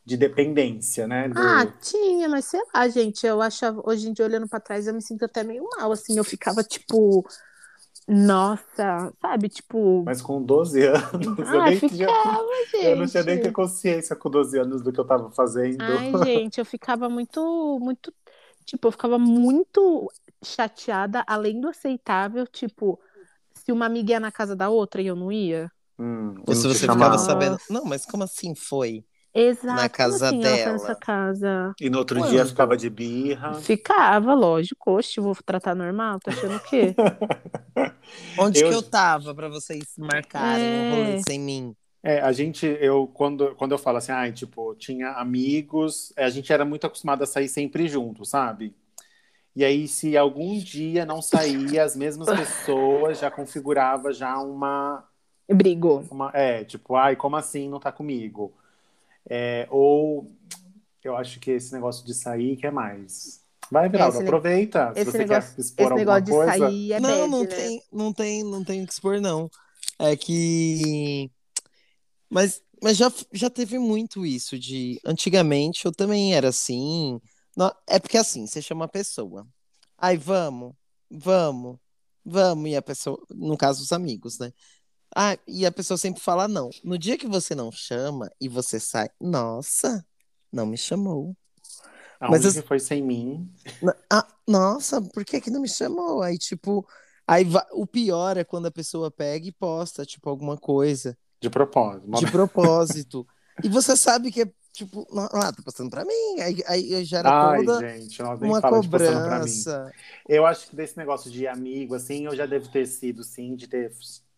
de 0.06 0.16
dependência, 0.16 1.06
né? 1.06 1.28
do- 1.28 1.38
Ah, 1.38 1.66
tinha, 1.82 2.30
mas 2.30 2.46
sei 2.46 2.62
lá, 2.74 2.88
gente, 2.88 3.28
eu 3.28 3.42
achava, 3.42 3.82
hoje 3.86 4.08
em 4.10 4.14
dia, 4.14 4.26
olhando 4.26 4.48
pra 4.48 4.60
trás, 4.62 4.88
eu 4.88 4.94
me 4.94 5.02
sinto 5.02 5.26
até 5.26 5.44
meio 5.44 5.68
mal, 5.78 5.92
assim, 5.92 6.18
eu 6.18 6.24
ficava 6.24 6.64
tipo, 6.64 7.26
nossa, 8.08 9.14
sabe, 9.22 9.50
tipo, 9.50 10.04
Mas 10.06 10.22
com 10.22 10.42
12 10.42 10.86
anos, 10.86 11.38
eu, 11.38 11.62
ah, 11.62 11.70
nem 11.70 11.80
tinha, 11.80 12.08
ficava, 12.08 12.48
gente. 12.72 12.86
eu 12.86 12.96
não 12.96 13.06
tinha 13.06 13.24
nem 13.24 13.42
ter 13.42 13.52
consciência 13.52 14.16
com 14.16 14.30
12 14.30 14.58
anos 14.58 14.82
do 14.82 14.94
que 14.94 15.00
eu 15.00 15.06
tava 15.06 15.30
fazendo. 15.32 15.82
Ai, 15.82 16.14
gente, 16.24 16.58
eu 16.58 16.66
ficava 16.66 17.10
muito, 17.10 17.78
muito, 17.82 18.14
tipo, 18.66 18.88
eu 18.88 18.92
ficava 18.92 19.20
muito 19.20 20.10
chateada, 20.44 21.24
além 21.28 21.60
do 21.60 21.68
aceitável, 21.68 22.48
tipo, 22.48 22.98
se 23.54 23.72
uma 23.72 23.86
amiga 23.86 24.12
ia 24.12 24.20
na 24.20 24.32
casa 24.32 24.56
da 24.56 24.70
outra 24.70 25.02
e 25.02 25.08
eu 25.08 25.16
não 25.16 25.30
ia. 25.30 25.70
Hum, 26.00 26.36
Ou 26.48 26.56
se 26.56 26.66
eu 26.66 26.74
você 26.74 26.80
ficava 26.80 27.18
sabendo. 27.18 27.58
Não, 27.70 27.84
mas 27.84 28.06
como 28.06 28.24
assim 28.24 28.56
foi? 28.56 29.04
Exato, 29.40 29.76
Na 29.82 29.88
casa 29.90 30.28
assim 30.28 30.44
ela 30.44 30.56
foi 30.56 30.58
dela. 30.58 30.72
nessa 30.74 30.96
casa? 30.96 31.76
E 31.80 31.90
no 31.90 31.98
outro 32.00 32.20
Quando? 32.20 32.30
dia 32.30 32.46
ficava 32.46 32.76
de 32.76 32.90
birra. 32.90 33.54
Ficava, 33.56 34.34
lógico, 34.34 34.92
oxe, 34.92 35.20
vou 35.20 35.36
tratar 35.46 35.76
normal, 35.76 36.20
tá 36.20 36.32
achando 36.32 36.56
o 36.56 36.60
quê? 36.62 36.96
Onde 38.40 38.60
Eu- 38.62 38.70
que 38.70 38.76
eu 38.76 38.82
tava 38.84 39.34
pra 39.36 39.48
vocês 39.50 39.84
marcarem 39.98 40.66
É. 40.66 40.92
um 40.92 40.96
rolê 40.96 41.22
sem 41.28 41.40
mim? 41.40 41.76
É, 42.04 42.22
a 42.22 42.32
gente, 42.32 42.66
eu, 42.66 43.08
quando, 43.08 43.54
quando 43.56 43.74
eu 43.74 43.78
falo 43.78 43.98
assim, 43.98 44.12
ai, 44.12 44.32
tipo, 44.32 44.74
tinha 44.76 45.10
amigos, 45.12 46.14
é, 46.16 46.24
a 46.26 46.30
gente 46.30 46.52
era 46.54 46.64
muito 46.64 46.88
acostumado 46.88 47.24
a 47.24 47.26
sair 47.26 47.50
sempre 47.50 47.88
junto, 47.88 48.24
sabe? 48.24 48.74
E 49.56 49.66
aí, 49.66 49.88
se 49.88 50.16
algum 50.16 50.58
dia 50.58 51.06
não 51.06 51.22
saía, 51.22 51.84
as 51.84 51.96
mesmas 51.96 52.28
pessoas 52.30 53.20
já 53.20 53.30
configurava 53.32 54.14
já 54.14 54.38
uma, 54.38 55.04
Brigou. 55.52 56.04
uma 56.12 56.32
é, 56.34 56.64
tipo, 56.64 56.96
ai, 56.96 57.16
como 57.16 57.36
assim 57.36 57.68
não 57.68 57.80
tá 57.80 57.92
comigo? 57.92 58.54
É, 59.30 59.68
ou 59.70 60.32
eu 61.04 61.16
acho 61.16 61.40
que 61.40 61.52
esse 61.52 61.74
negócio 61.74 62.06
de 62.06 62.14
sair 62.14 62.58
que 62.58 62.68
é 62.68 62.72
mais. 62.72 63.42
Vai, 63.72 63.90
Viraldo, 63.90 64.16
Esse 64.16 64.24
ne- 64.24 64.30
aproveita. 64.30 64.94
Se 64.96 65.04
você 65.04 65.18
negócio- 65.20 65.56
quer 65.56 65.62
expor 65.62 65.84
Esse 65.86 65.92
alguma 65.94 65.98
negócio 66.20 66.24
de 66.26 66.32
coisa. 66.32 66.58
sair 66.58 66.94
é 66.94 67.00
não, 67.00 67.10
bad, 67.10 67.32
não 67.32 67.42
né? 67.42 67.48
tem, 67.48 67.84
não 67.92 68.14
tem, 68.14 68.44
não 68.44 68.64
tem 68.64 68.84
o 68.84 68.88
que 68.88 68.94
expor, 68.94 69.20
não. 69.20 69.50
É 70.00 70.16
que. 70.16 71.30
Mas, 72.30 72.62
mas 72.82 72.98
já, 72.98 73.12
já 73.34 73.50
teve 73.50 73.78
muito 73.80 74.26
isso 74.26 74.58
de. 74.58 75.00
Antigamente 75.06 75.86
eu 75.86 75.92
também 75.92 76.34
era 76.36 76.50
assim. 76.50 77.20
Não, 77.56 77.74
é 77.88 78.00
porque 78.00 78.18
assim, 78.18 78.46
você 78.46 78.62
chama 78.62 78.86
a 78.86 78.90
pessoa. 78.90 79.46
Ai, 79.98 80.16
vamos, 80.18 80.74
vamos, 81.10 81.78
vamos. 82.24 82.70
E 82.70 82.76
a 82.76 82.82
pessoa, 82.82 83.20
no 83.32 83.58
caso, 83.58 83.82
os 83.82 83.92
amigos, 83.92 84.38
né? 84.40 84.52
Ah, 85.20 85.38
e 85.48 85.66
a 85.66 85.72
pessoa 85.72 85.98
sempre 85.98 86.22
fala 86.22 86.48
não. 86.48 86.70
No 86.84 86.98
dia 86.98 87.18
que 87.18 87.28
você 87.28 87.56
não 87.56 87.72
chama 87.72 88.32
e 88.40 88.48
você 88.48 88.80
sai, 88.80 89.10
nossa, 89.20 90.06
não 90.52 90.66
me 90.66 90.78
chamou. 90.78 91.36
Aonde 92.20 92.46
mas 92.46 92.46
as- 92.46 92.64
foi 92.64 92.80
sem 92.80 93.04
mim? 93.04 93.50
Ah, 94.12 94.28
nossa, 94.48 95.02
por 95.02 95.24
que 95.26 95.40
que 95.42 95.50
não 95.52 95.62
me 95.62 95.68
chamou? 95.70 96.22
Aí, 96.22 96.38
tipo, 96.38 96.88
aí 97.28 97.44
va- 97.44 97.68
o 97.74 97.86
pior 97.86 98.38
é 98.38 98.44
quando 98.44 98.68
a 98.68 98.72
pessoa 98.72 99.12
pega 99.12 99.48
e 99.48 99.52
posta, 99.52 100.06
tipo, 100.06 100.30
alguma 100.30 100.58
coisa 100.58 101.18
De 101.42 101.50
propósito. 101.50 102.08
de 102.12 102.28
propósito. 102.28 103.28
e 103.64 103.70
você 103.70 103.96
sabe 103.98 104.32
que 104.32 104.44
é, 104.44 104.52
tipo, 104.74 105.08
ah, 105.34 105.52
tá 105.54 105.64
postando 105.64 105.90
pra 105.90 106.06
mim. 106.06 106.42
Aí, 106.42 106.64
aí 106.68 107.06
gera 107.06 107.32
Ai, 107.32 107.34
toda 107.34 107.86
gente, 108.00 108.24
nem 108.40 108.52
uma 108.52 108.62
cobrança. 108.62 109.94
Eu 110.28 110.46
acho 110.46 110.68
que 110.70 110.76
desse 110.76 110.98
negócio 110.98 111.32
de 111.32 111.48
amigo, 111.48 111.96
assim, 111.96 112.26
eu 112.26 112.36
já 112.36 112.46
devo 112.46 112.70
ter 112.72 112.86
sido, 112.88 113.24
sim, 113.24 113.56
de 113.56 113.68
ter, 113.68 113.92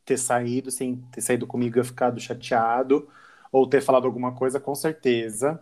ter 0.10 0.18
saído, 0.18 0.72
sem 0.72 0.98
ter 1.12 1.22
saído 1.22 1.46
comigo 1.48 1.80
e 1.80 1.84
ficado 1.84 2.20
chateado, 2.20 3.08
ou 3.52 3.68
ter 3.68 3.82
falado 3.82 4.06
alguma 4.06 4.34
coisa, 4.34 4.60
com 4.60 4.76
certeza. 4.76 5.60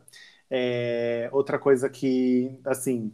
É, 0.50 1.30
outra 1.34 1.60
coisa 1.60 1.90
que, 1.90 2.58
assim, 2.66 3.12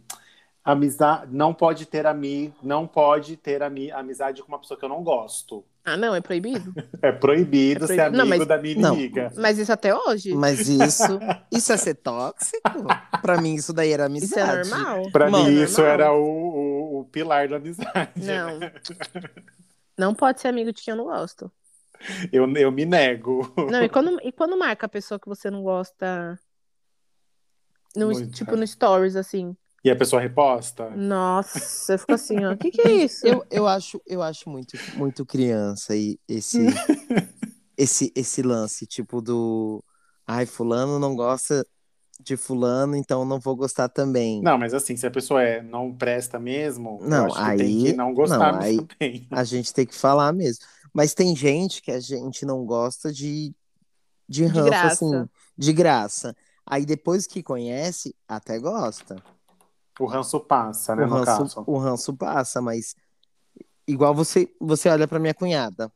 Amizade, 0.64 1.26
não 1.30 1.52
pode 1.52 1.84
ter 1.84 2.06
amigo, 2.06 2.54
não 2.62 2.86
pode 2.86 3.36
ter 3.36 3.62
ami, 3.62 3.90
amizade 3.92 4.40
com 4.42 4.48
uma 4.48 4.58
pessoa 4.58 4.78
que 4.78 4.84
eu 4.84 4.88
não 4.88 5.02
gosto. 5.04 5.62
Ah, 5.84 5.94
não, 5.94 6.14
é 6.14 6.22
proibido? 6.22 6.72
É 7.02 7.12
proibido, 7.12 7.84
É 7.84 7.88
ser 7.88 7.96
proibido. 7.96 8.06
amigo 8.06 8.16
Não, 8.16 8.26
mas- 8.38 8.46
da 8.48 8.56
minha 8.58 8.74
não. 8.76 8.94
inimiga. 8.94 9.30
Mas 9.36 9.58
isso 9.58 9.70
até 9.70 9.94
hoje? 9.94 10.32
Mas 10.32 10.66
isso, 10.66 11.18
isso 11.52 11.70
é 11.70 11.76
ser 11.76 11.94
tóxico? 11.96 12.62
Pra 13.20 13.38
mim, 13.42 13.54
isso 13.56 13.74
daí 13.74 13.92
era 13.92 14.06
Isso 14.06 14.38
é 14.38 14.42
amizade. 14.42 14.70
normal? 14.70 15.10
Pra 15.10 15.28
Mano, 15.30 15.50
mim, 15.50 15.62
isso 15.62 15.80
normal. 15.82 15.94
era 15.94 16.12
o, 16.14 16.22
o, 16.24 17.00
o 17.00 17.04
pilar 17.04 17.46
da 17.48 17.56
amizade. 17.56 18.12
Não. 18.16 18.58
Não 19.96 20.14
pode 20.14 20.40
ser 20.40 20.48
amigo 20.48 20.72
de 20.72 20.82
quem 20.82 20.92
eu 20.92 20.96
não 20.96 21.04
gosto. 21.04 21.50
Eu, 22.32 22.50
eu 22.56 22.72
me 22.72 22.84
nego. 22.84 23.52
Não, 23.70 23.82
e 23.82 23.88
quando, 23.88 24.18
e 24.22 24.32
quando 24.32 24.56
marca 24.56 24.86
a 24.86 24.88
pessoa 24.88 25.18
que 25.18 25.28
você 25.28 25.50
não 25.50 25.62
gosta, 25.62 26.38
no, 27.96 28.08
Muito. 28.08 28.32
tipo 28.32 28.56
no 28.56 28.66
stories, 28.66 29.16
assim. 29.16 29.56
E 29.84 29.90
a 29.90 29.96
pessoa 29.96 30.20
reposta? 30.20 30.90
Nossa, 30.90 31.58
você 31.58 31.98
fica 31.98 32.14
assim, 32.14 32.44
ó. 32.44 32.52
O 32.52 32.56
que, 32.56 32.70
que 32.70 32.80
é 32.80 32.92
isso? 32.92 33.26
Eu, 33.26 33.44
eu 33.50 33.66
acho, 33.66 34.00
eu 34.06 34.22
acho 34.22 34.48
muito, 34.48 34.78
muito 34.96 35.26
criança 35.26 35.94
e 35.94 36.18
esse, 36.26 36.58
esse, 37.76 38.12
esse 38.16 38.42
lance, 38.42 38.86
tipo, 38.86 39.20
do 39.20 39.84
ai, 40.26 40.46
fulano 40.46 40.98
não 40.98 41.14
gosta 41.14 41.66
de 42.20 42.36
fulano, 42.36 42.94
então 42.96 43.24
não 43.24 43.38
vou 43.40 43.56
gostar 43.56 43.88
também. 43.88 44.40
Não, 44.42 44.56
mas 44.58 44.72
assim, 44.74 44.96
se 44.96 45.06
a 45.06 45.10
pessoa 45.10 45.42
é, 45.42 45.62
não 45.62 45.92
presta 45.92 46.38
mesmo, 46.38 46.98
eu 47.02 47.08
Não, 47.08 47.26
acho 47.26 47.34
que 47.36 47.56
tem 47.56 47.66
aí- 47.66 47.82
que 47.84 47.92
não 47.92 48.14
gostar 48.14 48.52
não, 48.52 48.60
aí- 48.60 48.76
também. 48.86 49.26
A 49.30 49.44
gente 49.44 49.72
tem 49.74 49.86
que 49.86 49.94
falar 49.94 50.32
mesmo. 50.32 50.64
Mas 50.92 51.12
tem 51.14 51.34
gente 51.34 51.82
que 51.82 51.90
a 51.90 51.98
gente 52.00 52.46
não 52.46 52.64
gosta 52.64 53.12
de, 53.12 53.52
de 54.28 54.44
ranço, 54.44 54.64
graça. 54.64 54.86
assim, 55.06 55.28
de 55.58 55.72
graça. 55.72 56.36
Aí 56.64 56.86
depois 56.86 57.26
que 57.26 57.42
conhece, 57.42 58.14
até 58.28 58.58
gosta. 58.58 59.16
O 59.98 60.06
ranço 60.06 60.38
passa, 60.40 60.94
né, 60.96 61.04
o, 61.04 61.06
no 61.08 61.14
ranço, 61.16 61.26
caso. 61.26 61.64
o 61.66 61.78
ranço 61.78 62.14
passa, 62.14 62.60
mas 62.62 62.94
igual 63.86 64.14
você, 64.14 64.48
você 64.60 64.88
olha 64.88 65.06
pra 65.06 65.18
minha 65.18 65.34
cunhada. 65.34 65.92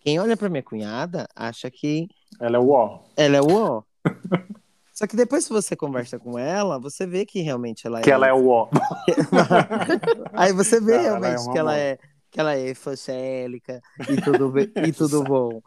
Quem 0.00 0.18
olha 0.20 0.36
pra 0.36 0.48
minha 0.48 0.62
cunhada 0.62 1.26
acha 1.34 1.70
que 1.70 2.08
Ela 2.40 2.56
é 2.56 2.60
o 2.60 2.70
ó. 2.70 3.00
ela 3.16 3.36
é 3.36 3.40
o 3.40 3.52
ó. 3.54 3.82
Só 4.96 5.06
que 5.06 5.14
depois 5.14 5.46
que 5.46 5.52
você 5.52 5.76
conversa 5.76 6.18
com 6.18 6.38
ela, 6.38 6.78
você 6.78 7.06
vê 7.06 7.26
que 7.26 7.40
realmente 7.42 7.86
ela 7.86 8.00
é. 8.00 8.02
Que 8.02 8.10
ela 8.10 8.26
é 8.26 8.32
o 8.32 8.48
ó. 8.48 8.68
Aí 10.32 10.54
você 10.54 10.80
vê 10.80 10.96
Não, 10.96 11.04
ela 11.04 11.26
é 11.26 11.30
realmente 11.36 11.52
que 11.52 11.58
ela 11.58 11.76
é 11.76 11.98
que 12.30 12.40
ela 12.40 12.54
é 12.54 12.68
evangélica 12.68 13.80
e 14.10 14.20
tudo 14.20 14.50
bem, 14.50 14.70
e 14.86 14.92
tudo 14.92 15.22
bom. 15.22 15.60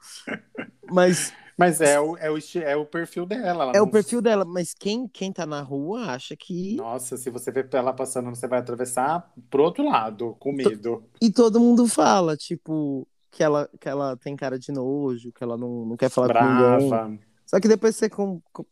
Mas 0.91 1.32
Mas 1.57 1.80
é 1.82 1.99
o, 1.99 2.15
é 2.17 2.30
o, 2.32 2.38
é 2.63 2.75
o 2.75 2.86
perfil 2.86 3.25
dela. 3.25 3.47
ela 3.47 3.71
é 3.75 3.82
o 3.82 3.86
não- 3.86 3.91
perfil 3.91 4.21
dela, 4.21 4.45
mas 4.45 4.73
quem 4.73 5.07
quem 5.07 5.32
tá 5.32 5.45
na 5.45 5.61
rua 5.61 6.11
acha 6.11 6.36
que 6.36 6.75
Nossa, 6.75 7.15
se 7.17 7.30
você 7.30 7.51
vê 7.51 7.67
ela 7.73 7.93
passando, 7.93 8.30
você 8.30 8.47
vai 8.47 8.59
atravessar 8.59 9.32
pro 9.49 9.63
outro 9.63 9.84
lado, 9.88 10.36
com 10.39 10.51
medo. 10.51 11.03
e 11.21 11.32
todo 11.32 11.59
mundo 11.59 11.88
fala, 11.88 12.36
tipo, 12.36 13.07
que 13.32 13.43
ela 13.43 13.69
que 13.80 13.88
ela 13.88 14.17
tem 14.17 14.36
cara 14.36 14.57
de 14.59 14.71
nojo, 14.71 15.32
que 15.32 15.43
ela 15.43 15.57
não, 15.57 15.86
não 15.86 15.97
quer 15.97 16.09
falar 16.09 16.34
com 16.34 16.45
ninguém. 16.45 16.89
Brava. 16.89 17.17
Só 17.45 17.59
que 17.59 17.67
depois 17.67 17.95
você 17.95 18.09
com- 18.09 18.39
com- 18.53 18.65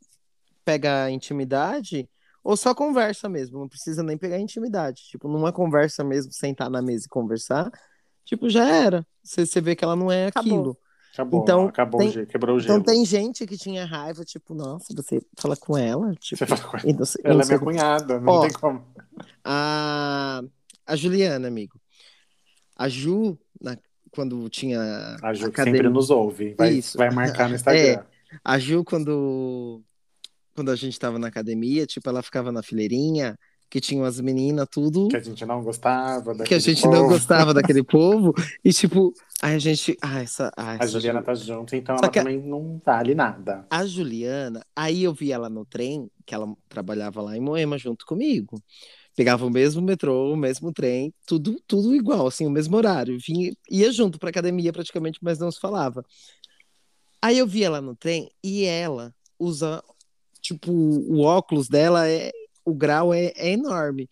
pega 0.68 1.10
intimidade, 1.10 2.10
ou 2.44 2.58
só 2.58 2.76
conversa 2.76 3.30
mesmo, 3.30 3.58
não 3.58 3.70
precisa 3.70 4.04
nem 4.04 4.18
pegar 4.18 4.38
intimidade. 4.38 5.04
Tipo, 5.10 5.30
numa 5.30 5.54
conversa 5.54 6.04
mesmo, 6.04 6.34
sentar 6.34 6.70
na 6.70 6.82
mesa 6.82 7.06
e 7.06 7.10
conversar, 7.10 7.72
tipo, 8.26 8.50
já 8.50 8.68
era. 8.68 9.08
Você, 9.24 9.46
você 9.46 9.62
vê 9.62 9.76
que 9.78 9.86
ela 9.86 9.96
não 9.96 10.12
é 10.12 10.28
Acabou. 10.28 10.52
aquilo. 10.60 10.78
Acabou, 11.14 11.42
Então, 11.42 11.66
acabou 11.68 12.00
tem- 12.02 12.10
o 12.10 12.12
gelo, 12.12 12.28
quebrou 12.28 12.56
o 12.58 12.60
gelo. 12.60 12.80
Então 12.80 12.94
tem 12.94 13.06
gente 13.06 13.48
que 13.48 13.58
tinha 13.58 13.86
raiva, 13.86 14.26
tipo, 14.26 14.54
nossa, 14.54 14.94
você 14.94 15.22
fala 15.38 15.56
com 15.56 15.78
ela, 15.78 16.14
tipo, 16.16 16.38
Você 16.38 16.46
fala 16.46 16.62
com 16.62 16.78
ela. 16.78 17.04
Ela 17.24 17.42
é 17.42 17.46
minha 17.46 17.60
cunhada, 17.60 18.20
não 18.20 18.34
Ó. 18.34 18.42
tem 18.42 18.52
como. 18.52 18.84
a, 19.44 20.42
a 20.86 20.96
Juliana, 20.98 21.48
amigo. 21.48 21.80
A 22.76 22.90
Ju, 22.90 23.38
na- 23.62 23.78
quando 24.12 24.48
tinha 24.50 24.80
A 25.24 25.34
Ju 25.34 25.46
que 25.46 25.50
academia- 25.50 25.80
sempre 25.80 25.90
nos 25.94 26.10
ouve. 26.10 26.54
Vai, 26.58 26.74
Isso. 26.74 26.98
vai 26.98 27.10
marcar 27.10 27.48
no 27.50 27.56
Instagram. 27.96 28.04
A 28.44 28.60
Ju, 28.60 28.84
quando, 28.84 29.82
quando 30.58 30.72
a 30.72 30.76
gente 30.76 30.98
tava 30.98 31.20
na 31.20 31.28
academia, 31.28 31.86
tipo, 31.86 32.10
ela 32.10 32.24
ficava 32.24 32.52
na 32.52 32.64
fileirinha, 32.64 33.38
que 33.70 33.80
tinham 33.80 34.04
as 34.04 34.20
meninas, 34.20 34.66
tudo, 34.72 35.08
Que 35.08 35.18
a 35.18 35.20
gente 35.20 35.46
não 35.46 35.62
gostava. 35.62 36.24
que 36.24 36.32
a 36.32 36.36
daquele 36.58 36.62
gente 36.62 36.84
não 36.86 36.92
povo. 36.94 37.10
gostava 37.10 37.54
daquele 37.54 37.84
povo, 37.86 38.34
e 38.66 38.74
tipo, 38.74 39.14
aí 39.40 39.54
a 39.54 39.60
gente. 39.60 39.96
Ah, 40.02 40.20
essa, 40.20 40.52
ah, 40.58 40.72
A 40.72 40.76
essa 40.76 40.88
Juliana 40.88 41.20
Ju- 41.20 41.26
tá 41.26 41.36
junto, 41.36 41.76
então 41.76 41.96
Só 41.98 42.06
ela 42.06 42.08
a- 42.08 42.12
também 42.12 42.42
não 42.42 42.82
vale 42.84 43.14
nada. 43.14 43.68
A 43.70 43.86
Juliana, 43.86 44.66
aí 44.76 45.04
eu 45.04 45.14
vi 45.14 45.32
ela 45.32 45.48
no 45.48 45.64
trem, 45.64 46.10
que 46.26 46.34
ela 46.34 46.52
trabalhava 46.68 47.22
lá 47.22 47.38
em 47.38 47.40
Moema 47.40 47.78
junto 47.78 48.04
comigo. 48.04 48.60
Pegava 49.16 49.46
o 49.46 49.50
mesmo 49.52 49.80
metrô, 49.82 50.34
o 50.34 50.36
mesmo 50.38 50.72
trem, 50.74 51.14
tudo, 51.28 51.62
tudo 51.68 51.96
igual, 51.96 52.26
assim, 52.26 52.48
o 52.48 52.52
mesmo 52.52 52.76
horário. 52.78 53.18
Vinha, 53.20 53.52
ia 53.70 53.92
junto 53.92 54.18
pra 54.18 54.30
academia 54.32 54.74
praticamente, 54.74 55.20
mas 55.22 55.38
não 55.38 55.52
se 55.52 55.60
falava. 55.60 56.04
Aí 57.22 57.38
eu 57.38 57.48
vi 57.48 57.64
ela 57.64 57.80
no 57.82 57.96
trem 57.96 58.32
e 58.44 58.64
ela 58.64 59.14
usa, 59.40 59.84
tipo, 60.48 60.72
o 60.72 61.22
óculos 61.22 61.68
dela 61.68 62.08
é, 62.08 62.32
o 62.64 62.74
grau 62.74 63.14
é, 63.14 63.34
é 63.36 63.52
enorme. 63.52 64.10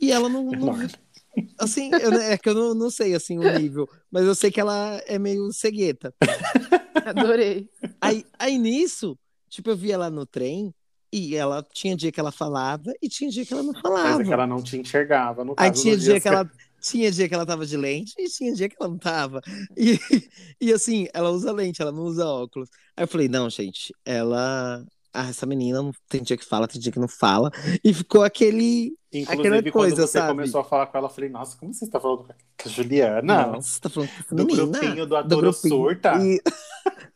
E 0.00 0.10
ela 0.12 0.28
não, 0.28 0.44
não 0.44 0.72
assim, 1.58 1.90
eu- 1.94 2.12
é 2.14 2.36
que 2.36 2.48
eu 2.48 2.54
não, 2.54 2.74
não 2.74 2.90
sei, 2.90 3.14
assim, 3.14 3.38
o 3.38 3.42
nível, 3.58 3.88
mas 4.10 4.24
eu 4.24 4.34
sei 4.34 4.50
que 4.50 4.60
ela 4.60 5.00
é 5.06 5.18
meio 5.18 5.52
cegueta. 5.52 6.12
Adorei. 7.06 7.68
Aí, 8.00 8.24
aí 8.38 8.58
nisso, 8.58 9.16
tipo, 9.48 9.70
eu 9.70 9.76
vi 9.76 9.92
ela 9.92 10.10
no 10.10 10.26
trem 10.26 10.74
e 11.12 11.34
ela 11.36 11.64
tinha 11.72 11.96
dia 11.96 12.12
que 12.12 12.20
ela 12.20 12.32
falava 12.32 12.92
e 13.00 13.08
tinha 13.08 13.30
dia 13.30 13.46
que 13.46 13.52
ela 13.52 13.62
não 13.62 13.72
Mas 13.72 13.82
falava. 13.82 14.22
é 14.22 14.24
que 14.24 14.32
ela 14.32 14.46
não 14.46 14.62
te 14.62 14.76
enxergava. 14.76 15.44
No 15.44 15.54
Aí 15.56 15.70
caso, 15.70 15.82
tinha 15.82 15.94
nos 15.94 16.04
dia 16.04 16.20
que 16.20 16.28
ela 16.28 16.50
tinha 16.80 17.10
dia 17.10 17.28
que 17.28 17.34
ela 17.34 17.46
tava 17.46 17.66
de 17.66 17.76
lente 17.76 18.14
e 18.18 18.28
tinha 18.28 18.52
dia 18.54 18.68
que 18.68 18.76
ela 18.78 18.90
não 18.90 18.98
tava. 18.98 19.40
E, 19.76 19.98
e 20.60 20.72
assim, 20.72 21.06
ela 21.14 21.30
usa 21.30 21.50
lente, 21.52 21.80
ela 21.82 21.92
não 21.92 22.02
usa 22.02 22.26
óculos. 22.26 22.68
Aí 22.96 23.04
eu 23.04 23.08
falei, 23.08 23.28
não, 23.28 23.48
gente, 23.48 23.92
ela. 24.04 24.84
Ah, 25.12 25.28
essa 25.28 25.46
menina 25.46 25.82
não 25.82 25.92
tem 26.08 26.22
dia 26.22 26.36
que 26.36 26.44
fala, 26.44 26.68
tem 26.68 26.80
dia 26.80 26.92
que 26.92 26.98
não 26.98 27.08
fala. 27.08 27.50
E 27.82 27.92
ficou 27.94 28.22
aquele. 28.22 28.96
Inclusive, 29.12 29.48
aquela 29.48 29.62
quando 29.72 29.72
coisa, 29.72 30.06
você 30.06 30.18
sabe? 30.18 30.32
começou 30.32 30.60
a 30.60 30.64
falar 30.64 30.86
com 30.86 30.98
ela, 30.98 31.06
eu 31.06 31.10
falei, 31.10 31.30
nossa, 31.30 31.56
como 31.56 31.72
você 31.72 31.84
está 31.86 31.98
falando 31.98 32.24
com 32.24 32.34
a 32.66 32.68
Juliana? 32.68 33.46
Nossa, 33.46 33.70
você 33.70 33.80
tá 33.80 33.88
falando 33.90 34.10
com 34.10 34.20
essa 34.20 34.34
do 34.34 34.44
menina. 34.44 34.66
grupinho 34.66 35.06
do 35.06 35.16
do 35.22 35.36
Ator 35.36 35.40
grupinho. 35.40 35.74
Surta? 35.76 36.12
E- 36.22 36.42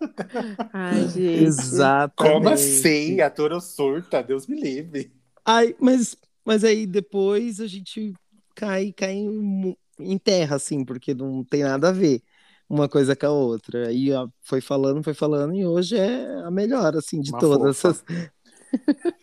Ai, 0.72 1.07
gente. 1.07 1.38
Exatamente. 1.38 2.14
Como 2.16 2.49
assim? 2.49 3.20
Ator 3.20 3.61
Surta? 3.61 4.22
Deus 4.22 4.47
me 4.47 4.61
livre. 4.61 5.12
Aí, 5.45 5.74
mas, 5.80 6.16
mas 6.45 6.64
aí 6.64 6.86
depois 6.86 7.61
a 7.61 7.66
gente 7.66 8.14
cai, 8.55 8.93
cai 8.93 9.12
em, 9.12 9.76
em 9.99 10.18
terra, 10.18 10.57
assim, 10.57 10.84
porque 10.84 11.14
não 11.14 11.45
tem 11.45 11.62
nada 11.62 11.88
a 11.88 11.93
ver 11.93 12.22
uma 12.72 12.88
coisa 12.88 13.14
com 13.14 13.26
a 13.26 13.30
outra. 13.30 13.88
Aí 13.88 14.08
foi 14.40 14.60
falando, 14.60 15.02
foi 15.04 15.14
falando, 15.14 15.54
e 15.54 15.66
hoje 15.66 15.96
é 15.96 16.40
a 16.44 16.50
melhor, 16.50 16.96
assim, 16.96 17.20
de 17.20 17.30
Uma 17.30 17.38
todas. 17.38 17.80
fofa. 17.80 18.04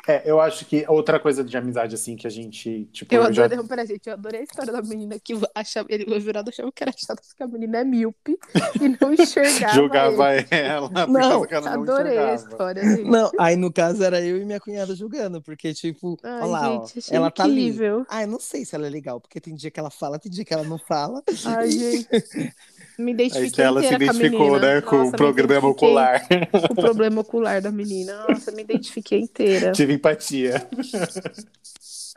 É, 0.08 0.24
eu 0.30 0.40
acho 0.42 0.66
que 0.66 0.86
outra 0.88 1.20
coisa 1.20 1.44
de 1.44 1.56
amizade, 1.58 1.94
assim, 1.96 2.16
que 2.16 2.26
a 2.26 2.30
gente, 2.30 2.86
tipo, 2.92 3.14
Eu 3.14 3.24
eu 3.24 3.34
já- 3.34 3.46
adorei, 3.46 3.68
peraí, 3.68 3.88
gente, 3.88 4.08
eu 4.08 4.14
adorei 4.14 4.42
a 4.42 4.44
história 4.44 4.72
da 4.74 4.82
menina 4.82 5.20
que 5.24 5.34
achava, 5.54 5.88
ele, 5.92 6.06
o 6.12 6.20
jurado 6.20 6.50
achava 6.50 6.72
que 6.72 6.84
era 6.84 6.92
chata 6.92 7.22
porque 7.28 7.44
a 7.44 7.48
menina 7.48 7.80
é 7.80 7.84
míope 7.84 8.38
e 8.82 8.90
não 9.02 9.14
enxergava. 9.14 9.74
julgava 9.74 10.36
ele. 10.36 10.48
ela 10.52 10.90
Não, 11.08 11.46
ela 11.46 11.62
não 11.78 11.84
Adorei 11.84 12.18
a 12.18 12.34
enxergava. 12.34 12.36
história, 12.52 12.84
gente. 12.84 13.10
Não, 13.10 13.32
aí 13.40 13.56
no 13.56 13.72
caso 13.72 14.04
era 14.04 14.20
eu 14.22 14.38
e 14.42 14.46
minha 14.46 14.60
cunhada 14.60 14.96
julgando, 14.96 15.42
porque, 15.42 15.74
tipo, 15.74 16.18
Ai, 16.24 16.42
olha 16.42 16.46
lá, 16.48 16.70
ó, 16.72 16.86
gente, 16.88 17.00
achei 17.00 17.18
ela 17.18 17.30
tá 17.32 17.44
ali. 17.44 17.68
incrível. 17.68 18.06
Ah, 18.10 18.24
eu 18.24 18.28
não 18.28 18.40
sei 18.40 18.66
se 18.66 18.76
ela 18.76 18.88
é 18.88 18.90
legal, 18.90 19.20
porque 19.22 19.40
tem 19.40 19.54
dia 19.56 19.70
que 19.72 19.80
ela 19.80 19.92
fala, 19.92 20.18
tem 20.20 20.32
dia 20.32 20.44
que 20.46 20.54
ela 20.54 20.64
não 20.64 20.80
fala. 20.80 21.22
Ai, 21.46 21.70
gente. 21.72 22.08
Me 22.98 23.12
A 23.12 23.14
identifiquei 23.14 23.48
Estela 23.48 23.80
se 23.82 23.86
inteira 23.88 24.06
com 24.06 24.12
a 24.12 24.14
identificou, 24.16 24.48
menina. 24.52 24.60
né, 24.76 24.82
com 24.82 24.96
Nossa, 24.98 25.16
o 25.24 25.30
identifiquei 25.30 25.70
ocular. 25.70 26.28
Com 26.28 26.74
o 26.74 26.76
problema 26.76 27.22
ocular 27.22 27.62
da 27.62 27.72
menina. 27.72 28.26
Nossa, 28.28 28.52
me 28.52 28.62
identifiquei 28.62 29.20
inteira. 29.22 29.39
Tive 29.74 29.94
empatia. 29.94 30.68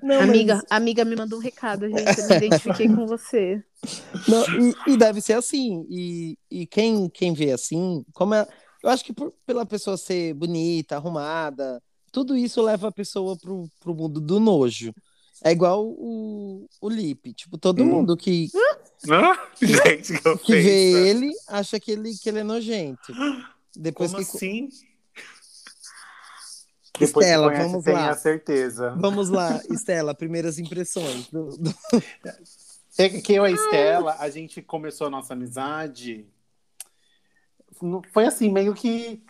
Não, 0.02 0.16
mas- 0.20 0.28
amiga, 0.28 0.62
amiga 0.70 1.04
me 1.04 1.14
mandou 1.16 1.38
um 1.38 1.42
recado, 1.42 1.88
gente. 1.88 2.18
Eu 2.18 2.28
me 2.28 2.36
identifiquei 2.36 2.88
com 2.88 3.06
você. 3.06 3.62
Não, 4.26 4.44
e, 4.60 4.92
e 4.92 4.96
deve 4.96 5.20
ser 5.20 5.34
assim. 5.34 5.86
E, 5.88 6.36
e 6.50 6.66
quem, 6.66 7.08
quem 7.08 7.32
vê 7.32 7.52
assim, 7.52 8.04
como 8.12 8.34
é. 8.34 8.46
Eu 8.82 8.90
acho 8.90 9.04
que 9.04 9.12
por- 9.12 9.32
pela 9.46 9.64
pessoa 9.64 9.96
ser 9.96 10.34
bonita, 10.34 10.96
arrumada, 10.96 11.80
tudo 12.10 12.36
isso 12.36 12.60
leva 12.60 12.88
a 12.88 12.92
pessoa 12.92 13.36
pro, 13.38 13.68
pro 13.78 13.94
mundo 13.94 14.20
do 14.20 14.40
nojo. 14.40 14.92
É 15.44 15.50
igual 15.52 15.84
o, 15.86 16.66
o 16.80 16.88
Lipe. 16.88 17.32
Tipo, 17.32 17.56
todo 17.58 17.82
Hum. 17.82 17.86
mundo 17.86 18.16
que, 18.16 18.48
Ah, 19.10 19.48
gente, 19.62 20.12
que 20.20 20.38
que 20.38 20.52
vê 20.54 21.08
ele 21.10 21.32
acha 21.48 21.78
que 21.78 21.92
ele, 21.92 22.12
que 22.16 22.28
ele 22.28 22.40
é 22.40 22.44
nojento. 22.44 23.12
Depois 23.76 24.10
Como 24.12 24.24
que. 24.24 24.36
assim? 24.36 24.68
Depois 26.98 27.26
Estela, 27.26 27.48
conhece, 27.48 27.68
vamos 27.68 27.84
tem 27.84 27.94
lá. 27.94 28.10
a 28.10 28.14
certeza. 28.14 28.94
Vamos 28.98 29.28
lá, 29.30 29.60
Estela, 29.70 30.14
primeiras 30.14 30.58
impressões. 30.58 31.28
do- 31.28 31.56
do- 31.56 31.74
É 32.98 33.08
que 33.08 33.32
eu 33.32 33.46
e 33.46 33.48
a 33.48 33.52
Estela, 33.52 34.16
a 34.18 34.28
gente 34.28 34.60
começou 34.60 35.06
a 35.06 35.10
nossa 35.10 35.32
amizade. 35.32 36.26
Foi 38.12 38.26
assim, 38.26 38.50
meio 38.50 38.74
que 38.74 39.22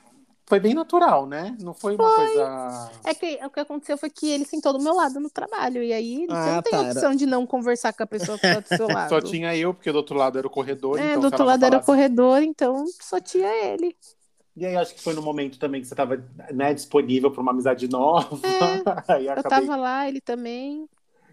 foi 0.47 0.59
bem 0.59 0.75
natural, 0.75 1.27
né? 1.27 1.57
Não 1.63 1.73
foi 1.73 1.95
uma 1.95 2.11
Foi. 2.11 2.27
coisa. 2.27 2.91
É 3.05 3.15
que 3.15 3.39
o 3.47 3.49
que 3.49 3.61
aconteceu 3.61 3.97
foi 3.97 4.11
que 4.11 4.29
ele 4.29 4.45
sentou 4.45 4.73
do 4.73 4.83
meu 4.83 4.93
lado 4.95 5.21
no 5.21 5.31
trabalho. 5.31 5.83
E 5.83 5.93
aí 5.93 6.27
você 6.27 6.33
Ah, 6.33 6.55
não 6.57 6.63
tem 6.63 6.73
tá, 6.73 6.81
opção 6.83 7.15
de 7.15 7.25
não 7.25 7.47
conversar 7.47 7.93
com 7.93 8.03
a 8.03 8.07
pessoa 8.07 8.37
que 8.37 8.53
tá 8.53 8.59
do 8.61 8.69
seu 8.69 8.87
lado. 8.89 9.09
Só 9.09 9.21
tinha 9.21 9.57
eu, 9.57 9.73
porque 9.73 9.91
do 9.93 9.97
outro 9.99 10.17
lado 10.17 10.37
era 10.39 10.47
o 10.47 10.51
corredor. 10.51 10.99
É, 10.99 11.11
então, 11.11 11.21
do 11.21 11.25
outro 11.27 11.45
lado 11.45 11.65
era 11.65 11.77
o 11.79 11.83
falasse- 11.83 11.87
corredor, 11.87 12.43
então 12.43 12.85
só 13.01 13.21
tinha 13.21 13.49
ele. 13.65 13.97
E 14.57 14.67
aí 14.67 14.77
acho 14.77 14.95
que 14.95 15.01
foi 15.03 15.15
no 15.15 15.23
momento 15.23 15.59
também 15.59 15.81
que 15.81 15.87
você 15.87 15.95
estava 15.95 16.17
né, 16.53 16.75
disponível 16.75 17.31
para 17.31 17.41
uma 17.41 17.53
amizade 17.53 17.89
nova. 17.89 18.83
aí 19.09 19.29
Eu 19.35 19.43
acabei 19.43 19.45
tava 19.45 19.77
lá, 19.77 20.09
ele 20.09 20.21
também. 20.21 20.89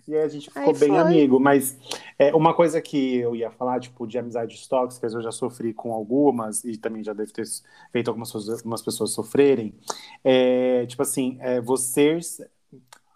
E 0.07 0.15
aí 0.15 0.21
a 0.23 0.27
gente 0.27 0.49
ficou 0.49 0.73
Aí 0.73 0.73
bem 0.73 0.97
foi. 0.97 0.97
amigo, 0.97 1.39
mas 1.39 1.77
é, 2.17 2.33
uma 2.33 2.53
coisa 2.53 2.81
que 2.81 3.17
eu 3.17 3.35
ia 3.35 3.51
falar, 3.51 3.79
tipo, 3.79 4.07
de 4.07 4.17
amizades 4.17 4.65
tóxicas, 4.67 5.13
eu 5.13 5.21
já 5.21 5.31
sofri 5.31 5.71
com 5.73 5.93
algumas, 5.93 6.63
e 6.63 6.77
também 6.77 7.03
já 7.03 7.13
deve 7.13 7.31
ter 7.31 7.43
feito 7.91 8.07
algumas, 8.07 8.31
pessoas- 8.31 8.59
algumas 8.59 8.81
pessoas 8.81 9.11
sofrerem. 9.13 9.75
É, 10.23 10.85
tipo 10.87 11.01
assim, 11.01 11.37
é, 11.41 11.61
você. 11.61 12.19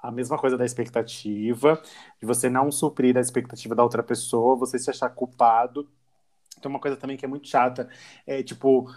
A 0.02 0.12
mesma 0.12 0.38
coisa 0.38 0.58
da 0.58 0.66
expectativa, 0.66 1.82
de 2.20 2.26
você 2.28 2.50
não 2.50 2.72
suprir 2.72 3.18
a 3.18 3.22
expectativa 3.22 3.74
da 3.74 3.84
outra 3.84 4.04
pessoa, 4.04 4.56
você 4.56 4.78
se 4.78 4.90
achar 4.90 5.10
culpado. 5.10 5.90
Tem 6.62 6.70
uma 6.70 6.80
coisa 6.80 6.96
também 6.98 7.18
que 7.18 7.26
é 7.26 7.28
muito 7.28 7.48
chata, 7.48 7.90
é 8.26 8.44
tipo 8.44 8.90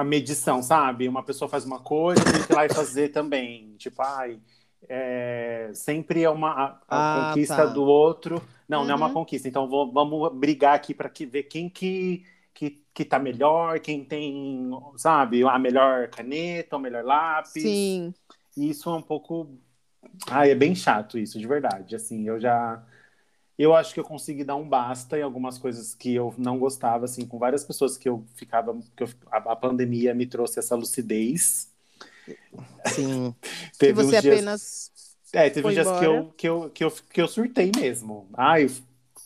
a 0.00 0.04
medição, 0.04 0.62
sabe? 0.62 1.08
Uma 1.08 1.22
pessoa 1.24 1.48
faz 1.48 1.64
uma 1.64 1.80
coisa, 1.80 2.30
tem 2.30 2.42
que 2.44 2.52
ir 2.52 2.54
lá 2.54 2.66
e 2.66 2.70
fazer 2.70 3.10
também. 3.10 3.76
Tipo, 3.76 4.02
ai, 4.02 4.40
é, 4.88 5.70
sempre 5.74 6.22
é 6.22 6.30
uma 6.30 6.80
a, 6.88 7.00
a 7.00 7.02
Ah, 7.02 7.04
conquista 7.04 7.66
tá. 7.66 7.66
do 7.66 7.82
outro. 7.84 8.42
Não, 8.68 8.84
não 8.84 8.94
é 8.94 8.96
uma 8.96 9.10
Uhum. 9.10 9.12
conquista. 9.12 9.48
Então 9.48 9.68
vou- 9.68 9.90
vamos 9.92 10.32
brigar 10.34 10.74
aqui 10.74 10.94
para 10.94 11.08
que, 11.10 11.26
ver 11.26 11.44
quem 11.44 11.68
que, 11.68 12.24
que, 12.54 12.82
que 12.94 13.04
tá 13.04 13.18
melhor, 13.18 13.80
quem 13.80 14.04
tem, 14.04 14.70
sabe, 14.96 15.42
a 15.44 15.58
melhor 15.58 16.08
caneta, 16.10 16.76
o 16.76 16.80
melhor 16.80 17.04
lápis. 17.04 18.00
Sim. 18.00 18.14
E 18.56 18.70
isso 18.70 18.90
é 18.90 18.94
um 18.94 19.02
pouco. 19.02 19.58
Ai, 20.30 20.50
é 20.50 20.54
bem 20.54 20.74
chato 20.74 21.18
isso, 21.18 21.38
de 21.38 21.46
verdade. 21.46 21.94
Assim, 21.96 22.26
eu 22.28 22.40
já. 22.40 22.84
Eu 23.60 23.74
acho 23.74 23.92
que 23.92 24.00
eu 24.00 24.04
consegui 24.04 24.42
dar 24.42 24.56
um 24.56 24.66
basta 24.66 25.18
em 25.18 25.22
algumas 25.22 25.58
coisas 25.58 25.94
que 25.94 26.14
eu 26.14 26.34
não 26.38 26.58
gostava, 26.58 27.04
assim, 27.04 27.26
com 27.26 27.38
várias 27.38 27.62
pessoas 27.62 27.98
que 27.98 28.08
eu 28.08 28.24
ficava. 28.34 28.74
Que 28.96 29.02
eu, 29.02 29.08
a, 29.30 29.36
a 29.36 29.56
pandemia 29.56 30.14
me 30.14 30.26
trouxe 30.26 30.58
essa 30.58 30.74
lucidez. 30.74 31.70
Sim. 32.86 33.34
Que 33.78 33.92
Teve 33.92 33.92
você 33.92 34.16
uns 34.16 34.22
dias. 34.22 34.34
apenas. 34.34 34.92
É, 35.32 35.50
teve 35.50 35.68
uns 35.68 35.74
dias 35.74 35.90
que 35.90 36.04
eu, 36.06 36.32
que, 36.36 36.48
eu, 36.48 36.70
que, 36.70 36.84
eu, 36.84 36.90
que 36.90 37.20
eu 37.20 37.28
surtei 37.28 37.70
mesmo. 37.76 38.26
Ai, 38.32 38.66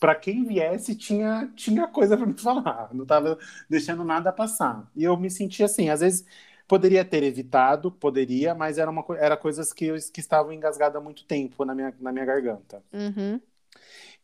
pra 0.01 0.17
quem 0.17 0.45
viesse, 0.45 0.97
tinha, 0.97 1.49
tinha 1.55 1.87
coisa 1.87 2.17
pra 2.17 2.27
me 2.27 2.35
falar. 2.35 2.93
Não 2.93 3.07
tava 3.07 3.39
deixando 3.71 4.03
nada 4.05 4.33
passar. 4.33 4.91
E 4.97 5.05
eu 5.05 5.17
me 5.17 5.31
senti 5.31 5.63
assim, 5.63 5.91
às 5.91 6.01
vezes 6.01 6.27
poderia 6.67 7.05
ter 7.05 7.23
evitado, 7.23 7.91
poderia, 7.93 8.53
mas 8.55 8.79
era, 8.79 8.91
uma, 8.91 9.05
era 9.17 9.37
coisas 9.37 9.73
que, 9.73 9.87
eu, 9.87 9.97
que 10.13 10.21
estavam 10.21 10.53
engasgadas 10.53 10.97
há 10.97 11.01
muito 11.01 11.25
tempo 11.25 11.65
na 11.65 11.75
minha, 11.75 11.95
na 12.01 12.13
minha 12.13 12.25
garganta. 12.25 12.83
Uhum. 12.93 13.41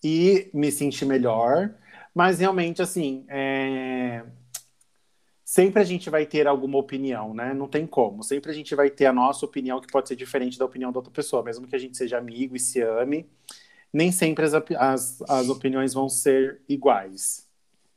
E 0.02 0.50
me 0.54 0.70
senti 0.72 1.04
melhor, 1.04 1.74
mas 2.14 2.38
realmente, 2.38 2.80
assim, 2.80 3.24
é, 3.28 4.24
sempre 5.44 5.82
a 5.82 5.84
gente 5.84 6.08
vai 6.08 6.24
ter 6.24 6.46
alguma 6.46 6.78
opinião, 6.78 7.34
né? 7.34 7.52
Não 7.52 7.68
tem 7.68 7.86
como. 7.86 8.22
Sempre 8.22 8.50
a 8.50 8.54
gente 8.54 8.74
vai 8.74 8.88
ter 8.88 9.06
a 9.06 9.12
nossa 9.12 9.44
opinião, 9.44 9.80
que 9.80 9.90
pode 9.90 10.08
ser 10.08 10.16
diferente 10.16 10.58
da 10.58 10.64
opinião 10.64 10.92
da 10.92 10.98
outra 10.98 11.12
pessoa, 11.12 11.42
mesmo 11.42 11.66
que 11.66 11.76
a 11.76 11.78
gente 11.78 11.96
seja 11.96 12.18
amigo 12.18 12.56
e 12.56 12.60
se 12.60 12.80
ame. 12.80 13.28
Nem 13.92 14.12
sempre 14.12 14.44
as, 14.44 14.54
as, 14.54 15.22
as 15.28 15.48
opiniões 15.48 15.92
vão 15.92 16.08
ser 16.08 16.60
iguais. 16.68 17.48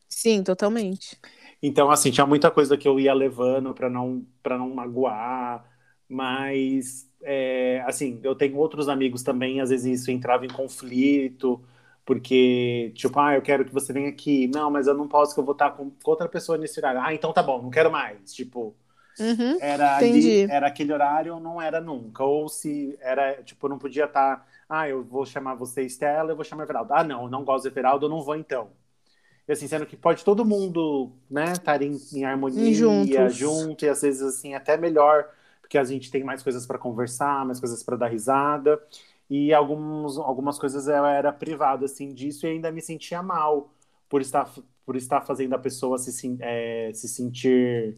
Sim, 0.10 0.44
totalmente. 0.44 1.18
Então, 1.62 1.90
assim, 1.90 2.12
tinha 2.12 2.26
muita 2.26 2.52
coisa 2.52 2.76
que 2.76 2.88
eu 2.88 3.00
ia 3.00 3.14
levando 3.14 3.74
para 3.74 3.90
não, 3.90 4.26
para 4.42 4.58
não 4.58 4.70
magoar, 4.70 5.64
mas, 6.10 7.10
é, 7.22 7.84
assim, 7.88 8.20
eu 8.24 8.36
tenho 8.36 8.58
outros 8.58 8.90
amigos 8.90 9.24
também, 9.24 9.62
às 9.62 9.70
vezes 9.70 10.02
isso 10.02 10.12
entrava 10.12 10.46
em 10.46 10.50
conflito, 10.50 11.64
porque, 12.06 12.92
tipo, 12.96 13.20
ah, 13.20 13.36
eu 13.36 13.42
quero 13.42 13.66
que 13.66 13.74
você 13.74 13.94
venha 13.94 14.10
aqui. 14.10 14.48
Não, 14.48 14.70
mas 14.72 14.88
eu 14.88 14.94
não 14.94 15.08
posso, 15.08 15.34
que 15.34 15.40
eu 15.40 15.46
vou 15.46 15.54
estar 15.54 15.72
com 15.72 15.92
outra 16.06 16.28
pessoa 16.30 16.58
nesse 16.58 16.80
horário. 16.80 17.02
Ah, 17.02 17.14
então 17.14 17.34
tá 17.34 17.44
bom, 17.44 17.62
não 17.62 17.70
quero 17.72 17.92
mais. 17.92 18.34
Tipo, 18.34 18.76
Uhum. 19.20 19.60
era 19.60 19.98
ali, 19.98 20.44
era 20.48 20.68
aquele 20.68 20.94
horário 20.94 21.36
ou 21.36 21.40
não 21.40 21.62
era 21.62 21.80
nunca. 21.82 22.24
Ou 22.24 22.50
se 22.50 22.98
era, 23.02 23.42
tipo, 23.44 23.68
não 23.70 23.78
podia 23.80 24.06
estar, 24.06 24.48
ah, 24.70 24.88
eu 24.90 25.04
vou 25.04 25.26
chamar 25.26 25.56
você 25.56 25.84
Estela, 25.84 26.32
eu 26.32 26.36
vou 26.36 26.46
chamar 26.46 26.64
Everaldo. 26.64 26.94
Ah, 26.94 27.04
não, 27.04 27.24
eu 27.24 27.30
não 27.30 27.44
gosto 27.46 27.64
do 27.64 27.70
Everaldo, 27.70 28.06
eu 28.06 28.10
não 28.10 28.22
vou 28.22 28.36
então. 28.36 28.72
E 29.48 29.52
assim, 29.52 29.68
sendo 29.68 29.86
que 29.86 29.98
pode 29.98 30.24
todo 30.24 30.46
mundo, 30.46 31.12
né, 31.30 31.54
estar 31.58 31.82
em, 31.82 31.98
em 32.14 32.24
harmonia, 32.26 32.74
Juntos. 32.76 33.34
junto, 33.34 33.84
e 33.86 33.90
às 33.90 34.02
vezes, 34.02 34.22
assim, 34.22 34.54
até 34.56 34.78
melhor, 34.78 35.30
porque 35.62 35.78
a 35.78 35.84
gente 35.84 36.10
tem 36.10 36.24
mais 36.24 36.42
coisas 36.42 36.66
para 36.66 36.78
conversar, 36.78 37.46
mais 37.46 37.60
coisas 37.60 37.84
para 37.84 37.98
dar 37.98 38.08
risada. 38.08 38.82
E 39.30 39.54
alguns, 39.54 40.18
algumas 40.18 40.60
coisas 40.60 40.88
eu 40.88 41.06
era 41.06 41.32
privado, 41.34 41.86
assim, 41.86 42.14
disso, 42.14 42.46
e 42.46 42.50
ainda 42.52 42.72
me 42.72 42.82
sentia 42.82 43.24
mal 43.24 43.74
por 44.10 44.22
estar, 44.22 44.50
por 44.86 44.96
estar 44.96 45.22
fazendo 45.22 45.54
a 45.56 45.60
pessoa 45.60 45.98
se, 45.98 46.38
é, 46.42 46.92
se 46.94 47.08
sentir. 47.08 47.98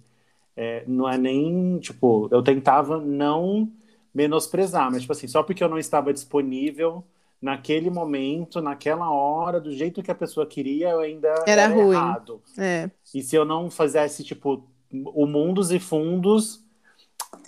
é, 0.55 0.83
não 0.87 1.09
é 1.09 1.17
nem, 1.17 1.79
tipo, 1.79 2.29
eu 2.31 2.41
tentava 2.43 2.99
não 2.99 3.71
menosprezar, 4.13 4.89
mas, 4.91 5.01
tipo 5.01 5.13
assim, 5.13 5.27
só 5.27 5.43
porque 5.43 5.63
eu 5.63 5.69
não 5.69 5.77
estava 5.79 6.13
disponível 6.13 7.03
naquele 7.41 7.89
momento, 7.89 8.61
naquela 8.61 9.09
hora, 9.11 9.59
do 9.61 9.71
jeito 9.71 10.01
que 10.01 10.09
a 10.11 10.15
pessoa 10.15 10.45
queria, 10.47 10.89
eu 10.91 10.99
ainda 11.01 11.33
Era 11.45 11.67
ruim. 11.67 11.95
errado. 11.95 12.41
É. 12.57 12.89
E 13.13 13.21
se 13.21 13.35
eu 13.35 13.45
não 13.45 13.69
fizesse, 13.69 14.23
tipo, 14.23 14.65
o 14.91 15.25
mundos 15.27 15.71
e 15.71 15.79
fundos, 15.79 16.64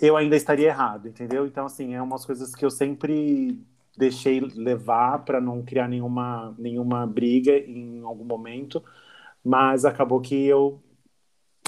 eu 0.00 0.16
ainda 0.16 0.36
estaria 0.36 0.68
errado, 0.68 1.08
entendeu? 1.08 1.46
Então, 1.46 1.66
assim, 1.66 1.94
é 1.94 2.02
umas 2.02 2.24
coisas 2.24 2.54
que 2.54 2.64
eu 2.64 2.70
sempre 2.70 3.60
deixei 3.96 4.40
levar 4.40 5.24
para 5.24 5.40
não 5.40 5.62
criar 5.62 5.88
nenhuma, 5.88 6.54
nenhuma 6.56 7.06
briga 7.06 7.58
em 7.58 8.02
algum 8.04 8.24
momento, 8.24 8.82
mas 9.44 9.84
acabou 9.84 10.20
que 10.20 10.46
eu. 10.46 10.80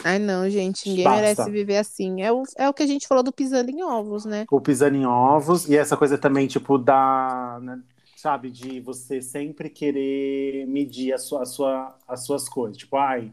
Ai, 0.04 0.18
não, 0.18 0.48
gente, 0.48 0.88
ninguém 0.88 1.04
Basta. 1.04 1.20
merece 1.20 1.50
viver 1.50 1.76
assim. 1.76 2.22
É 2.22 2.32
o, 2.32 2.42
é 2.56 2.68
o 2.68 2.72
que 2.72 2.82
a 2.82 2.86
gente 2.86 3.06
falou 3.06 3.22
do 3.22 3.32
pisando 3.32 3.70
em 3.70 3.82
ovos, 3.82 4.24
né? 4.24 4.46
o 4.50 4.60
pisando 4.60 4.96
em 4.96 5.04
ovos, 5.04 5.68
e 5.68 5.76
essa 5.76 5.96
coisa 5.96 6.16
também, 6.16 6.46
tipo, 6.46 6.78
da. 6.78 7.58
né, 7.60 7.82
sabe, 8.16 8.50
de 8.50 8.80
você 8.80 9.20
sempre 9.20 9.68
querer 9.70 10.66
medir 10.66 11.12
a 11.12 11.18
sua, 11.18 11.42
a 11.42 11.46
sua, 11.46 11.98
as 12.06 12.24
suas 12.24 12.48
coisas. 12.48 12.76
Tipo, 12.76 12.96
ai. 12.96 13.32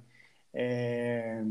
é, 0.53 1.43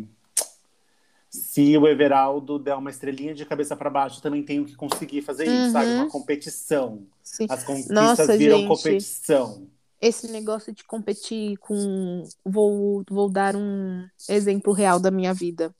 Se 1.37 1.77
o 1.79 1.87
Everaldo 1.87 2.59
der 2.59 2.75
uma 2.75 2.91
estrelinha 2.91 3.35
de 3.35 3.45
cabeça 3.45 3.77
para 3.77 3.91
baixo, 3.91 4.21
também 4.23 4.43
tenho 4.43 4.65
que 4.65 4.75
conseguir 4.75 5.23
fazer 5.23 5.45
isso, 5.45 5.67
Uhum. 5.67 5.73
sabe? 5.73 5.91
Uma 5.93 6.09
competição. 6.11 7.07
Sim. 7.23 7.47
As 7.49 7.63
conquistas 7.65 7.95
Nossa, 7.95 8.37
viram 8.37 8.59
gente. 8.59 8.69
competição. 8.69 9.67
Esse 10.01 10.31
negócio 10.31 10.73
de 10.75 10.85
competir 10.85 11.57
com. 11.59 12.23
Vou, 12.45 13.03
vou 13.09 13.31
dar 13.31 13.57
um 13.57 14.07
exemplo 14.29 14.73
real 14.73 15.01
da 15.01 15.11
minha 15.11 15.33
vida. 15.33 15.75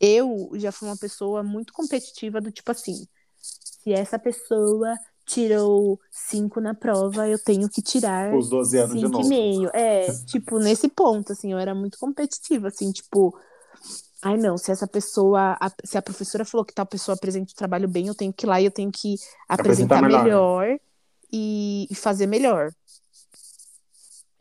Eu 0.00 0.50
já 0.54 0.72
fui 0.72 0.88
uma 0.88 0.96
pessoa 0.96 1.42
muito 1.42 1.72
competitiva, 1.72 2.40
do 2.40 2.50
tipo 2.50 2.70
assim: 2.70 3.06
se 3.36 3.92
essa 3.92 4.18
pessoa 4.18 4.94
tirou 5.26 6.00
cinco 6.10 6.60
na 6.60 6.74
prova, 6.74 7.28
eu 7.28 7.38
tenho 7.38 7.68
que 7.68 7.80
tirar 7.80 8.34
Os 8.34 8.48
12 8.48 8.76
anos 8.78 8.94
de 8.94 9.00
cinco 9.00 9.12
novo. 9.18 9.26
e 9.26 9.28
meio. 9.28 9.70
É, 9.72 10.06
tipo, 10.26 10.58
nesse 10.58 10.88
ponto, 10.88 11.32
assim, 11.32 11.52
eu 11.52 11.58
era 11.58 11.74
muito 11.74 11.98
competitiva, 11.98 12.68
assim, 12.68 12.90
tipo. 12.90 13.38
Ai, 14.22 14.36
não, 14.36 14.58
se 14.58 14.70
essa 14.70 14.86
pessoa, 14.86 15.56
a- 15.60 15.72
se 15.84 15.96
a 15.96 16.02
professora 16.02 16.44
falou 16.44 16.64
que 16.64 16.74
tal 16.74 16.86
pessoa 16.86 17.14
apresenta 17.14 17.52
o 17.52 17.56
trabalho 17.56 17.88
bem, 17.88 18.06
eu 18.06 18.14
tenho 18.14 18.32
que 18.32 18.44
ir 18.44 18.48
lá 18.48 18.60
e 18.60 18.66
eu 18.66 18.70
tenho 18.70 18.90
que 18.92 19.14
Apresentar 19.48 19.96
apresentar 19.96 20.02
melhor. 20.02 20.24
melhor, 20.24 20.78
e, 21.32 21.86
e 21.90 21.94
fazer 21.94 22.26
melhor. 22.26 22.70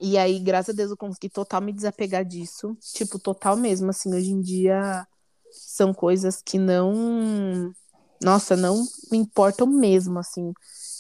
E 0.01 0.17
aí, 0.17 0.39
graças 0.39 0.73
a 0.73 0.77
Deus, 0.77 0.91
eu 0.91 0.97
consegui 0.97 1.29
total 1.29 1.61
me 1.61 1.73
desapegar 1.73 2.23
disso. 2.25 2.75
Tipo, 2.93 3.19
total 3.19 3.57
mesmo, 3.57 3.89
assim, 3.89 4.13
hoje 4.13 4.31
em 4.31 4.41
dia 4.41 5.05
são 5.51 5.93
coisas 5.93 6.41
que 6.41 6.57
não. 6.57 7.73
Nossa, 8.21 8.55
não 8.55 8.75
me 9.11 9.17
importam 9.17 9.67
mesmo, 9.67 10.19
assim. 10.19 10.53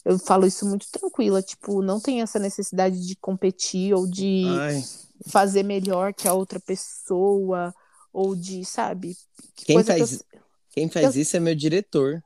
Eu 0.05 0.17
falo 0.19 0.45
isso 0.45 0.65
muito 0.65 0.87
tranquila, 0.91 1.41
tipo, 1.41 1.81
não 1.81 1.99
tem 1.99 2.21
essa 2.21 2.39
necessidade 2.39 3.05
de 3.05 3.15
competir 3.17 3.93
ou 3.93 4.07
de 4.07 4.45
Ai, 4.47 4.83
fazer 5.27 5.63
melhor 5.63 6.13
que 6.13 6.27
a 6.27 6.33
outra 6.33 6.59
pessoa, 6.59 7.73
ou 8.13 8.35
de, 8.35 8.63
sabe? 8.65 9.15
Quem 9.55 9.75
Coisa 9.75 9.93
que 9.93 9.99
faz- 9.99 10.11
eu- 10.13 10.39
quem 10.71 10.89
faz 10.89 11.15
isso 11.15 11.35
é 11.37 11.39
meu 11.39 11.55
diretor. 11.55 12.23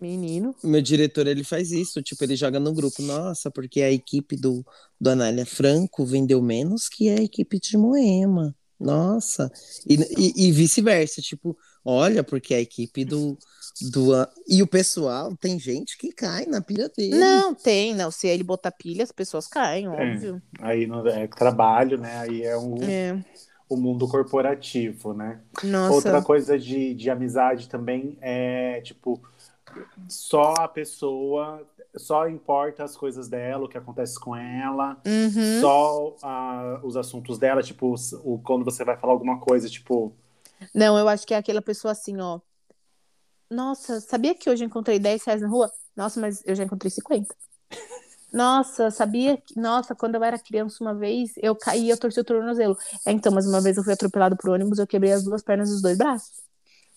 Menino. 0.00 0.54
Meu 0.64 0.80
diretor, 0.80 1.26
ele 1.26 1.44
faz 1.44 1.70
isso, 1.72 2.00
tipo, 2.02 2.24
ele 2.24 2.34
joga 2.34 2.58
no 2.58 2.72
grupo, 2.72 3.02
nossa, 3.02 3.50
porque 3.50 3.82
a 3.82 3.92
equipe 3.92 4.34
do, 4.34 4.64
do 4.98 5.10
Anália 5.10 5.44
Franco 5.44 6.06
vendeu 6.06 6.40
menos 6.40 6.88
que 6.88 7.10
a 7.10 7.16
equipe 7.16 7.60
de 7.60 7.76
Moema. 7.76 8.56
Nossa. 8.78 9.52
E, 9.86 9.96
e, 10.16 10.46
e 10.48 10.52
vice-versa, 10.52 11.20
tipo, 11.20 11.54
olha, 11.84 12.24
porque 12.24 12.54
a 12.54 12.60
equipe 12.60 13.04
do, 13.04 13.36
do. 13.92 14.12
E 14.48 14.62
o 14.62 14.66
pessoal, 14.66 15.36
tem 15.36 15.60
gente 15.60 15.98
que 15.98 16.10
cai 16.12 16.46
na 16.46 16.62
pilha 16.62 16.88
dele. 16.88 17.14
Não, 17.18 17.54
tem, 17.54 17.94
não. 17.94 18.10
Se 18.10 18.26
ele 18.26 18.42
botar 18.42 18.70
pilha, 18.70 19.04
as 19.04 19.12
pessoas 19.12 19.46
caem, 19.46 19.86
óbvio. 19.86 20.40
Aí 20.60 20.86
no 20.86 21.06
é, 21.06 21.26
trabalho, 21.26 21.98
né? 21.98 22.20
Aí 22.20 22.42
é 22.42 22.56
um, 22.56 22.82
É. 22.82 23.22
o 23.70 23.76
mundo 23.76 24.08
corporativo, 24.08 25.14
né? 25.14 25.40
Nossa. 25.62 25.94
Outra 25.94 26.20
coisa 26.20 26.58
de, 26.58 26.92
de 26.92 27.08
amizade 27.08 27.68
também 27.68 28.18
é, 28.20 28.80
tipo, 28.80 29.22
só 30.08 30.54
a 30.58 30.66
pessoa, 30.66 31.64
só 31.96 32.28
importa 32.28 32.82
as 32.82 32.96
coisas 32.96 33.28
dela, 33.28 33.64
o 33.66 33.68
que 33.68 33.78
acontece 33.78 34.18
com 34.18 34.34
ela, 34.34 35.00
Uhum. 35.06 35.60
só 35.60 36.16
ah, 36.20 36.80
os 36.82 36.96
assuntos 36.96 37.38
dela, 37.38 37.62
tipo, 37.62 37.94
o, 38.24 38.38
quando 38.40 38.64
você 38.64 38.84
vai 38.84 38.96
falar 38.96 39.12
alguma 39.12 39.38
coisa, 39.38 39.68
tipo, 39.68 40.12
Não, 40.74 40.98
eu 40.98 41.08
acho 41.08 41.24
que 41.24 41.32
é 41.32 41.36
aquela 41.36 41.62
pessoa 41.62 41.92
assim, 41.92 42.20
ó. 42.20 42.40
Nossa, 43.48 44.00
sabia 44.00 44.34
que 44.34 44.50
hoje 44.50 44.64
eu 44.64 44.66
encontrei 44.66 44.98
10 44.98 45.24
reais 45.24 45.40
na 45.42 45.48
rua? 45.48 45.70
Nossa, 45.96 46.20
mas 46.20 46.42
eu 46.44 46.56
já 46.56 46.64
encontrei 46.64 46.90
50. 46.90 47.34
Nossa, 48.32 48.90
sabia 48.90 49.36
que. 49.36 49.58
Nossa, 49.58 49.94
quando 49.94 50.14
eu 50.14 50.24
era 50.24 50.38
criança 50.38 50.82
uma 50.82 50.94
vez, 50.94 51.32
eu 51.38 51.54
caí 51.56 51.86
e 51.86 51.90
eu 51.90 51.98
torci 51.98 52.20
o 52.20 52.24
tornozelo. 52.24 52.76
É, 53.06 53.12
então, 53.12 53.32
mas 53.32 53.46
uma 53.46 53.60
vez 53.60 53.76
eu 53.76 53.84
fui 53.84 53.92
atropelado 53.92 54.36
por 54.36 54.50
ônibus, 54.50 54.78
eu 54.78 54.86
quebrei 54.86 55.12
as 55.12 55.24
duas 55.24 55.42
pernas 55.42 55.68
dos 55.70 55.82
dois 55.82 55.96
braços. 55.98 56.30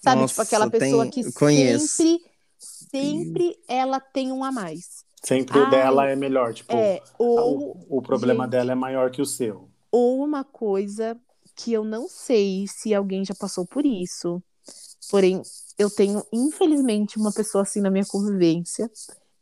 Sabe, 0.02 0.26
tipo, 0.28 0.42
Nossa, 0.42 0.42
aquela 0.42 0.70
pessoa 0.70 1.04
tem- 1.04 1.12
que 1.24 1.32
conheço. 1.32 1.88
sempre, 1.98 2.22
sempre 2.60 3.58
ela 3.68 4.00
tem 4.00 4.32
um 4.32 4.44
a 4.44 4.52
mais. 4.52 5.04
sempre 5.24 5.58
o 5.58 5.64
Ai, 5.64 5.70
dela 5.72 6.10
é 6.10 6.16
melhor, 6.16 6.54
tipo, 6.54 6.76
É, 6.76 7.02
ou 7.18 7.78
o, 7.90 7.98
o 7.98 8.02
problema 8.02 8.44
gente. 8.44 8.52
dela 8.52 8.72
é 8.74 8.76
maior 8.76 9.10
que 9.12 9.22
o 9.22 9.26
seu. 9.26 9.70
ou 9.92 10.24
uma 10.24 10.44
coisa 10.44 11.18
que 11.56 11.72
eu 11.72 11.84
não 11.84 12.08
sei 12.10 12.66
se 12.68 12.94
alguém 12.94 13.24
já 13.24 13.34
passou 13.36 13.66
por 13.66 13.86
isso. 13.86 14.42
Porém, 15.10 15.42
eu 15.78 15.90
tenho, 15.90 16.24
infelizmente, 16.34 17.18
uma 17.18 17.32
pessoa 17.32 17.62
assim 17.62 17.80
na 17.82 17.92
minha 17.92 18.06
convivência, 18.06 18.90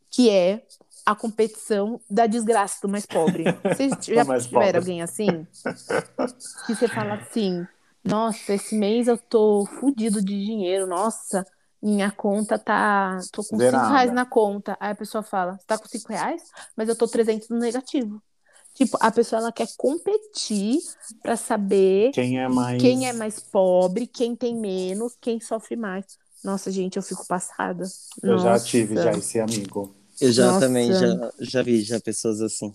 que 0.09 0.29
é 0.29 0.63
a 1.05 1.15
competição 1.15 1.99
da 2.09 2.27
desgraça 2.27 2.79
do 2.81 2.89
mais 2.89 3.05
pobre. 3.05 3.45
Vocês 3.63 3.91
já 4.07 4.23
mais 4.23 4.45
tiveram 4.45 4.65
pobre. 4.65 4.77
alguém 4.77 5.01
assim? 5.01 5.47
Que 6.65 6.75
você 6.75 6.87
fala 6.87 7.15
assim, 7.15 7.65
nossa, 8.03 8.53
esse 8.53 8.75
mês 8.75 9.07
eu 9.07 9.17
tô 9.17 9.65
fudido 9.79 10.19
de 10.23 10.45
dinheiro, 10.45 10.87
nossa, 10.87 11.45
minha 11.81 12.11
conta 12.11 12.57
tá. 12.59 13.17
tô 13.31 13.43
com 13.43 13.57
Zerada. 13.57 13.83
cinco 13.83 13.93
reais 13.93 14.11
na 14.13 14.25
conta. 14.25 14.77
Aí 14.79 14.91
a 14.91 14.95
pessoa 14.95 15.23
fala, 15.23 15.57
você 15.57 15.65
tá 15.65 15.77
com 15.77 15.87
cinco 15.87 16.09
reais? 16.11 16.43
Mas 16.75 16.87
eu 16.89 16.95
tô 16.95 17.07
300 17.07 17.49
no 17.49 17.57
negativo. 17.57 18.21
Tipo, 18.73 18.97
a 19.01 19.11
pessoa 19.11 19.41
ela 19.41 19.51
quer 19.51 19.67
competir 19.77 20.79
pra 21.21 21.35
saber 21.35 22.11
Quem 22.11 22.39
é 22.39 22.47
mais. 22.47 22.81
quem 22.81 23.07
é 23.07 23.11
mais 23.11 23.39
pobre, 23.39 24.07
quem 24.07 24.33
tem 24.35 24.55
menos, 24.55 25.17
quem 25.19 25.41
sofre 25.41 25.75
mais. 25.75 26.05
Nossa, 26.43 26.71
gente, 26.71 26.95
eu 26.95 27.03
fico 27.03 27.25
passada. 27.27 27.83
Eu 28.23 28.37
já 28.37 28.51
Nossa. 28.53 28.65
tive 28.65 28.95
já 28.95 29.11
esse 29.11 29.39
amigo. 29.39 29.93
Eu 30.21 30.31
já 30.31 30.47
Nossa. 30.47 30.59
também 30.59 30.93
já, 30.93 31.31
já 31.39 31.63
vi 31.63 31.81
já 31.81 31.99
pessoas 31.99 32.41
assim. 32.41 32.73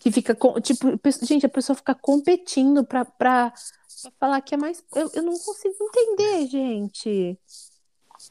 Que 0.00 0.12
fica, 0.12 0.34
com- 0.34 0.60
tipo, 0.60 0.86
gente, 1.22 1.44
a 1.44 1.48
pessoa 1.48 1.74
fica 1.74 1.94
competindo 1.94 2.84
pra, 2.84 3.04
pra, 3.04 3.50
pra 3.50 4.12
falar 4.20 4.40
que 4.40 4.54
é 4.54 4.58
mais. 4.58 4.82
Eu, 4.94 5.10
eu 5.14 5.22
não 5.24 5.36
consigo 5.38 5.74
entender, 5.80 6.46
gente. 6.46 7.36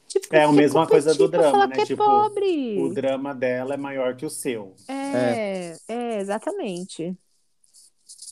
Tipo, 0.06 0.26
É 0.34 0.44
a 0.44 0.52
mesma 0.52 0.86
coisa 0.86 1.14
do 1.14 1.28
drama, 1.28 1.50
falar 1.50 1.66
né? 1.68 1.74
que 1.76 1.80
é 1.82 1.86
Tipo, 1.86 2.04
pobre. 2.04 2.78
O 2.80 2.92
drama 2.94 3.34
dela 3.34 3.74
é 3.74 3.76
maior 3.76 4.16
que 4.16 4.24
o 4.24 4.30
seu. 4.30 4.74
É, 4.88 5.76
é, 5.88 6.20
exatamente. 6.20 7.14